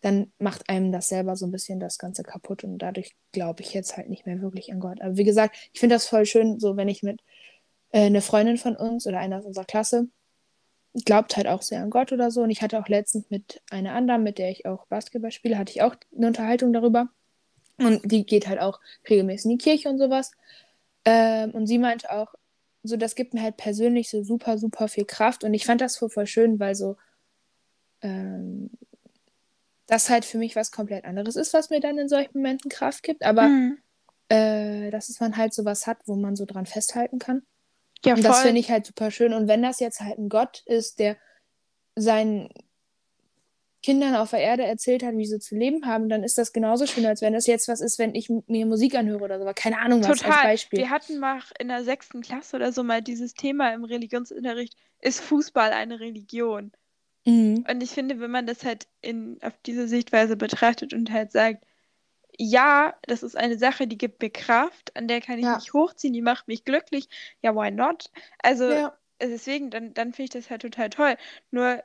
dann 0.00 0.32
macht 0.40 0.68
einem 0.68 0.90
das 0.90 1.08
selber 1.08 1.36
so 1.36 1.46
ein 1.46 1.52
bisschen 1.52 1.78
das 1.78 1.98
Ganze 1.98 2.24
kaputt 2.24 2.64
und 2.64 2.78
dadurch 2.78 3.14
glaube 3.30 3.62
ich 3.62 3.72
jetzt 3.72 3.96
halt 3.96 4.08
nicht 4.08 4.26
mehr 4.26 4.42
wirklich 4.42 4.72
an 4.72 4.80
Gott. 4.80 5.00
Aber 5.00 5.16
wie 5.16 5.24
gesagt, 5.24 5.56
ich 5.72 5.78
finde 5.78 5.94
das 5.94 6.08
voll 6.08 6.26
schön, 6.26 6.58
so 6.58 6.76
wenn 6.76 6.88
ich 6.88 7.04
mit 7.04 7.20
äh, 7.92 8.06
eine 8.06 8.20
Freundin 8.20 8.56
von 8.56 8.74
uns 8.74 9.06
oder 9.06 9.20
einer 9.20 9.38
aus 9.38 9.44
unserer 9.44 9.64
Klasse 9.64 10.08
glaubt 11.04 11.36
halt 11.36 11.46
auch 11.46 11.62
sehr 11.62 11.82
an 11.82 11.90
Gott 11.90 12.12
oder 12.12 12.30
so. 12.30 12.42
Und 12.42 12.50
ich 12.50 12.62
hatte 12.62 12.78
auch 12.78 12.88
letztens 12.88 13.30
mit 13.30 13.62
einer 13.70 13.92
anderen, 13.92 14.22
mit 14.22 14.38
der 14.38 14.50
ich 14.50 14.66
auch 14.66 14.86
Basketball 14.86 15.30
spiele, 15.30 15.58
hatte 15.58 15.72
ich 15.72 15.82
auch 15.82 15.96
eine 16.16 16.28
Unterhaltung 16.28 16.72
darüber. 16.72 17.08
Und 17.78 18.00
die 18.10 18.24
geht 18.24 18.48
halt 18.48 18.60
auch 18.60 18.80
regelmäßig 19.08 19.44
in 19.44 19.58
die 19.58 19.64
Kirche 19.64 19.88
und 19.88 19.98
sowas. 19.98 20.32
Ähm, 21.04 21.50
und 21.50 21.66
sie 21.66 21.78
meinte 21.78 22.10
auch, 22.10 22.34
so, 22.82 22.96
das 22.96 23.14
gibt 23.14 23.34
mir 23.34 23.42
halt 23.42 23.56
persönlich 23.56 24.08
so 24.08 24.22
super, 24.22 24.58
super 24.58 24.88
viel 24.88 25.04
Kraft. 25.04 25.44
Und 25.44 25.52
ich 25.54 25.66
fand 25.66 25.80
das 25.80 25.96
voll, 25.96 26.08
voll 26.08 26.26
schön, 26.26 26.58
weil 26.58 26.74
so, 26.74 26.96
ähm, 28.00 28.70
das 29.86 30.08
halt 30.08 30.24
für 30.24 30.38
mich 30.38 30.56
was 30.56 30.72
komplett 30.72 31.04
anderes 31.04 31.36
ist, 31.36 31.52
was 31.52 31.70
mir 31.70 31.80
dann 31.80 31.98
in 31.98 32.08
solchen 32.08 32.38
Momenten 32.38 32.70
Kraft 32.70 33.02
gibt. 33.02 33.24
Aber 33.24 33.44
hm. 33.44 33.78
äh, 34.28 34.90
dass 34.90 35.08
es 35.08 35.20
man 35.20 35.36
halt 35.36 35.52
sowas 35.52 35.86
hat, 35.86 35.98
wo 36.06 36.16
man 36.16 36.36
so 36.36 36.44
dran 36.44 36.66
festhalten 36.66 37.18
kann. 37.18 37.42
Ja, 38.04 38.14
Und 38.14 38.24
das 38.24 38.42
finde 38.42 38.60
ich 38.60 38.70
halt 38.70 38.86
super 38.86 39.10
schön. 39.10 39.32
Und 39.32 39.48
wenn 39.48 39.62
das 39.62 39.80
jetzt 39.80 40.00
halt 40.00 40.18
ein 40.18 40.28
Gott 40.28 40.62
ist, 40.66 40.98
der 40.98 41.16
seinen 41.96 42.50
Kindern 43.82 44.16
auf 44.16 44.30
der 44.30 44.40
Erde 44.40 44.64
erzählt 44.64 45.02
hat, 45.02 45.16
wie 45.16 45.26
sie 45.26 45.38
zu 45.38 45.54
leben 45.54 45.86
haben, 45.86 46.08
dann 46.08 46.24
ist 46.24 46.38
das 46.38 46.52
genauso 46.52 46.86
schön, 46.86 47.06
als 47.06 47.22
wenn 47.22 47.32
das 47.32 47.46
jetzt 47.46 47.68
was 47.68 47.80
ist, 47.80 47.98
wenn 47.98 48.14
ich 48.14 48.28
mir 48.48 48.66
Musik 48.66 48.94
anhöre 48.96 49.22
oder 49.22 49.38
so. 49.38 49.42
Aber 49.42 49.54
keine 49.54 49.78
Ahnung 49.78 50.00
was 50.00 50.10
als 50.10 50.22
Total. 50.22 50.42
Beispiel. 50.42 50.80
Wir 50.80 50.90
hatten 50.90 51.18
mal 51.18 51.40
in 51.58 51.68
der 51.68 51.84
sechsten 51.84 52.20
Klasse 52.20 52.56
oder 52.56 52.72
so 52.72 52.82
mal 52.82 53.02
dieses 53.02 53.34
Thema 53.34 53.72
im 53.72 53.84
Religionsunterricht, 53.84 54.74
ist 55.00 55.20
Fußball 55.20 55.70
eine 55.70 56.00
Religion? 56.00 56.72
Mhm. 57.26 57.64
Und 57.68 57.82
ich 57.82 57.90
finde, 57.90 58.20
wenn 58.20 58.30
man 58.30 58.46
das 58.46 58.64
halt 58.64 58.86
in, 59.02 59.38
auf 59.42 59.52
diese 59.64 59.88
Sichtweise 59.88 60.36
betrachtet 60.36 60.92
und 60.94 61.10
halt 61.10 61.32
sagt, 61.32 61.64
ja, 62.38 62.94
das 63.02 63.22
ist 63.22 63.36
eine 63.36 63.58
Sache, 63.58 63.86
die 63.86 63.98
gibt 63.98 64.22
mir 64.22 64.30
Kraft, 64.30 64.96
an 64.96 65.08
der 65.08 65.20
kann 65.20 65.38
ich 65.38 65.44
Ja. 65.44 65.56
mich 65.56 65.72
hochziehen, 65.72 66.12
die 66.12 66.22
macht 66.22 66.48
mich 66.48 66.64
glücklich, 66.64 67.08
ja, 67.42 67.54
why 67.54 67.70
not? 67.70 68.10
Also 68.42 68.70
Ja. 68.70 68.98
deswegen, 69.20 69.70
dann, 69.70 69.94
dann 69.94 70.12
finde 70.12 70.24
ich 70.24 70.30
das 70.30 70.50
halt 70.50 70.62
total 70.62 70.90
toll. 70.90 71.16
Nur 71.50 71.82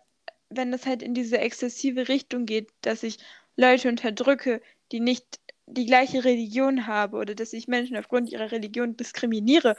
wenn 0.50 0.72
das 0.72 0.86
halt 0.86 1.02
in 1.02 1.14
diese 1.14 1.38
exzessive 1.38 2.08
Richtung 2.10 2.46
geht, 2.46 2.70
dass 2.82 3.04
ich 3.04 3.20
Leute 3.56 3.88
unterdrücke, 3.90 4.62
die 4.92 5.00
nicht 5.00 5.40
die 5.68 5.86
gleiche 5.86 6.26
Religion 6.26 6.88
haben 6.88 7.14
oder 7.18 7.34
dass 7.36 7.54
ich 7.54 7.68
Menschen 7.68 7.96
aufgrund 7.96 8.30
ihrer 8.30 8.52
Religion 8.52 8.98
diskriminiere, 8.98 9.78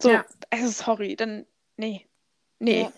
so, 0.00 0.10
Ja. 0.10 0.24
also 0.50 0.68
sorry, 0.68 1.16
dann, 1.16 1.46
nee, 1.76 2.06
nee. 2.60 2.82
Ja. 2.82 2.92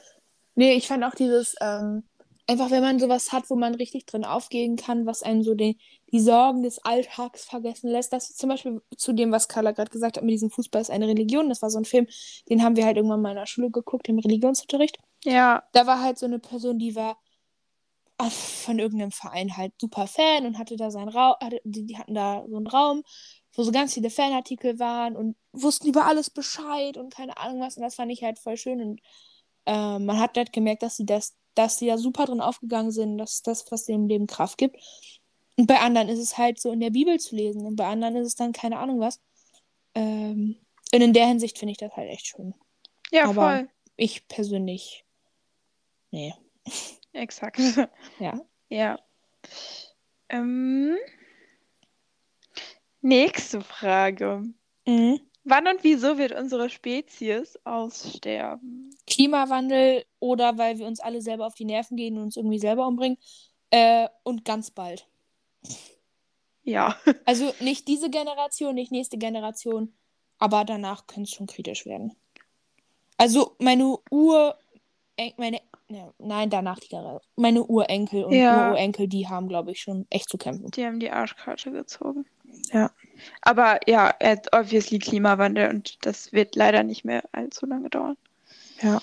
Nee, 0.57 0.75
ich 0.75 0.87
fand 0.87 1.03
auch 1.05 1.15
dieses, 1.15 1.57
ähm, 1.61 2.05
einfach 2.46 2.70
wenn 2.70 2.83
man 2.83 2.98
sowas 2.98 3.33
hat, 3.33 3.48
wo 3.50 3.57
man 3.57 3.74
richtig 3.74 4.07
drin 4.07 4.24
aufgehen 4.24 4.76
kann, 4.76 5.07
was 5.07 5.22
einem 5.22 5.42
so 5.42 5.54
den, 5.54 5.76
die 6.12 6.20
Sorgen 6.20 6.62
des 6.62 6.78
Alltags 6.85 7.44
vergessen 7.44 7.90
lässt. 7.90 8.12
Das 8.12 8.30
ist 8.30 8.38
zum 8.38 8.50
Beispiel 8.50 8.83
zu 8.96 9.12
dem, 9.12 9.33
was 9.33 9.48
Carla 9.48 9.72
gerade 9.72 9.90
gesagt 9.90 10.16
hat, 10.16 10.24
mit 10.24 10.33
diesem 10.33 10.50
Fußball 10.50 10.83
ist 10.83 10.90
eine 10.90 11.09
Religion. 11.09 11.48
Das 11.48 11.62
war 11.62 11.70
so 11.70 11.78
ein 11.78 11.85
Film, 11.85 12.07
den 12.48 12.62
haben 12.62 12.76
wir 12.76 12.85
halt 12.87 12.96
irgendwann 12.96 13.22
mal 13.22 13.30
in 13.30 13.37
der 13.37 13.46
Schule 13.46 13.70
geguckt, 13.70 14.09
im 14.09 14.18
Religionsunterricht. 14.18 14.98
Ja, 15.24 15.64
Da 15.72 15.87
war 15.87 16.02
halt 16.02 16.18
so 16.18 16.26
eine 16.26 16.38
Person, 16.38 16.78
die 16.78 16.94
war 16.94 17.18
äh, 18.18 18.30
von 18.30 18.78
irgendeinem 18.78 19.11
Verein 19.12 19.57
halt 19.57 19.72
super 19.80 20.07
Fan 20.07 20.46
und 20.46 20.59
hatte 20.59 20.76
da 20.76 20.90
seinen 20.90 21.09
Raum, 21.09 21.35
hatte, 21.42 21.61
die, 21.64 21.87
die 21.87 21.98
hatten 21.98 22.14
da 22.14 22.44
so 22.48 22.57
einen 22.57 22.66
Raum, 22.66 23.02
wo 23.54 23.62
so 23.62 23.72
ganz 23.72 23.94
viele 23.94 24.11
Fanartikel 24.11 24.78
waren 24.78 25.16
und 25.16 25.37
wussten 25.52 25.88
über 25.88 26.07
alles 26.07 26.30
Bescheid 26.30 26.96
und 26.96 27.14
keine 27.14 27.37
Ahnung 27.38 27.61
was. 27.61 27.76
Und 27.76 27.83
das 27.83 27.94
fand 27.96 28.12
ich 28.12 28.22
halt 28.22 28.38
voll 28.38 28.57
schön. 28.57 28.80
Und 28.80 29.00
äh, 29.66 29.98
man 29.98 30.18
hat 30.20 30.37
halt 30.37 30.52
gemerkt, 30.52 30.83
dass 30.83 30.96
sie 30.96 31.07
das, 31.07 31.37
dass 31.55 31.79
sie 31.79 31.87
da 31.87 31.99
super 31.99 32.27
drin 32.27 32.40
aufgegangen 32.40 32.90
sind, 32.90 33.19
dass 33.19 33.43
das, 33.43 33.71
was 33.71 33.85
dem 33.85 34.07
Leben 34.07 34.27
Kraft 34.27 34.59
gibt. 34.59 34.77
Und 35.57 35.67
bei 35.67 35.79
anderen 35.81 36.09
ist 36.09 36.19
es 36.19 36.37
halt 36.37 36.61
so 36.61 36.73
in 36.73 36.81
der 36.81 36.90
Bibel 36.90 37.19
zu 37.21 37.37
lesen 37.37 37.64
und 37.67 37.77
bei 37.77 37.87
anderen 37.87 38.17
ist 38.17 38.27
es 38.29 38.35
dann 38.35 38.53
keine 38.53 38.79
Ahnung 38.79 39.01
was. 39.01 39.21
Ähm, 39.95 40.57
und 40.93 41.01
in 41.01 41.12
der 41.12 41.27
Hinsicht 41.29 41.59
finde 41.59 41.73
ich 41.73 41.79
das 41.79 41.93
halt 41.97 42.11
echt 42.11 42.27
schön. 42.27 42.55
ja, 43.12 43.25
Aber- 43.25 43.35
voll. 43.59 43.69
Ich 43.97 44.27
persönlich, 44.27 45.05
nee, 46.11 46.35
Exakt. 47.12 47.61
ja. 48.19 48.40
Ja. 48.69 48.99
Ähm, 50.29 50.97
nächste 53.01 53.61
Frage. 53.61 54.43
Mhm. 54.87 55.21
Wann 55.44 55.68
und 55.68 55.85
wieso 55.85 56.16
wird 56.16 56.33
unsere 56.33 56.70
Spezies 56.70 57.59
aussterben? 57.64 58.90
Klimawandel 59.07 60.05
oder 60.18 60.57
weil 60.57 60.78
wir 60.78 60.86
uns 60.86 61.01
alle 61.01 61.20
selber 61.20 61.47
auf 61.47 61.55
die 61.55 61.66
Nerven 61.66 61.97
gehen 61.97 62.16
und 62.16 62.24
uns 62.24 62.36
irgendwie 62.36 62.59
selber 62.59 62.86
umbringen. 62.86 63.18
Äh, 63.70 64.09
und 64.22 64.45
ganz 64.45 64.70
bald. 64.70 65.07
Ja. 66.62 66.97
Also 67.26 67.53
nicht 67.61 67.88
diese 67.88 68.09
Generation, 68.11 68.74
nicht 68.74 68.92
nächste 68.92 69.18
Generation, 69.18 69.92
aber 70.38 70.64
danach 70.64 71.07
könnte 71.07 71.28
es 71.28 71.34
schon 71.34 71.47
kritisch 71.47 71.86
werden. 71.86 72.16
Also 73.18 73.57
meine 73.59 73.99
Ur... 74.11 74.59
Meine, 75.36 75.61
ne, 75.88 76.12
nein, 76.18 76.51
danach 76.51 76.80
die 76.80 76.88
Generation. 76.88 77.30
Meine 77.36 77.62
Urenkel 77.64 78.24
und 78.24 78.32
Ja. 78.32 78.70
Ururenkel, 78.70 79.07
die 79.07 79.28
haben, 79.28 79.49
glaube 79.49 79.70
ich, 79.70 79.80
schon 79.80 80.07
echt 80.11 80.28
zu 80.28 80.38
kämpfen. 80.38 80.70
Die 80.72 80.84
haben 80.84 80.99
die 80.99 81.11
Arschkarte 81.11 81.70
gezogen. 81.70 82.24
Ja. 82.72 82.90
Aber 83.43 83.81
ja, 83.87 84.15
obviously 84.53 84.99
Klimawandel 84.99 85.71
und 85.71 86.05
das 86.05 86.33
wird 86.33 86.57
leider 86.57 86.83
nicht 86.83 87.05
mehr 87.05 87.23
allzu 87.33 87.67
lange 87.67 87.91
dauern. 87.91 88.17
Ja. 88.81 89.01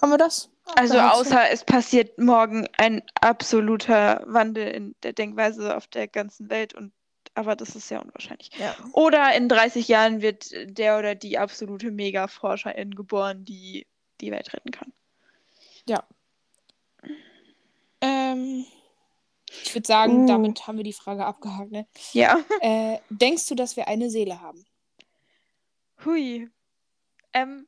Haben 0.00 0.10
wir 0.10 0.18
das? 0.18 0.50
Also 0.76 0.98
außer 0.98 1.50
es 1.50 1.64
passiert 1.64 2.18
morgen 2.18 2.68
ein 2.76 3.02
absoluter 3.20 4.22
Wandel 4.26 4.68
in 4.68 4.94
der 5.02 5.12
Denkweise 5.12 5.76
auf 5.76 5.86
der 5.86 6.08
ganzen 6.08 6.50
Welt 6.50 6.74
und 6.74 6.92
aber 7.34 7.54
das 7.54 7.76
ist 7.76 7.86
sehr 7.86 8.02
unwahrscheinlich. 8.02 8.50
Ja. 8.58 8.74
Oder 8.92 9.34
in 9.36 9.48
30 9.48 9.86
Jahren 9.86 10.22
wird 10.22 10.50
der 10.52 10.98
oder 10.98 11.14
die 11.14 11.38
absolute 11.38 11.92
Mega-Forscherin 11.92 12.96
geboren, 12.96 13.44
die 13.44 13.86
die 14.20 14.32
Welt 14.32 14.52
retten 14.52 14.72
kann. 14.72 14.92
Ja. 15.86 16.02
Ähm, 18.00 18.66
ich 19.64 19.74
würde 19.74 19.86
sagen, 19.86 20.24
Uh. 20.24 20.26
damit 20.26 20.66
haben 20.66 20.76
wir 20.76 20.84
die 20.84 20.92
Frage 20.92 21.24
abgehakt. 21.24 21.70
Ne? 21.72 21.86
Ja. 22.12 22.38
Äh, 22.60 22.98
denkst 23.10 23.46
du, 23.48 23.54
dass 23.54 23.76
wir 23.76 23.88
eine 23.88 24.10
Seele 24.10 24.40
haben? 24.40 24.64
Hui. 26.04 26.48
Ähm, 27.32 27.66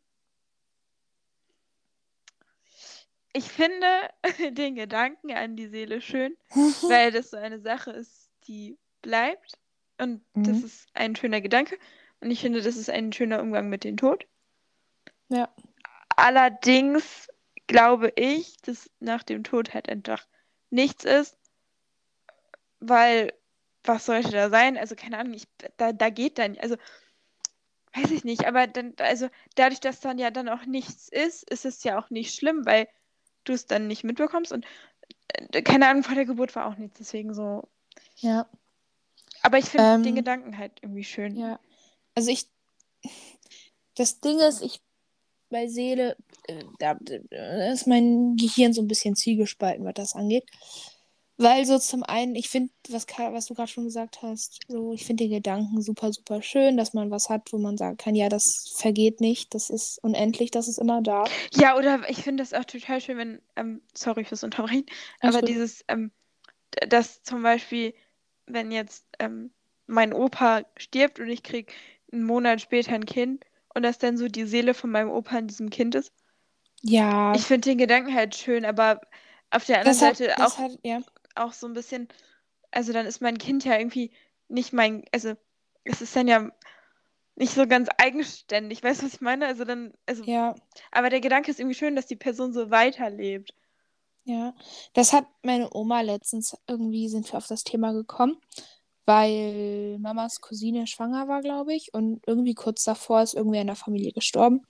ich 3.33 3.45
finde 3.45 3.87
den 4.53 4.75
Gedanken 4.75 5.33
an 5.33 5.57
die 5.57 5.69
Seele 5.69 6.01
schön, 6.01 6.37
weil 6.83 7.11
das 7.13 7.31
so 7.31 7.37
eine 7.37 7.61
Sache 7.61 7.91
ist, 7.93 8.31
die 8.47 8.79
bleibt. 9.03 9.59
Und 9.99 10.25
das 10.35 10.59
Mhm. 10.59 10.65
ist 10.65 10.87
ein 10.95 11.17
schöner 11.17 11.41
Gedanke. 11.41 11.79
Und 12.21 12.31
ich 12.31 12.41
finde, 12.41 12.63
das 12.63 12.77
ist 12.77 12.91
ein 12.91 13.13
schöner 13.13 13.41
Umgang 13.41 13.69
mit 13.69 13.85
dem 13.85 13.97
Tod. 13.97 14.27
Ja. 15.29 15.49
Allerdings 16.17 17.29
glaube 17.67 18.13
ich, 18.17 18.57
dass 18.63 18.91
nach 18.99 19.23
dem 19.23 19.45
Tod 19.45 19.73
halt 19.75 19.89
einfach 19.89 20.27
nichts 20.71 21.05
ist, 21.05 21.37
weil 22.81 23.33
was 23.85 24.07
sollte 24.07 24.31
da 24.31 24.51
sein? 24.51 24.77
Also 24.77 24.95
keine 24.95 25.19
Ahnung, 25.19 25.35
ich, 25.35 25.45
da, 25.77 25.93
da 25.93 26.11
geht 26.11 26.39
dann, 26.39 26.59
also 26.59 26.77
weiß 27.95 28.11
ich 28.11 28.25
nicht, 28.25 28.47
aber 28.47 28.67
dann, 28.67 28.95
also 28.99 29.29
dadurch, 29.57 29.81
dass 29.81 30.01
dann 30.01 30.19
ja 30.19 30.31
dann 30.31 30.49
auch 30.49 30.67
nichts 30.67 31.09
ist, 31.09 31.49
ist 31.51 31.65
es 31.65 31.83
ja 31.83 31.99
auch 31.99 32.11
nicht 32.11 32.35
schlimm, 32.35 32.67
weil 32.67 32.89
du 33.45 33.53
es 33.53 33.67
dann 33.67 33.87
nicht 33.87 34.05
mitbekommst 34.05 34.53
und 34.53 34.67
äh, 35.29 35.63
keine 35.63 35.89
Ahnung, 35.89 36.03
vor 36.03 36.15
der 36.15 36.27
Geburt 36.27 36.55
war 36.55 36.67
auch 36.67 36.77
nichts, 36.77 36.99
deswegen 36.99 37.35
so. 37.35 37.69
Ja. 38.17 38.49
Aber 39.43 39.59
ich 39.59 39.67
finde 39.67 39.87
Ähm, 39.87 40.03
den 40.03 40.15
Gedanken 40.15 40.59
halt 40.59 40.73
irgendwie 40.83 41.05
schön. 41.05 41.37
Ja. 41.37 41.59
Also 42.15 42.31
ich. 42.31 42.49
Das 43.97 44.21
Ding 44.21 44.39
ist, 44.41 44.63
ich 44.63 44.81
bei 45.49 45.67
Seele, 45.67 46.17
äh, 46.47 46.63
da, 46.79 46.95
da 46.95 47.73
ist 47.73 47.87
mein 47.87 48.37
Gehirn 48.37 48.73
so 48.73 48.83
ein 48.83 48.89
bisschen 48.89 49.17
zwiegespalten, 49.17 49.85
was 49.85 49.95
das 49.95 50.15
angeht. 50.15 50.45
Weil 51.43 51.65
so 51.65 51.79
zum 51.79 52.03
einen, 52.03 52.35
ich 52.35 52.51
finde, 52.51 52.71
was, 52.91 53.07
was 53.17 53.47
du 53.47 53.55
gerade 53.55 53.71
schon 53.71 53.85
gesagt 53.85 54.21
hast, 54.21 54.61
so, 54.69 54.93
ich 54.93 55.07
finde 55.07 55.25
den 55.25 55.31
Gedanken 55.31 55.81
super, 55.81 56.13
super 56.13 56.43
schön, 56.43 56.77
dass 56.77 56.93
man 56.93 57.11
was 57.11 57.31
hat, 57.31 57.51
wo 57.51 57.57
man 57.57 57.79
sagen 57.79 57.97
kann, 57.97 58.15
ja, 58.15 58.29
das 58.29 58.75
vergeht 58.77 59.23
nicht, 59.23 59.55
das 59.55 59.71
ist 59.71 59.99
unendlich, 60.05 60.51
das 60.51 60.69
ist 60.69 60.77
immer 60.77 61.01
da. 61.01 61.25
Ja, 61.55 61.79
oder 61.79 62.03
ich 62.11 62.23
finde 62.23 62.43
das 62.43 62.53
auch 62.53 62.67
total 62.67 63.01
schön, 63.01 63.17
wenn, 63.17 63.41
ähm, 63.57 63.81
sorry 63.97 64.25
fürs 64.25 64.45
Unterbrechen, 64.45 64.85
Alles 65.21 65.35
aber 65.35 65.41
gut. 65.41 65.49
dieses, 65.49 65.83
ähm, 65.89 66.11
dass 66.89 67.23
zum 67.23 67.43
Beispiel, 67.43 67.95
wenn 68.47 68.71
jetzt 68.71 69.07
ähm, 69.19 69.51
mein 69.87 70.13
Opa 70.13 70.65
stirbt 70.77 71.21
und 71.21 71.29
ich 71.29 71.43
krieg 71.43 71.73
einen 72.13 72.25
Monat 72.25 72.61
später 72.61 72.93
ein 72.93 73.07
Kind 73.07 73.45
und 73.75 73.83
dass 73.83 73.99
dann 73.99 74.19
so 74.19 74.29
die 74.29 74.45
Seele 74.45 74.75
von 74.75 74.91
meinem 74.91 75.11
Opa 75.11 75.39
in 75.39 75.49
diesem 75.49 75.71
Kind 75.71 75.95
ist. 75.95 76.13
Ja, 76.83 77.35
Ich 77.35 77.43
finde 77.43 77.71
den 77.71 77.79
Gedanken 77.79 78.15
halt 78.15 78.35
schön, 78.35 78.67
aber 78.67 79.01
auf 79.51 79.65
der 79.65 79.79
anderen 79.81 79.99
das 79.99 80.03
hat, 80.03 80.17
Seite 80.19 80.35
das 80.37 80.55
auch, 80.55 80.59
hat, 80.59 80.73
ja. 80.83 81.01
Auch 81.41 81.53
so 81.53 81.67
ein 81.67 81.75
bisschen, 81.75 82.09
also 82.71 82.93
dann 82.93 83.07
ist 83.07 83.21
mein 83.23 83.39
Kind 83.39 83.65
ja 83.65 83.79
irgendwie 83.79 84.13
nicht 84.49 84.73
mein, 84.73 85.05
also 85.13 85.35
es 85.85 86.01
ist 86.03 86.15
dann 86.17 86.29
ja 86.29 86.51
nicht 87.37 87.55
so 87.55 87.67
ganz 87.67 87.89
eigenständig, 87.99 88.83
weißt 88.83 89.03
du, 89.03 89.07
was 89.07 89.15
ich 89.15 89.21
meine? 89.21 89.47
Also 89.47 89.65
dann, 89.65 89.95
also, 90.07 90.25
Ja, 90.25 90.55
aber 90.93 91.11
der 91.11 91.21
Gedanke 91.21 91.51
ist 91.51 91.61
irgendwie 91.61 91.77
schön, 91.77 91.97
dass 91.97 92.07
die 92.07 92.17
Person 92.17 92.53
so 92.53 92.71
weiterlebt. 92.71 93.55
ja. 94.25 94.55
Das 94.95 95.13
hat 95.13 95.27
meine 95.43 95.69
Oma 95.75 96.01
letztens 96.03 96.57
irgendwie, 96.69 97.09
sind 97.09 97.31
wir 97.33 97.39
auf 97.39 97.47
das 97.47 97.65
Thema 97.65 97.93
gekommen, 97.93 98.37
weil 99.07 99.99
Mamas 100.01 100.41
Cousine 100.41 100.87
schwanger 100.87 101.29
war, 101.29 101.41
glaube 101.43 101.75
ich, 101.75 101.93
und 101.95 102.23
irgendwie 102.27 102.55
kurz 102.55 102.85
davor 102.85 103.23
ist 103.23 103.35
irgendwer 103.35 103.63
in 103.63 103.67
der 103.69 103.77
Familie 103.77 104.13
gestorben. 104.13 104.67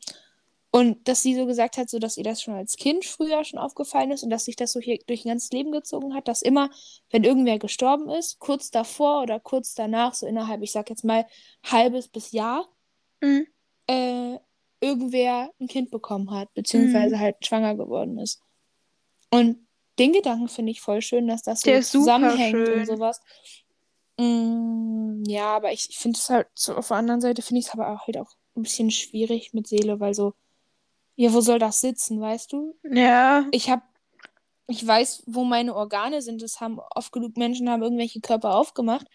Und 0.72 1.08
dass 1.08 1.22
sie 1.22 1.34
so 1.34 1.46
gesagt 1.46 1.76
hat, 1.78 1.90
so 1.90 1.98
dass 1.98 2.16
ihr 2.16 2.22
das 2.22 2.42
schon 2.42 2.54
als 2.54 2.76
Kind 2.76 3.04
früher 3.04 3.44
schon 3.44 3.58
aufgefallen 3.58 4.12
ist 4.12 4.22
und 4.22 4.30
dass 4.30 4.44
sich 4.44 4.54
das 4.54 4.72
so 4.72 4.78
hier 4.80 4.98
durch 5.06 5.24
ihr 5.24 5.32
ganzes 5.32 5.50
Leben 5.50 5.72
gezogen 5.72 6.14
hat, 6.14 6.28
dass 6.28 6.42
immer, 6.42 6.70
wenn 7.10 7.24
irgendwer 7.24 7.58
gestorben 7.58 8.08
ist, 8.08 8.38
kurz 8.38 8.70
davor 8.70 9.22
oder 9.22 9.40
kurz 9.40 9.74
danach, 9.74 10.14
so 10.14 10.26
innerhalb, 10.26 10.62
ich 10.62 10.70
sag 10.72 10.88
jetzt 10.88 11.04
mal, 11.04 11.26
halbes 11.64 12.08
bis 12.08 12.30
Jahr, 12.32 12.68
Mhm. 13.20 13.46
äh, 13.88 14.38
irgendwer 14.80 15.50
ein 15.60 15.66
Kind 15.66 15.90
bekommen 15.90 16.30
hat, 16.30 16.54
beziehungsweise 16.54 17.18
halt 17.18 17.44
schwanger 17.44 17.74
geworden 17.74 18.18
ist. 18.18 18.40
Und 19.30 19.66
den 19.98 20.12
Gedanken 20.12 20.48
finde 20.48 20.72
ich 20.72 20.80
voll 20.80 21.02
schön, 21.02 21.26
dass 21.28 21.42
das 21.42 21.60
so 21.60 21.70
Der 21.70 21.82
zusammenhängt 21.82 22.68
und 22.68 22.86
sowas. 22.86 23.20
Mm, 24.18 25.24
ja, 25.26 25.56
aber 25.56 25.72
ich, 25.72 25.88
ich 25.90 25.98
finde 25.98 26.18
es 26.18 26.30
halt 26.30 26.46
so, 26.54 26.74
auf 26.76 26.88
der 26.88 26.96
anderen 26.96 27.20
Seite 27.20 27.42
finde 27.42 27.60
ich 27.60 27.66
es 27.66 27.72
aber 27.72 27.92
auch 27.92 28.06
halt 28.06 28.18
auch 28.18 28.30
ein 28.56 28.62
bisschen 28.62 28.90
schwierig 28.90 29.52
mit 29.52 29.66
Seele, 29.66 30.00
weil 30.00 30.14
so, 30.14 30.34
ja, 31.20 31.34
wo 31.34 31.42
soll 31.42 31.58
das 31.58 31.82
sitzen, 31.82 32.18
weißt 32.18 32.50
du? 32.54 32.78
Ja, 32.82 33.44
Ich 33.50 33.68
habe, 33.68 33.82
ich 34.68 34.86
weiß, 34.86 35.24
wo 35.26 35.44
meine 35.44 35.74
Organe 35.74 36.22
sind. 36.22 36.40
Das 36.40 36.60
haben 36.60 36.78
oft 36.94 37.12
genug 37.12 37.36
Menschen 37.36 37.68
haben 37.68 37.82
irgendwelche 37.82 38.22
Körper 38.22 38.54
aufgemacht. 38.56 39.06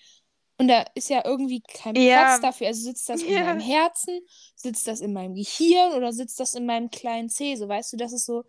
Und 0.59 0.67
da 0.67 0.85
ist 0.93 1.09
ja 1.09 1.25
irgendwie 1.25 1.61
kein 1.61 1.95
Ja. 1.95 2.19
Platz 2.21 2.41
dafür. 2.41 2.67
Also 2.67 2.83
sitzt 2.83 3.09
das 3.09 3.23
in 3.23 3.33
Ja. 3.33 3.45
meinem 3.45 3.59
Herzen, 3.59 4.19
sitzt 4.55 4.87
das 4.87 5.01
in 5.01 5.13
meinem 5.13 5.33
Gehirn 5.33 5.93
oder 5.93 6.13
sitzt 6.13 6.39
das 6.39 6.53
in 6.53 6.67
meinem 6.67 6.91
kleinen 6.91 7.27
C? 7.29 7.55
So, 7.55 7.67
weißt 7.67 7.93
du, 7.93 7.97
das 7.97 8.13
ist 8.13 8.27
so, 8.27 8.43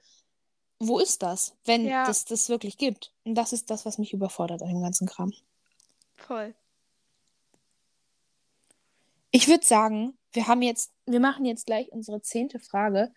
wo 0.78 0.98
ist 0.98 1.22
das, 1.22 1.56
wenn 1.64 1.86
Ja. 1.86 2.04
das 2.04 2.26
das 2.26 2.50
wirklich 2.50 2.76
gibt? 2.76 3.14
Und 3.24 3.36
das 3.36 3.54
ist 3.54 3.70
das, 3.70 3.86
was 3.86 3.96
mich 3.96 4.12
überfordert 4.12 4.60
an 4.60 4.68
dem 4.68 4.82
ganzen 4.82 5.06
Kram. 5.06 5.32
voll. 6.18 6.54
Ich 9.30 9.48
würde 9.48 9.64
sagen, 9.66 10.18
wir 10.32 10.46
haben 10.46 10.60
jetzt, 10.62 10.92
wir 11.06 11.20
machen 11.20 11.46
jetzt 11.46 11.64
gleich 11.66 11.90
unsere 11.92 12.20
zehnte 12.20 12.58
Frage, 12.58 13.12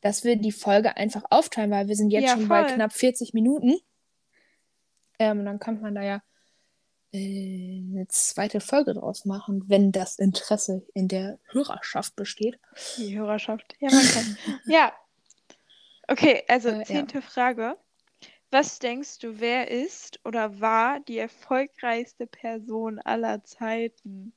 dass 0.00 0.24
wir 0.24 0.36
die 0.36 0.52
Folge 0.52 0.96
einfach 0.96 1.24
aufteilen, 1.30 1.70
weil 1.70 1.88
wir 1.88 1.96
sind 1.96 2.10
jetzt 2.10 2.24
Ja, 2.24 2.34
schon 2.34 2.48
bei 2.48 2.64
voll. 2.64 2.74
knapp 2.74 2.92
40 2.92 3.34
Minuten. 3.34 3.78
Ähm, 5.18 5.40
und 5.40 5.44
dann 5.46 5.58
kann 5.58 5.80
man 5.80 5.94
da 5.94 6.02
ja 6.02 6.22
äh, 7.12 7.82
eine 7.90 8.06
zweite 8.08 8.60
Folge 8.60 8.94
draus 8.94 9.24
machen, 9.24 9.64
wenn 9.66 9.90
das 9.92 10.18
Interesse 10.18 10.86
in 10.94 11.08
der 11.08 11.38
Hörerschaft 11.50 12.14
besteht. 12.16 12.58
Die 12.98 13.18
Hörerschaft. 13.18 13.74
Ja, 13.80 13.90
man 13.90 14.04
kann. 14.06 14.38
ja. 14.66 14.92
Okay, 16.06 16.44
also 16.48 16.68
Äh, 16.68 16.78
ja. 16.78 16.84
zehnte 16.84 17.20
Frage. 17.22 17.76
Was 18.50 18.78
denkst 18.78 19.18
du, 19.18 19.40
wer 19.40 19.70
ist 19.70 20.20
oder 20.24 20.58
war 20.60 21.00
die 21.00 21.18
erfolgreichste 21.18 22.26
Person 22.26 22.98
aller 22.98 23.44
Zeiten? 23.44 24.32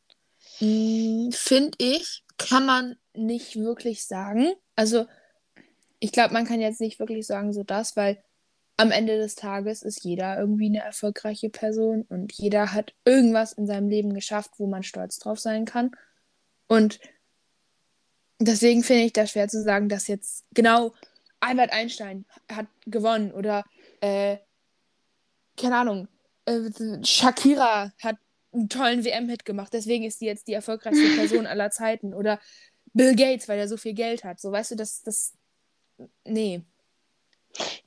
Finde 0.57 1.77
ich, 1.77 2.25
kann 2.37 2.65
man 2.65 2.97
nicht 3.13 3.55
wirklich 3.55 4.05
sagen. 4.05 4.51
Also, 4.75 5.05
ich 6.01 6.11
glaube, 6.11 6.33
man 6.33 6.45
kann 6.45 6.59
jetzt 6.59 6.81
nicht 6.81 6.99
wirklich 6.99 7.25
sagen, 7.27 7.53
so 7.53 7.63
das, 7.63 7.95
weil 7.95 8.21
am 8.75 8.91
Ende 8.91 9.17
des 9.17 9.35
Tages 9.35 9.83
ist 9.83 10.03
jeder 10.03 10.39
irgendwie 10.39 10.65
eine 10.65 10.79
erfolgreiche 10.79 11.49
Person 11.49 12.01
und 12.09 12.33
jeder 12.33 12.73
hat 12.73 12.95
irgendwas 13.05 13.53
in 13.53 13.67
seinem 13.67 13.87
Leben 13.87 14.13
geschafft, 14.13 14.51
wo 14.57 14.65
man 14.65 14.81
stolz 14.81 15.19
drauf 15.19 15.39
sein 15.39 15.65
kann. 15.65 15.91
Und 16.67 16.99
deswegen 18.39 18.83
finde 18.83 19.03
ich 19.03 19.13
das 19.13 19.31
schwer 19.31 19.47
zu 19.47 19.61
sagen, 19.61 19.89
dass 19.89 20.07
jetzt 20.07 20.45
genau 20.55 20.93
Albert 21.39 21.71
Einstein 21.71 22.25
hat 22.51 22.65
gewonnen 22.87 23.31
oder 23.31 23.63
äh, 24.01 24.37
keine 25.55 25.77
Ahnung, 25.77 26.07
äh, 26.45 26.71
Shakira 27.03 27.93
hat 28.01 28.17
einen 28.51 28.69
tollen 28.69 29.05
WM-Hit 29.05 29.45
gemacht, 29.45 29.71
deswegen 29.73 30.03
ist 30.03 30.19
die 30.19 30.25
jetzt 30.25 30.47
die 30.47 30.53
erfolgreichste 30.53 31.09
Person 31.15 31.45
aller 31.45 31.69
Zeiten 31.69 32.15
oder 32.15 32.39
Bill 32.93 33.15
Gates, 33.15 33.47
weil 33.47 33.59
er 33.59 33.67
so 33.67 33.77
viel 33.77 33.93
Geld 33.93 34.23
hat. 34.23 34.39
So, 34.39 34.51
weißt 34.51 34.71
du, 34.71 34.75
das, 34.75 35.03
das, 35.03 35.33
nee. 36.25 36.61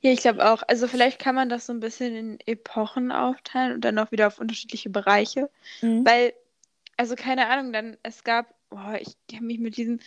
Ja, 0.01 0.11
ich 0.11 0.19
glaube 0.19 0.47
auch. 0.49 0.63
Also 0.67 0.87
vielleicht 0.87 1.19
kann 1.19 1.35
man 1.35 1.49
das 1.49 1.65
so 1.65 1.73
ein 1.73 1.79
bisschen 1.79 2.15
in 2.15 2.39
Epochen 2.45 3.11
aufteilen 3.11 3.73
und 3.73 3.81
dann 3.81 3.97
auch 3.97 4.11
wieder 4.11 4.27
auf 4.27 4.39
unterschiedliche 4.39 4.89
Bereiche. 4.89 5.49
Mhm. 5.81 6.05
Weil, 6.05 6.33
also 6.97 7.15
keine 7.15 7.47
Ahnung, 7.47 7.73
dann, 7.73 7.97
es 8.03 8.23
gab, 8.23 8.53
boah, 8.69 8.97
ich 8.99 9.15
kenne 9.27 9.47
mich 9.47 9.59
mit 9.59 9.77
diesen 9.77 10.01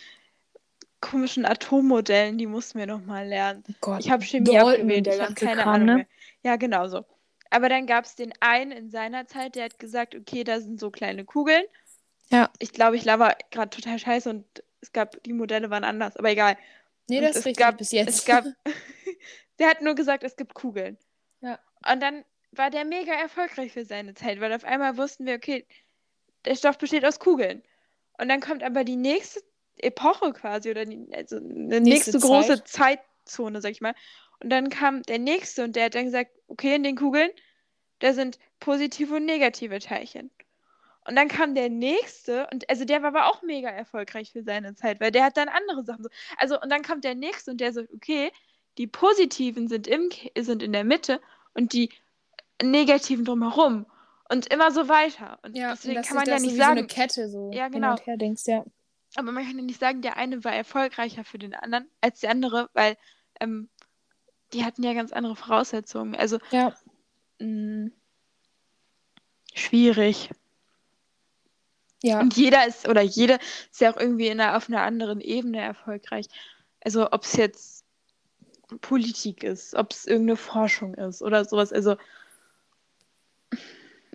komischen 1.01 1.45
Atommodellen, 1.45 2.37
die 2.37 2.47
mussten 2.47 2.79
wir 2.79 2.87
noch 2.87 3.03
mal 3.03 3.27
lernen. 3.27 3.63
Oh 3.69 3.73
Gott, 3.81 3.99
Ich 4.01 4.11
habe 4.11 4.23
Chemie 4.23 4.57
abgewählt, 4.57 5.07
ich 5.07 5.21
habe 5.21 5.33
keine 5.33 5.61
Kram, 5.61 5.73
Ahnung 5.73 5.85
ne? 5.85 5.95
mehr. 5.95 6.07
Ja, 6.43 6.55
genau 6.55 6.87
so. 6.87 7.05
Aber 7.49 7.69
dann 7.69 7.87
gab 7.87 8.05
es 8.05 8.15
den 8.15 8.33
einen 8.41 8.71
in 8.71 8.89
seiner 8.89 9.25
Zeit, 9.25 9.55
der 9.55 9.65
hat 9.65 9.79
gesagt, 9.79 10.15
okay, 10.15 10.43
da 10.43 10.59
sind 10.59 10.79
so 10.79 10.91
kleine 10.91 11.25
Kugeln. 11.25 11.63
Ja. 12.31 12.49
Ich 12.59 12.73
glaube, 12.73 12.95
ich 12.95 13.05
laber 13.05 13.35
gerade 13.49 13.69
total 13.69 13.97
scheiße 13.97 14.29
und 14.29 14.45
es 14.81 14.93
gab, 14.93 15.21
die 15.23 15.33
Modelle 15.33 15.69
waren 15.69 15.83
anders, 15.83 16.15
aber 16.15 16.29
egal. 16.29 16.57
Nee, 17.09 17.21
das 17.21 17.31
ist 17.31 17.37
es 17.37 17.45
richtig 17.45 17.65
gab- 17.65 17.77
bis 17.77 17.91
jetzt. 17.91 18.09
Es 18.19 18.25
gab, 18.25 18.45
der 19.59 19.69
hat 19.69 19.81
nur 19.81 19.95
gesagt, 19.95 20.23
es 20.23 20.35
gibt 20.35 20.53
Kugeln. 20.53 20.97
Ja. 21.41 21.59
Und 21.91 22.01
dann 22.01 22.23
war 22.51 22.69
der 22.69 22.85
mega 22.85 23.13
erfolgreich 23.13 23.71
für 23.71 23.85
seine 23.85 24.13
Zeit, 24.13 24.39
weil 24.39 24.53
auf 24.53 24.63
einmal 24.63 24.97
wussten 24.97 25.25
wir, 25.25 25.35
okay, 25.35 25.65
der 26.45 26.55
Stoff 26.55 26.77
besteht 26.77 27.05
aus 27.05 27.19
Kugeln. 27.19 27.63
Und 28.17 28.29
dann 28.29 28.41
kommt 28.41 28.63
aber 28.63 28.83
die 28.83 28.95
nächste 28.95 29.41
Epoche 29.77 30.33
quasi 30.33 30.71
oder 30.71 30.85
die, 30.85 31.07
also 31.13 31.37
eine 31.37 31.79
Nächste 31.79 32.11
nächste, 32.11 32.19
große 32.19 32.63
Zeitzone, 32.63 33.61
sag 33.61 33.71
ich 33.71 33.81
mal. 33.81 33.95
Und 34.41 34.49
dann 34.49 34.69
kam 34.69 35.03
der 35.03 35.19
nächste 35.19 35.63
und 35.63 35.75
der 35.75 35.85
hat 35.85 35.95
dann 35.95 36.05
gesagt, 36.05 36.31
okay, 36.47 36.75
in 36.75 36.83
den 36.83 36.95
Kugeln, 36.95 37.29
da 37.99 38.13
sind 38.13 38.39
positive 38.59 39.15
und 39.15 39.25
negative 39.25 39.79
Teilchen. 39.79 40.31
Und 41.05 41.15
dann 41.15 41.27
kam 41.27 41.55
der 41.55 41.69
nächste, 41.69 42.47
und 42.51 42.69
also 42.69 42.85
der 42.85 43.01
war 43.01 43.09
aber 43.09 43.27
auch 43.27 43.41
mega 43.41 43.69
erfolgreich 43.69 44.31
für 44.31 44.43
seine 44.43 44.75
Zeit, 44.75 44.99
weil 44.99 45.11
der 45.11 45.23
hat 45.23 45.37
dann 45.37 45.49
andere 45.49 45.83
Sachen 45.83 46.03
so. 46.03 46.09
Also, 46.37 46.59
und 46.61 46.69
dann 46.69 46.83
kommt 46.83 47.03
der 47.03 47.15
nächste 47.15 47.51
und 47.51 47.61
der 47.61 47.73
sagt, 47.73 47.91
okay, 47.93 48.31
die 48.77 48.87
positiven 48.87 49.67
sind, 49.67 49.87
im, 49.87 50.09
sind 50.37 50.61
in 50.61 50.73
der 50.73 50.83
Mitte 50.83 51.19
und 51.53 51.73
die 51.73 51.89
negativen 52.61 53.25
drumherum. 53.25 53.85
Und 54.31 54.53
immer 54.53 54.71
so 54.71 54.87
weiter. 54.87 55.39
Und 55.41 55.57
Ja, 55.57 55.71
deswegen 55.71 55.95
dass 55.95 56.07
kann 56.07 56.17
man 56.17 56.27
ja 56.27 56.33
das 56.35 56.43
nicht 56.43 56.51
so 56.51 56.57
wie 56.57 56.61
so 56.61 56.63
sagen. 56.65 56.77
eine 56.77 56.87
Kette 56.87 57.29
so 57.29 57.51
Ja, 57.51 57.63
hin 57.63 57.73
genau. 57.73 57.91
und 57.91 58.05
her 58.05 58.17
denkst, 58.17 58.43
ja. 58.45 58.63
Aber 59.15 59.31
man 59.31 59.43
kann 59.43 59.57
ja 59.57 59.63
nicht 59.63 59.79
sagen, 59.79 60.01
der 60.03 60.17
eine 60.17 60.43
war 60.43 60.53
erfolgreicher 60.53 61.23
für 61.23 61.39
den 61.39 61.55
anderen 61.55 61.89
als 61.99 62.19
der 62.19 62.29
andere, 62.29 62.69
weil 62.73 62.95
ähm, 63.39 63.69
die 64.53 64.63
hatten 64.63 64.83
ja 64.83 64.93
ganz 64.93 65.11
andere 65.11 65.35
Voraussetzungen. 65.35 66.15
Also 66.15 66.37
Ja, 66.51 66.75
mh, 67.39 67.89
schwierig. 69.53 70.29
Ja, 72.01 72.19
Und 72.21 72.35
jeder 72.37 72.67
ist, 72.67 72.87
oder 72.87 73.01
jede 73.01 73.39
ist 73.71 73.81
ja 73.81 73.93
auch 73.93 73.97
irgendwie 73.97 74.27
in 74.27 74.39
einer, 74.39 74.55
auf 74.55 74.69
einer 74.69 74.81
anderen 74.81 75.21
Ebene 75.21 75.59
erfolgreich. 75.61 76.27
Also 76.81 77.11
ob 77.11 77.23
es 77.23 77.35
jetzt 77.35 77.85
Politik 78.81 79.43
ist, 79.43 79.75
ob 79.75 79.91
es 79.91 80.05
irgendeine 80.05 80.37
Forschung 80.37 80.93
ist 80.93 81.21
oder 81.21 81.43
sowas. 81.45 81.73
Also 81.73 81.95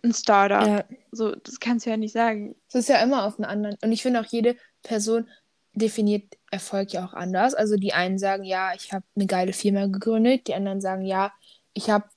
ein 0.02 0.14
Startup. 0.14 0.66
ja. 0.66 0.84
So, 1.12 1.34
das 1.34 1.60
kannst 1.60 1.86
du 1.86 1.90
ja 1.90 1.96
nicht 1.96 2.12
sagen. 2.12 2.54
Es 2.68 2.74
ist 2.74 2.88
ja 2.88 3.02
immer 3.02 3.24
auf 3.24 3.38
einen 3.38 3.46
anderen. 3.46 3.76
Und 3.82 3.92
ich 3.92 4.02
finde 4.02 4.20
auch, 4.20 4.26
jede 4.26 4.56
Person 4.82 5.28
definiert 5.72 6.36
Erfolg 6.50 6.92
ja 6.92 7.04
auch 7.04 7.14
anders. 7.14 7.54
Also 7.54 7.76
die 7.76 7.92
einen 7.92 8.18
sagen, 8.18 8.44
ja, 8.44 8.72
ich 8.74 8.92
habe 8.92 9.04
eine 9.16 9.26
geile 9.26 9.52
Firma 9.52 9.86
gegründet. 9.86 10.46
Die 10.46 10.54
anderen 10.54 10.80
sagen, 10.80 11.04
ja, 11.04 11.32
ich 11.72 11.90
habe 11.90 12.08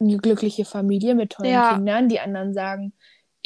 eine 0.00 0.16
glückliche 0.16 0.64
Familie 0.64 1.14
mit 1.14 1.32
tollen 1.32 1.52
Ja. 1.52 1.74
Kindern. 1.74 2.08
Die 2.08 2.20
anderen 2.20 2.52
sagen, 2.54 2.92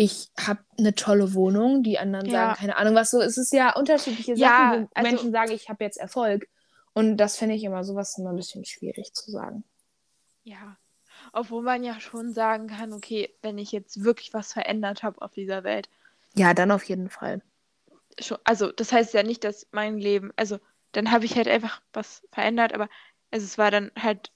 ich 0.01 0.31
habe 0.39 0.61
eine 0.79 0.95
tolle 0.95 1.35
Wohnung. 1.35 1.83
Die 1.83 1.99
anderen 1.99 2.27
Ja. 2.27 2.33
sagen, 2.51 2.61
keine 2.61 2.77
Ahnung 2.77 2.95
was 2.95 3.11
so. 3.11 3.21
Es 3.21 3.37
ist 3.37 3.53
ja 3.53 3.75
unterschiedliche 3.75 4.35
Ja, 4.35 4.71
Sachen, 4.71 4.85
wo 4.85 4.89
also- 4.95 5.11
Menschen 5.11 5.33
sagen, 5.33 5.51
ich 5.51 5.69
habe 5.69 5.83
jetzt 5.85 5.97
Erfolg. 5.99 6.49
Und 6.95 7.17
das 7.17 7.37
finde 7.37 7.57
ich 7.57 7.65
immer 7.65 7.83
sowas 7.85 8.17
immer 8.17 8.31
ein 8.31 8.37
bisschen 8.37 8.65
schwierig 8.65 9.13
zu 9.13 9.31
sagen. 9.33 9.65
Ja. 10.45 10.77
Obwohl 11.33 11.63
man 11.65 11.83
ja 11.83 11.99
schon 12.01 12.33
sagen 12.33 12.69
kann, 12.69 12.93
okay, 12.93 13.35
wenn 13.43 13.59
ich 13.59 13.73
jetzt 13.73 14.05
wirklich 14.05 14.33
was 14.33 14.53
verändert 14.53 15.03
habe 15.03 15.21
auf 15.21 15.33
dieser 15.33 15.65
Welt, 15.65 15.89
Ja, 16.35 16.55
dann 16.55 16.71
auf 16.71 16.85
jeden 16.85 17.11
Fall. 17.11 17.43
schon, 18.21 18.39
also 18.45 18.71
das 18.71 18.93
heißt 18.93 19.15
ja 19.15 19.25
nicht, 19.25 19.43
dass 19.43 19.67
mein 19.73 19.99
Leben, 19.99 20.33
also 20.37 20.59
dann 20.93 21.11
habe 21.11 21.25
ich 21.25 21.35
halt 21.37 21.49
einfach 21.49 21.83
was 21.93 22.23
verändert, 22.33 22.73
aber 22.73 22.89
also 23.33 23.45
es 23.45 23.59
war 23.59 23.71
dann 23.73 23.91
halt, 23.99 24.31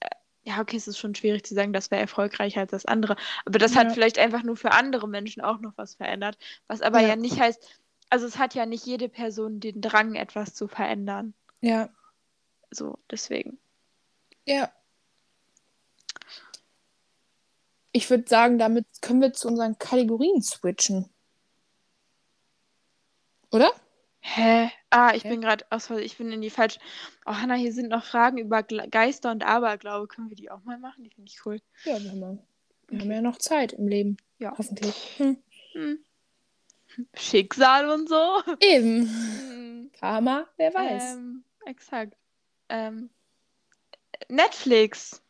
ja, 0.45 0.61
okay, 0.61 0.77
es 0.77 0.89
ist 0.89 0.99
schon 0.99 1.15
schwierig 1.15 1.47
zu 1.47 1.55
sagen, 1.55 1.73
das 1.73 1.91
wäre 1.91 2.01
erfolgreicher 2.01 2.61
als 2.61 2.71
das 2.73 2.87
andere, 2.87 3.17
aber 3.45 3.59
das 3.59 3.77
hat 3.77 3.89
Ja. 3.89 3.95
vielleicht 3.95 4.19
einfach 4.19 4.43
nur 4.43 4.57
für 4.57 4.73
andere 4.73 5.09
Menschen 5.09 5.43
auch 5.43 5.61
noch 5.61 5.73
was 5.77 5.95
verändert, 5.95 6.37
was 6.67 6.83
aber 6.83 7.01
Ja. 7.01 7.09
ja 7.11 7.17
nicht 7.17 7.39
heißt, 7.41 7.81
also 8.11 8.27
es 8.27 8.39
hat 8.39 8.55
ja 8.55 8.67
nicht 8.67 8.85
jede 8.87 9.09
Person 9.09 9.61
den 9.61 9.81
Drang, 9.81 10.15
etwas 10.17 10.55
zu 10.55 10.69
verändern, 10.69 11.35
Ja, 11.61 11.89
so 12.71 12.99
deswegen. 13.11 13.59
ja. 14.47 14.71
Ich 17.93 18.09
würde 18.11 18.25
sagen, 18.27 18.59
damit 18.59 18.87
können 19.03 19.21
wir 19.21 19.33
zu 19.35 19.49
unseren 19.49 19.79
Kategorien 19.79 20.43
switchen. 20.43 21.09
Oder? 23.51 23.71
Hä? 24.25 24.71
Ah, 24.91 25.15
ich 25.15 25.25
Hä? 25.25 25.31
bin 25.31 25.41
gerade 25.41 25.65
aus 25.71 25.87
Versehen, 25.89 26.07
ich 26.07 26.17
bin 26.17 26.31
in 26.31 26.41
die 26.41 26.49
falsche. 26.51 26.79
Oh, 27.27 27.33
Hanna, 27.35 27.55
hier 27.55 27.73
sind 27.73 27.89
noch 27.89 28.05
Fragen 28.05 28.39
über 28.39 28.63
Geister 28.63 29.33
und 29.33 29.45
Aberglaube. 29.45 30.07
Können 30.07 30.31
wir 30.31 30.37
die 30.37 30.51
auch 30.51 30.63
mal 30.63 30.79
machen? 30.79 31.03
Die 31.03 31.11
finde 31.11 31.29
ich 31.31 31.45
cool. 31.45 31.61
Ja, 31.85 32.01
wir 32.01 32.11
haben, 32.13 32.21
ja- 32.21 32.39
wir 32.89 33.01
haben 33.01 33.11
ja 33.11 33.21
noch 33.21 33.39
Zeit 33.39 33.73
im 33.73 33.89
Leben. 33.89 34.17
Ja. 34.39 34.55
Hoffentlich. 34.57 35.19
Hm. 35.19 35.37
Hm. 35.73 35.99
Schicksal 37.15 37.89
und 37.91 38.09
so. 38.09 38.43
Eben. 38.61 39.09
Hm. 39.09 39.91
Karma, 39.99 40.47
wer 40.57 40.73
weiß. 40.73 41.15
Ähm, 41.15 41.45
exakt. 41.67 42.17
Ähm, 42.69 43.11
Netflix. 44.29 45.21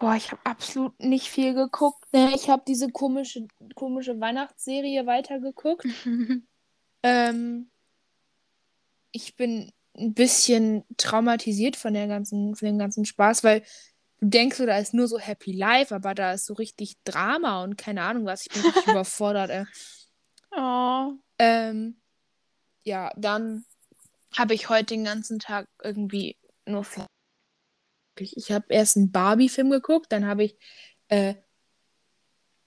Boah, 0.00 0.16
ich 0.16 0.32
habe 0.32 0.40
absolut 0.44 0.98
nicht 0.98 1.28
viel 1.28 1.54
geguckt. 1.54 2.04
Ne, 2.12 2.32
ich 2.34 2.50
habe 2.50 2.62
diese 2.66 2.90
komische, 2.90 3.46
komische 3.76 4.18
Weihnachtsserie 4.20 5.06
weitergeguckt. 5.06 5.86
Ähm, 7.04 7.68
ich 9.12 9.36
bin 9.36 9.72
ein 9.96 10.14
bisschen 10.14 10.84
traumatisiert 10.96 11.76
von 11.76 11.94
der 11.94 12.08
ganzen, 12.08 12.56
von 12.56 12.66
dem 12.66 12.78
ganzen 12.78 13.04
Spaß, 13.04 13.44
weil 13.44 13.62
du 14.20 14.28
denkst 14.28 14.56
so, 14.56 14.66
da 14.66 14.78
ist 14.78 14.94
nur 14.94 15.06
so 15.08 15.18
Happy 15.18 15.52
Life, 15.52 15.94
aber 15.94 16.14
da 16.14 16.32
ist 16.32 16.46
so 16.46 16.54
richtig 16.54 16.96
Drama 17.04 17.62
und 17.62 17.76
keine 17.76 18.02
Ahnung 18.02 18.24
was. 18.24 18.46
Ich 18.46 18.52
bin 18.52 18.62
richtig 18.62 18.86
überfordert, 18.88 19.50
ey. 19.50 19.64
oh. 20.52 21.12
Ähm, 21.38 22.00
ja, 22.84 23.12
dann 23.16 23.64
habe 24.36 24.54
ich 24.54 24.68
heute 24.68 24.94
den 24.94 25.04
ganzen 25.04 25.38
Tag 25.38 25.66
irgendwie 25.82 26.38
nur 26.66 26.84
Fer- 26.84 27.06
ich, 28.18 28.36
ich 28.36 28.52
habe 28.52 28.66
erst 28.68 28.96
einen 28.96 29.10
Barbie-Film 29.10 29.70
geguckt, 29.70 30.06
dann 30.10 30.26
habe 30.26 30.44
ich 30.44 30.56
äh, 31.08 31.34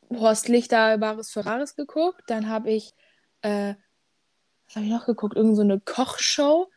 Horst 0.10 0.48
Lichter 0.48 0.98
Bares 0.98 1.32
Ferraris 1.32 1.76
geguckt, 1.76 2.24
dann 2.28 2.50
habe 2.50 2.72
ich 2.72 2.94
äh, 3.42 3.76
was 4.68 4.76
habe 4.76 4.86
ich 4.86 4.92
noch 4.92 5.06
geguckt? 5.06 5.36
Irgend 5.36 5.56
so 5.56 5.62
eine 5.62 5.80
Kochshow. 5.80 6.72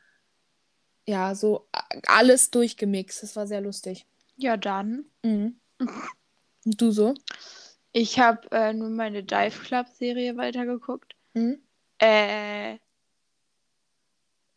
Ja, 1.06 1.34
so 1.34 1.68
alles 2.06 2.50
durchgemixt. 2.50 3.22
Das 3.22 3.34
war 3.36 3.46
sehr 3.46 3.60
lustig. 3.60 4.06
Ja, 4.36 4.56
dann. 4.56 5.06
Mhm. 5.22 5.58
Und 5.78 6.80
du 6.80 6.90
so? 6.90 7.14
Ich 7.92 8.18
habe 8.18 8.50
äh, 8.52 8.72
nur 8.72 8.90
meine 8.90 9.24
Dive 9.24 9.58
Club 9.64 9.88
Serie 9.88 10.36
weitergeguckt. 10.36 11.14
Mhm. 11.32 11.62
Äh, 11.98 12.78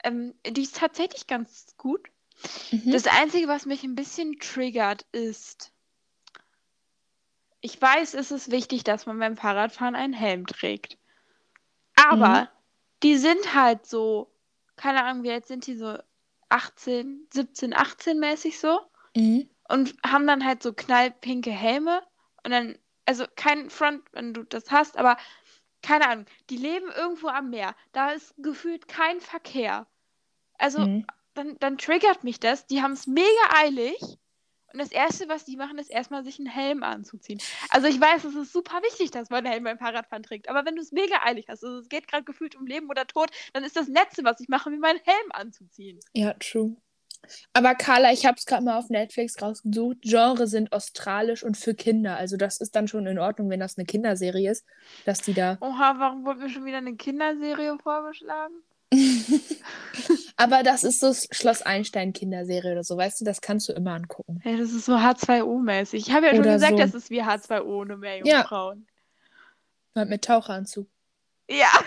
ähm, 0.04 0.34
die 0.46 0.64
ist 0.64 0.76
tatsächlich 0.76 1.28
ganz 1.28 1.76
gut. 1.78 2.10
Mhm. 2.72 2.92
Das 2.92 3.08
Einzige, 3.08 3.48
was 3.48 3.66
mich 3.66 3.84
ein 3.84 3.96
bisschen 3.96 4.40
triggert, 4.40 5.06
ist, 5.12 5.72
ich 7.62 7.82
weiß, 7.82 8.14
es 8.16 8.32
ist 8.32 8.52
wichtig, 8.52 8.84
dass 8.84 9.06
man 9.06 9.20
beim 9.20 9.38
Fahrradfahren 9.38 9.96
einen 9.96 10.14
Helm 10.14 10.46
trägt. 10.48 10.98
Aber 11.96 12.42
Mhm. 12.42 12.48
Die 13.04 13.18
sind 13.18 13.54
halt 13.56 13.86
so, 13.86 14.34
keine 14.76 15.04
Ahnung, 15.04 15.24
wie 15.24 15.32
alt 15.32 15.48
sind 15.48 15.68
die 15.68 15.76
so 15.76 15.98
18, 16.50 17.28
17, 17.34 17.74
18 17.74 18.20
mäßig 18.20 18.60
so 18.60 18.80
Mhm. 19.16 19.42
und 19.70 19.96
haben 20.06 20.28
dann 20.28 20.46
halt 20.46 20.64
so 20.64 20.74
knallpinke 20.74 21.52
Helme 21.52 22.04
und 22.44 22.52
dann, 22.52 22.78
also 23.06 23.26
kein 23.36 23.70
Front, 23.70 24.04
wenn 24.14 24.34
du 24.34 24.44
das 24.44 24.72
hast, 24.72 24.98
aber 24.98 25.18
keine 25.82 26.08
Ahnung, 26.10 26.26
die 26.50 26.58
leben 26.58 26.92
irgendwo 26.92 27.28
am 27.30 27.50
Meer. 27.50 27.76
Da 27.92 28.12
ist 28.12 28.34
gefühlt 28.38 28.88
kein 28.88 29.20
Verkehr. 29.22 29.88
Also 30.58 30.86
Mhm. 30.86 31.06
dann, 31.34 31.58
dann 31.60 31.78
triggert 31.78 32.24
mich 32.24 32.40
das. 32.40 32.68
Die 32.68 32.82
haben 32.82 32.94
es 32.94 33.08
mega 33.08 33.28
eilig. 33.56 34.00
Und 34.74 34.80
das 34.80 34.92
Erste, 34.92 35.28
was 35.30 35.46
die 35.46 35.58
machen, 35.58 35.78
ist 35.78 35.90
erstmal 35.90 36.24
sich 36.24 36.40
einen 36.40 36.50
Helm 36.50 36.84
anzuziehen. 36.84 37.40
Also 37.70 37.88
ich 37.88 38.00
weiß, 38.00 38.24
es 38.24 38.36
ist 38.36 38.54
super 38.54 38.82
wichtig, 38.84 39.12
dass 39.12 39.30
man 39.30 39.46
einen 39.46 39.52
Helm 39.52 39.64
beim 39.64 39.78
Fahrradfahren 39.78 40.24
trägt. 40.24 40.50
Aber 40.50 40.66
wenn 40.66 40.76
du 40.76 40.82
es 40.82 40.92
mega 40.92 41.22
eilig 41.24 41.48
hast, 41.50 41.64
also 41.64 41.80
es 41.80 41.90
geht 41.90 42.08
gerade 42.08 42.24
gefühlt 42.24 42.56
um 42.56 42.66
Leben 42.66 42.90
oder 42.90 43.06
Tod, 43.06 43.30
dann 43.54 43.64
ist 43.64 43.76
das 43.76 43.88
Letzte, 43.88 44.24
was 44.24 44.40
ich 44.40 44.50
mache, 44.50 44.70
mir 44.70 44.80
meinen 44.80 45.00
Helm 45.04 45.32
anzuziehen. 45.32 46.00
Ja, 46.14 46.34
true. 46.34 46.76
Aber 47.54 47.76
Carla, 47.76 48.12
ich 48.12 48.26
habe 48.26 48.38
es 48.38 48.46
gerade 48.46 48.64
mal 48.64 48.78
auf 48.78 48.90
Netflix 48.90 49.42
rausgesucht. 49.42 50.02
Genre 50.02 50.48
sind 50.48 50.74
australisch 50.74 51.44
und 51.44 51.58
für 51.58 51.74
Kinder. 51.74 52.18
Also 52.18 52.38
das 52.38 52.60
ist 52.60 52.76
dann 52.76 52.88
schon 52.88 53.06
in 53.06 53.20
Ordnung, 53.20 53.50
wenn 53.50 53.60
das 53.60 53.78
eine 53.78 53.86
Kinderserie 53.86 54.52
ist, 54.52 54.66
dass 55.06 55.22
die 55.22 55.34
da. 55.34 55.58
Oha, 55.62 55.96
warum 55.98 56.26
wurde 56.26 56.40
mir 56.40 56.50
schon 56.50 56.66
wieder 56.66 56.78
eine 56.78 56.96
Kinderserie 56.96 57.78
vorgeschlagen? 57.82 58.56
Aber 60.42 60.64
das 60.64 60.84
ist 60.84 61.00
so 61.00 61.14
Schloss 61.14 61.62
Einstein 61.62 62.14
Kinderserie 62.14 62.72
oder 62.72 62.84
so, 62.84 62.98
weißt 62.98 63.22
du, 63.22 63.26
das 63.26 63.42
kannst 63.42 63.70
du 63.70 63.74
immer 63.74 63.94
angucken. 63.94 64.40
Hey, 64.42 64.58
das 64.58 64.72
ist 64.72 64.86
so 64.86 64.96
H2O-mäßig. 64.96 65.94
Ich 66.08 66.12
habe 66.12 66.26
ja 66.28 66.32
schon 66.32 66.42
Oder 66.42 66.54
gesagt, 66.54 66.72
so. 66.74 66.78
das 66.80 66.94
ist 66.94 67.10
wie 67.10 67.22
H2O 67.22 67.62
ohne 67.64 67.94
Ja. 67.94 67.98
Meerjungfrauen. 67.98 68.88
Mit, 69.96 70.10
mit 70.10 70.24
Taucheranzug. 70.26 70.88
Ja. 71.50 71.68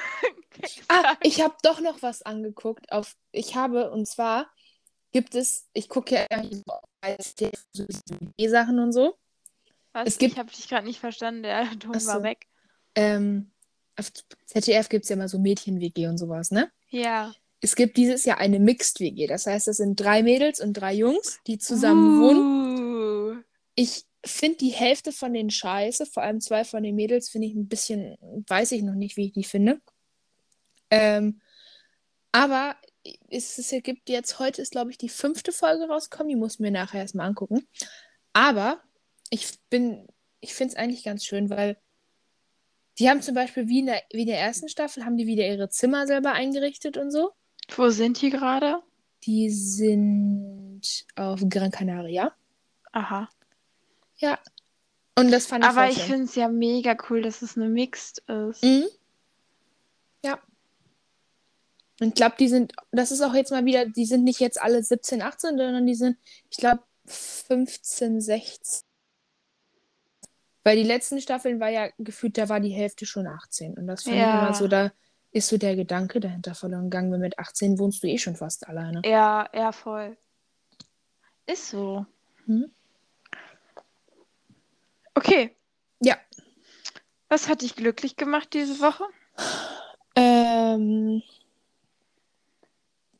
Ah, 0.88 1.16
ich 1.20 1.42
habe 1.42 1.56
doch 1.62 1.80
noch 1.80 2.00
was 2.00 2.22
angeguckt. 2.22 2.92
Auf, 2.92 3.16
ich 3.32 3.56
habe, 3.56 3.90
und 3.90 4.06
zwar 4.06 4.48
gibt 5.10 5.34
es, 5.34 5.68
ich 5.72 5.88
gucke 5.88 6.14
ja 6.14 6.24
immer 6.26 6.48
so 7.72 7.84
E-Sachen 8.38 8.78
und 8.78 8.92
so. 8.92 9.18
Was? 9.92 10.06
es 10.10 10.18
gibt- 10.18 10.34
ich 10.34 10.38
habe 10.38 10.50
dich 10.52 10.68
gerade 10.68 10.86
nicht 10.86 11.00
verstanden, 11.00 11.42
der 11.42 11.68
Ton 11.80 11.92
Ach 11.96 12.00
so. 12.00 12.08
war 12.08 12.22
weg. 12.22 12.46
Ähm, 12.94 13.50
auf 13.98 14.12
ZDF 14.46 14.88
gibt 14.88 15.02
es 15.04 15.08
ja 15.08 15.16
immer 15.16 15.28
so 15.28 15.40
Mädchen-WG 15.40 16.06
und 16.06 16.18
sowas, 16.18 16.52
ne? 16.52 16.70
Ja. 16.88 17.34
Es 17.64 17.76
gibt 17.76 17.96
dieses 17.96 18.26
Jahr 18.26 18.36
eine 18.36 18.60
Mixed-WG. 18.60 19.26
Das 19.26 19.46
heißt, 19.46 19.68
das 19.68 19.78
sind 19.78 19.98
drei 19.98 20.22
Mädels 20.22 20.60
und 20.60 20.74
drei 20.74 20.92
Jungs, 20.92 21.40
die 21.46 21.56
zusammen 21.56 22.20
wohnen. 22.20 23.38
Uh. 23.38 23.42
Ich 23.74 24.04
finde 24.22 24.58
die 24.58 24.68
Hälfte 24.68 25.12
von 25.12 25.32
denen 25.32 25.48
scheiße. 25.48 26.04
Vor 26.04 26.22
allem 26.22 26.42
zwei 26.42 26.64
von 26.64 26.82
den 26.82 26.94
Mädels 26.94 27.30
finde 27.30 27.48
ich 27.48 27.54
ein 27.54 27.66
bisschen, 27.66 28.16
weiß 28.48 28.72
ich 28.72 28.82
noch 28.82 28.94
nicht, 28.94 29.16
wie 29.16 29.28
ich 29.28 29.32
die 29.32 29.44
finde. 29.44 29.80
Ähm, 30.90 31.40
aber 32.32 32.76
es, 33.30 33.56
es 33.56 33.70
gibt 33.82 34.10
jetzt, 34.10 34.38
heute 34.38 34.60
ist, 34.60 34.72
glaube 34.72 34.90
ich, 34.90 34.98
die 34.98 35.08
fünfte 35.08 35.50
Folge 35.50 35.88
rausgekommen. 35.88 36.28
Die 36.28 36.36
muss 36.36 36.54
ich 36.54 36.60
mir 36.60 36.70
nachher 36.70 37.00
erstmal 37.00 37.28
angucken. 37.28 37.66
Aber 38.34 38.82
ich 39.30 39.58
bin, 39.70 40.06
ich 40.40 40.52
finde 40.52 40.74
es 40.74 40.78
eigentlich 40.78 41.02
ganz 41.02 41.24
schön, 41.24 41.48
weil 41.48 41.78
Die 42.98 43.08
haben 43.08 43.22
zum 43.22 43.34
Beispiel 43.34 43.68
wie 43.68 43.80
in, 43.80 43.86
der, 43.86 44.02
wie 44.12 44.22
in 44.22 44.28
der 44.28 44.38
ersten 44.38 44.68
Staffel, 44.68 45.04
haben 45.04 45.16
die 45.16 45.26
wieder 45.26 45.46
ihre 45.46 45.68
Zimmer 45.68 46.06
selber 46.06 46.32
eingerichtet 46.32 46.96
und 46.96 47.10
so. 47.10 47.32
Wo 47.76 47.88
sind 47.90 48.20
die 48.20 48.30
gerade? 48.30 48.82
Die 49.24 49.50
sind 49.50 50.82
auf 51.16 51.40
Gran 51.48 51.70
Canaria. 51.70 52.32
Aha. 52.92 53.28
Ja. 54.16 54.38
Und 55.16 55.30
das 55.30 55.46
fand 55.46 55.64
ich 55.64 55.70
Aber 55.70 55.88
ich 55.88 56.02
finde 56.02 56.24
es 56.24 56.34
ja 56.34 56.48
mega 56.48 56.96
cool, 57.08 57.22
dass 57.22 57.42
es 57.42 57.56
eine 57.56 57.68
Mixed 57.68 58.18
ist. 58.28 58.62
Mhm. 58.62 58.84
Ja. 60.24 60.40
Und 62.00 62.08
ich 62.08 62.14
glaube, 62.14 62.34
die 62.38 62.48
sind, 62.48 62.72
das 62.90 63.12
ist 63.12 63.20
auch 63.20 63.34
jetzt 63.34 63.50
mal 63.50 63.64
wieder, 63.64 63.86
die 63.86 64.06
sind 64.06 64.24
nicht 64.24 64.40
jetzt 64.40 64.60
alle 64.60 64.82
17, 64.82 65.22
18, 65.22 65.50
sondern 65.56 65.86
die 65.86 65.94
sind, 65.94 66.18
ich 66.50 66.56
glaube, 66.56 66.82
15, 67.06 68.20
16. 68.20 68.84
Weil 70.64 70.76
die 70.76 70.82
letzten 70.82 71.20
Staffeln 71.20 71.60
war 71.60 71.68
ja 71.68 71.88
gefühlt, 71.98 72.38
da 72.38 72.48
war 72.48 72.58
die 72.58 72.70
Hälfte 72.72 73.06
schon 73.06 73.26
18. 73.26 73.74
Und 73.74 73.86
das 73.86 74.02
fand 74.04 74.16
ich 74.16 74.22
Ja. 74.22 74.46
immer 74.46 74.54
so, 74.54 74.66
da 74.66 74.92
ist 75.34 75.48
so 75.48 75.58
der 75.58 75.74
Gedanke 75.74 76.20
dahinter 76.20 76.54
verloren 76.54 76.84
gegangen, 76.84 77.10
weil 77.10 77.18
mit 77.18 77.38
18 77.38 77.78
wohnst 77.78 78.02
du 78.02 78.06
eh 78.06 78.18
schon 78.18 78.36
fast 78.36 78.68
alleine. 78.68 79.02
Ja, 79.04 79.48
ja, 79.52 79.72
voll. 79.72 80.16
Ist 81.44 81.70
so. 81.70 82.06
Mhm. 82.46 82.70
Okay. 85.12 85.56
Ja. 86.00 86.16
Was 87.28 87.48
hat 87.48 87.62
dich 87.62 87.74
glücklich 87.74 88.16
gemacht 88.16 88.54
diese 88.54 88.78
Woche? 88.80 89.04
Ähm, 90.14 91.20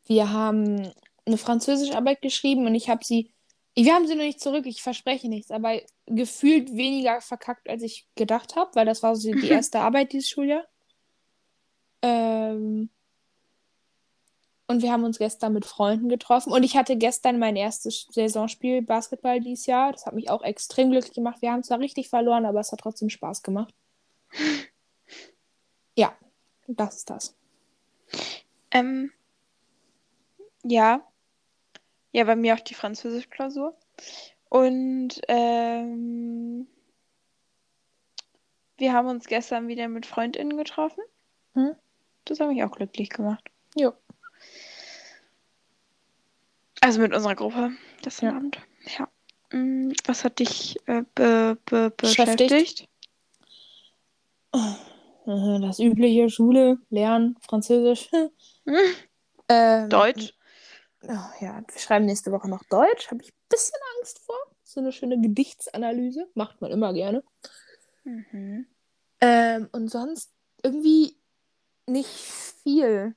wir 0.06 0.30
haben 0.30 0.92
eine 1.26 1.36
Französischarbeit 1.36 2.22
geschrieben 2.22 2.66
und 2.66 2.76
ich 2.76 2.88
habe 2.88 3.04
sie, 3.04 3.32
wir 3.74 3.92
haben 3.92 4.06
sie 4.06 4.14
noch 4.14 4.22
nicht 4.22 4.40
zurück, 4.40 4.66
ich 4.66 4.82
verspreche 4.82 5.28
nichts, 5.28 5.50
aber 5.50 5.80
gefühlt 6.06 6.76
weniger 6.76 7.20
verkackt, 7.20 7.68
als 7.68 7.82
ich 7.82 8.06
gedacht 8.14 8.54
habe, 8.54 8.70
weil 8.74 8.86
das 8.86 9.02
war 9.02 9.16
so 9.16 9.32
die 9.32 9.48
erste 9.48 9.80
Arbeit 9.80 10.12
dieses 10.12 10.28
Schuljahr. 10.28 10.64
Ähm, 12.05 12.90
und 14.66 14.82
wir 14.82 14.92
haben 14.92 15.05
uns 15.05 15.18
gestern 15.18 15.55
mit 15.55 15.64
Freunden 15.64 16.11
getroffen 16.11 16.52
und 16.52 16.62
ich 16.62 16.76
hatte 16.76 16.96
gestern 16.96 17.38
mein 17.38 17.57
erstes 17.57 18.07
Saisonspiel 18.11 18.82
Basketball 18.82 19.40
dieses 19.40 19.64
Jahr. 19.64 19.92
Das 19.92 20.05
hat 20.05 20.14
mich 20.14 20.28
auch 20.28 20.42
extrem 20.42 20.90
glücklich 20.90 21.14
gemacht. 21.14 21.40
Wir 21.40 21.50
haben 21.50 21.62
zwar 21.62 21.78
richtig 21.78 22.11
verloren, 22.11 22.44
aber 22.44 22.61
es 22.61 22.72
hat 22.72 22.80
trotzdem 22.80 23.11
Spaß 23.11 23.42
gemacht. 23.42 23.74
Ja, 25.96 26.12
das 26.66 26.96
ist 26.96 27.11
das. 27.11 27.36
Ähm, 28.72 29.12
ja. 30.64 31.07
Ja, 32.11 32.24
bei 32.24 32.34
mir 32.34 32.55
auch 32.55 32.61
die 32.61 32.74
Französisch-Klausur. 32.74 33.76
Und 34.48 35.20
ähm, 35.28 36.66
wir 38.76 38.92
haben 38.92 39.07
uns 39.07 39.26
gestern 39.26 39.68
wieder 39.68 39.86
mit 39.86 40.05
FreundInnen 40.05 40.57
getroffen. 40.57 41.05
Hm? 41.55 41.76
Das 42.25 42.41
hat 42.41 42.49
mich 42.49 42.62
auch 42.62 42.70
glücklich 42.72 43.11
gemacht. 43.11 43.51
Jo. 43.77 43.93
Also 46.81 47.01
mit 47.01 47.14
unserer 47.14 47.35
Gruppe 47.35 47.72
gestern 48.03 48.27
Ja. 48.31 48.37
Abend. 48.37 48.59
Ja. 48.99 49.09
Mm, 49.59 49.93
Was 50.07 50.25
hat 50.25 50.39
dich 50.39 50.77
äh, 50.87 51.03
be 51.14 51.57
be 51.66 51.91
Beschäftigt? 51.97 52.89
Äh, 54.53 55.61
Das 55.61 55.79
übliche 55.79 56.29
Schule, 56.29 56.79
Lernen, 56.91 57.37
Französisch. 57.41 58.11
ähm, 59.49 59.89
Deutsch? 59.89 60.35
Oh, 61.03 61.31
ja, 61.41 61.62
wir 61.66 61.79
schreiben 61.79 62.07
nächste 62.07 62.33
Woche 62.33 62.49
noch 62.49 62.62
Deutsch. 62.64 63.11
Habe 63.11 63.22
ich 63.22 63.31
ein 63.31 63.47
bisschen 63.49 63.79
Angst 63.99 64.20
vor. 64.20 64.37
So 64.62 64.81
eine 64.81 64.93
schöne 64.93 65.20
Gedichtsanalyse. 65.20 66.29
Macht 66.35 66.61
man 66.61 66.70
immer 66.70 66.93
gerne. 66.93 67.22
Mhm. 68.05 68.66
Ähm, 69.20 69.68
und 69.72 69.89
sonst 69.91 70.33
irgendwie 70.62 71.16
nicht 71.87 72.09
viel. 72.09 73.14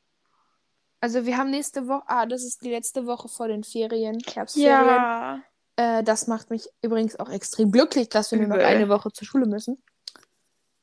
Also 0.99 1.26
wir 1.26 1.38
haben 1.38 1.51
nächste 1.51 1.88
Woche, 1.88 2.03
ah, 2.07 2.26
das 2.26 2.43
ist 2.43 2.63
die 2.63 2.72
letzte 2.72 3.05
Woche 3.05 3.28
vor 3.30 3.47
den 3.47 3.63
Ferien, 3.63 4.20
Herbstferien. 4.26 4.86
Ja. 4.88 5.41
Äh, 5.76 6.03
das 6.03 6.28
macht 6.28 6.49
mich 6.49 6.68
übrigens 6.82 7.20
auch 7.20 7.30
extrem 7.30 7.72
glücklich, 7.72 8.09
dass 8.09 8.32
wir 8.32 8.39
nur 8.39 8.47
noch 8.47 8.57
eine 8.57 8.89
Woche 8.89 9.11
zur 9.11 9.28
Schule 9.28 9.45
müssen. 9.45 9.82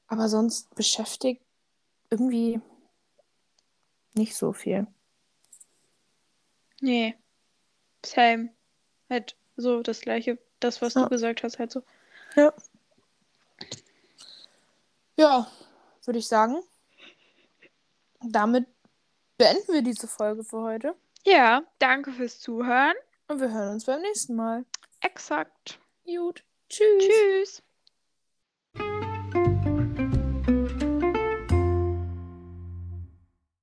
Aber 0.07 0.29
sonst 0.29 0.73
beschäftigt 0.77 1.43
irgendwie 2.11 2.61
nicht 4.15 4.37
so 4.37 4.53
viel. 4.53 4.87
Nee. 6.81 7.17
Same. 8.07 8.51
Halt 9.11 9.37
so 9.57 9.83
das 9.83 10.01
gleiche, 10.01 10.39
das, 10.61 10.81
was 10.81 10.95
Ja. 10.95 11.03
du 11.05 11.09
gesagt 11.09 11.43
hast, 11.43 11.59
halt 11.59 11.73
so. 11.73 11.83
Ja. 12.37 12.53
Ja, 15.17 15.51
würde 16.05 16.19
ich 16.19 16.29
sagen. 16.29 16.63
Damit 18.31 18.67
beenden 19.37 19.73
wir 19.73 19.83
diese 19.83 20.09
Folge 20.09 20.45
für 20.45 20.61
heute. 20.63 20.95
Ja, 21.25 21.63
danke 21.79 22.13
fürs 22.13 22.41
Zuhören. 22.41 22.95
Und 23.29 23.41
wir 23.41 23.53
hören 23.53 23.75
uns 23.75 23.85
beim 23.85 24.01
nächsten 24.03 24.35
Mal. 24.35 24.65
Exakt. 25.01 25.79
Gut. 26.05 26.45
Tschüss. 26.69 27.05
Tschüss. 27.05 27.63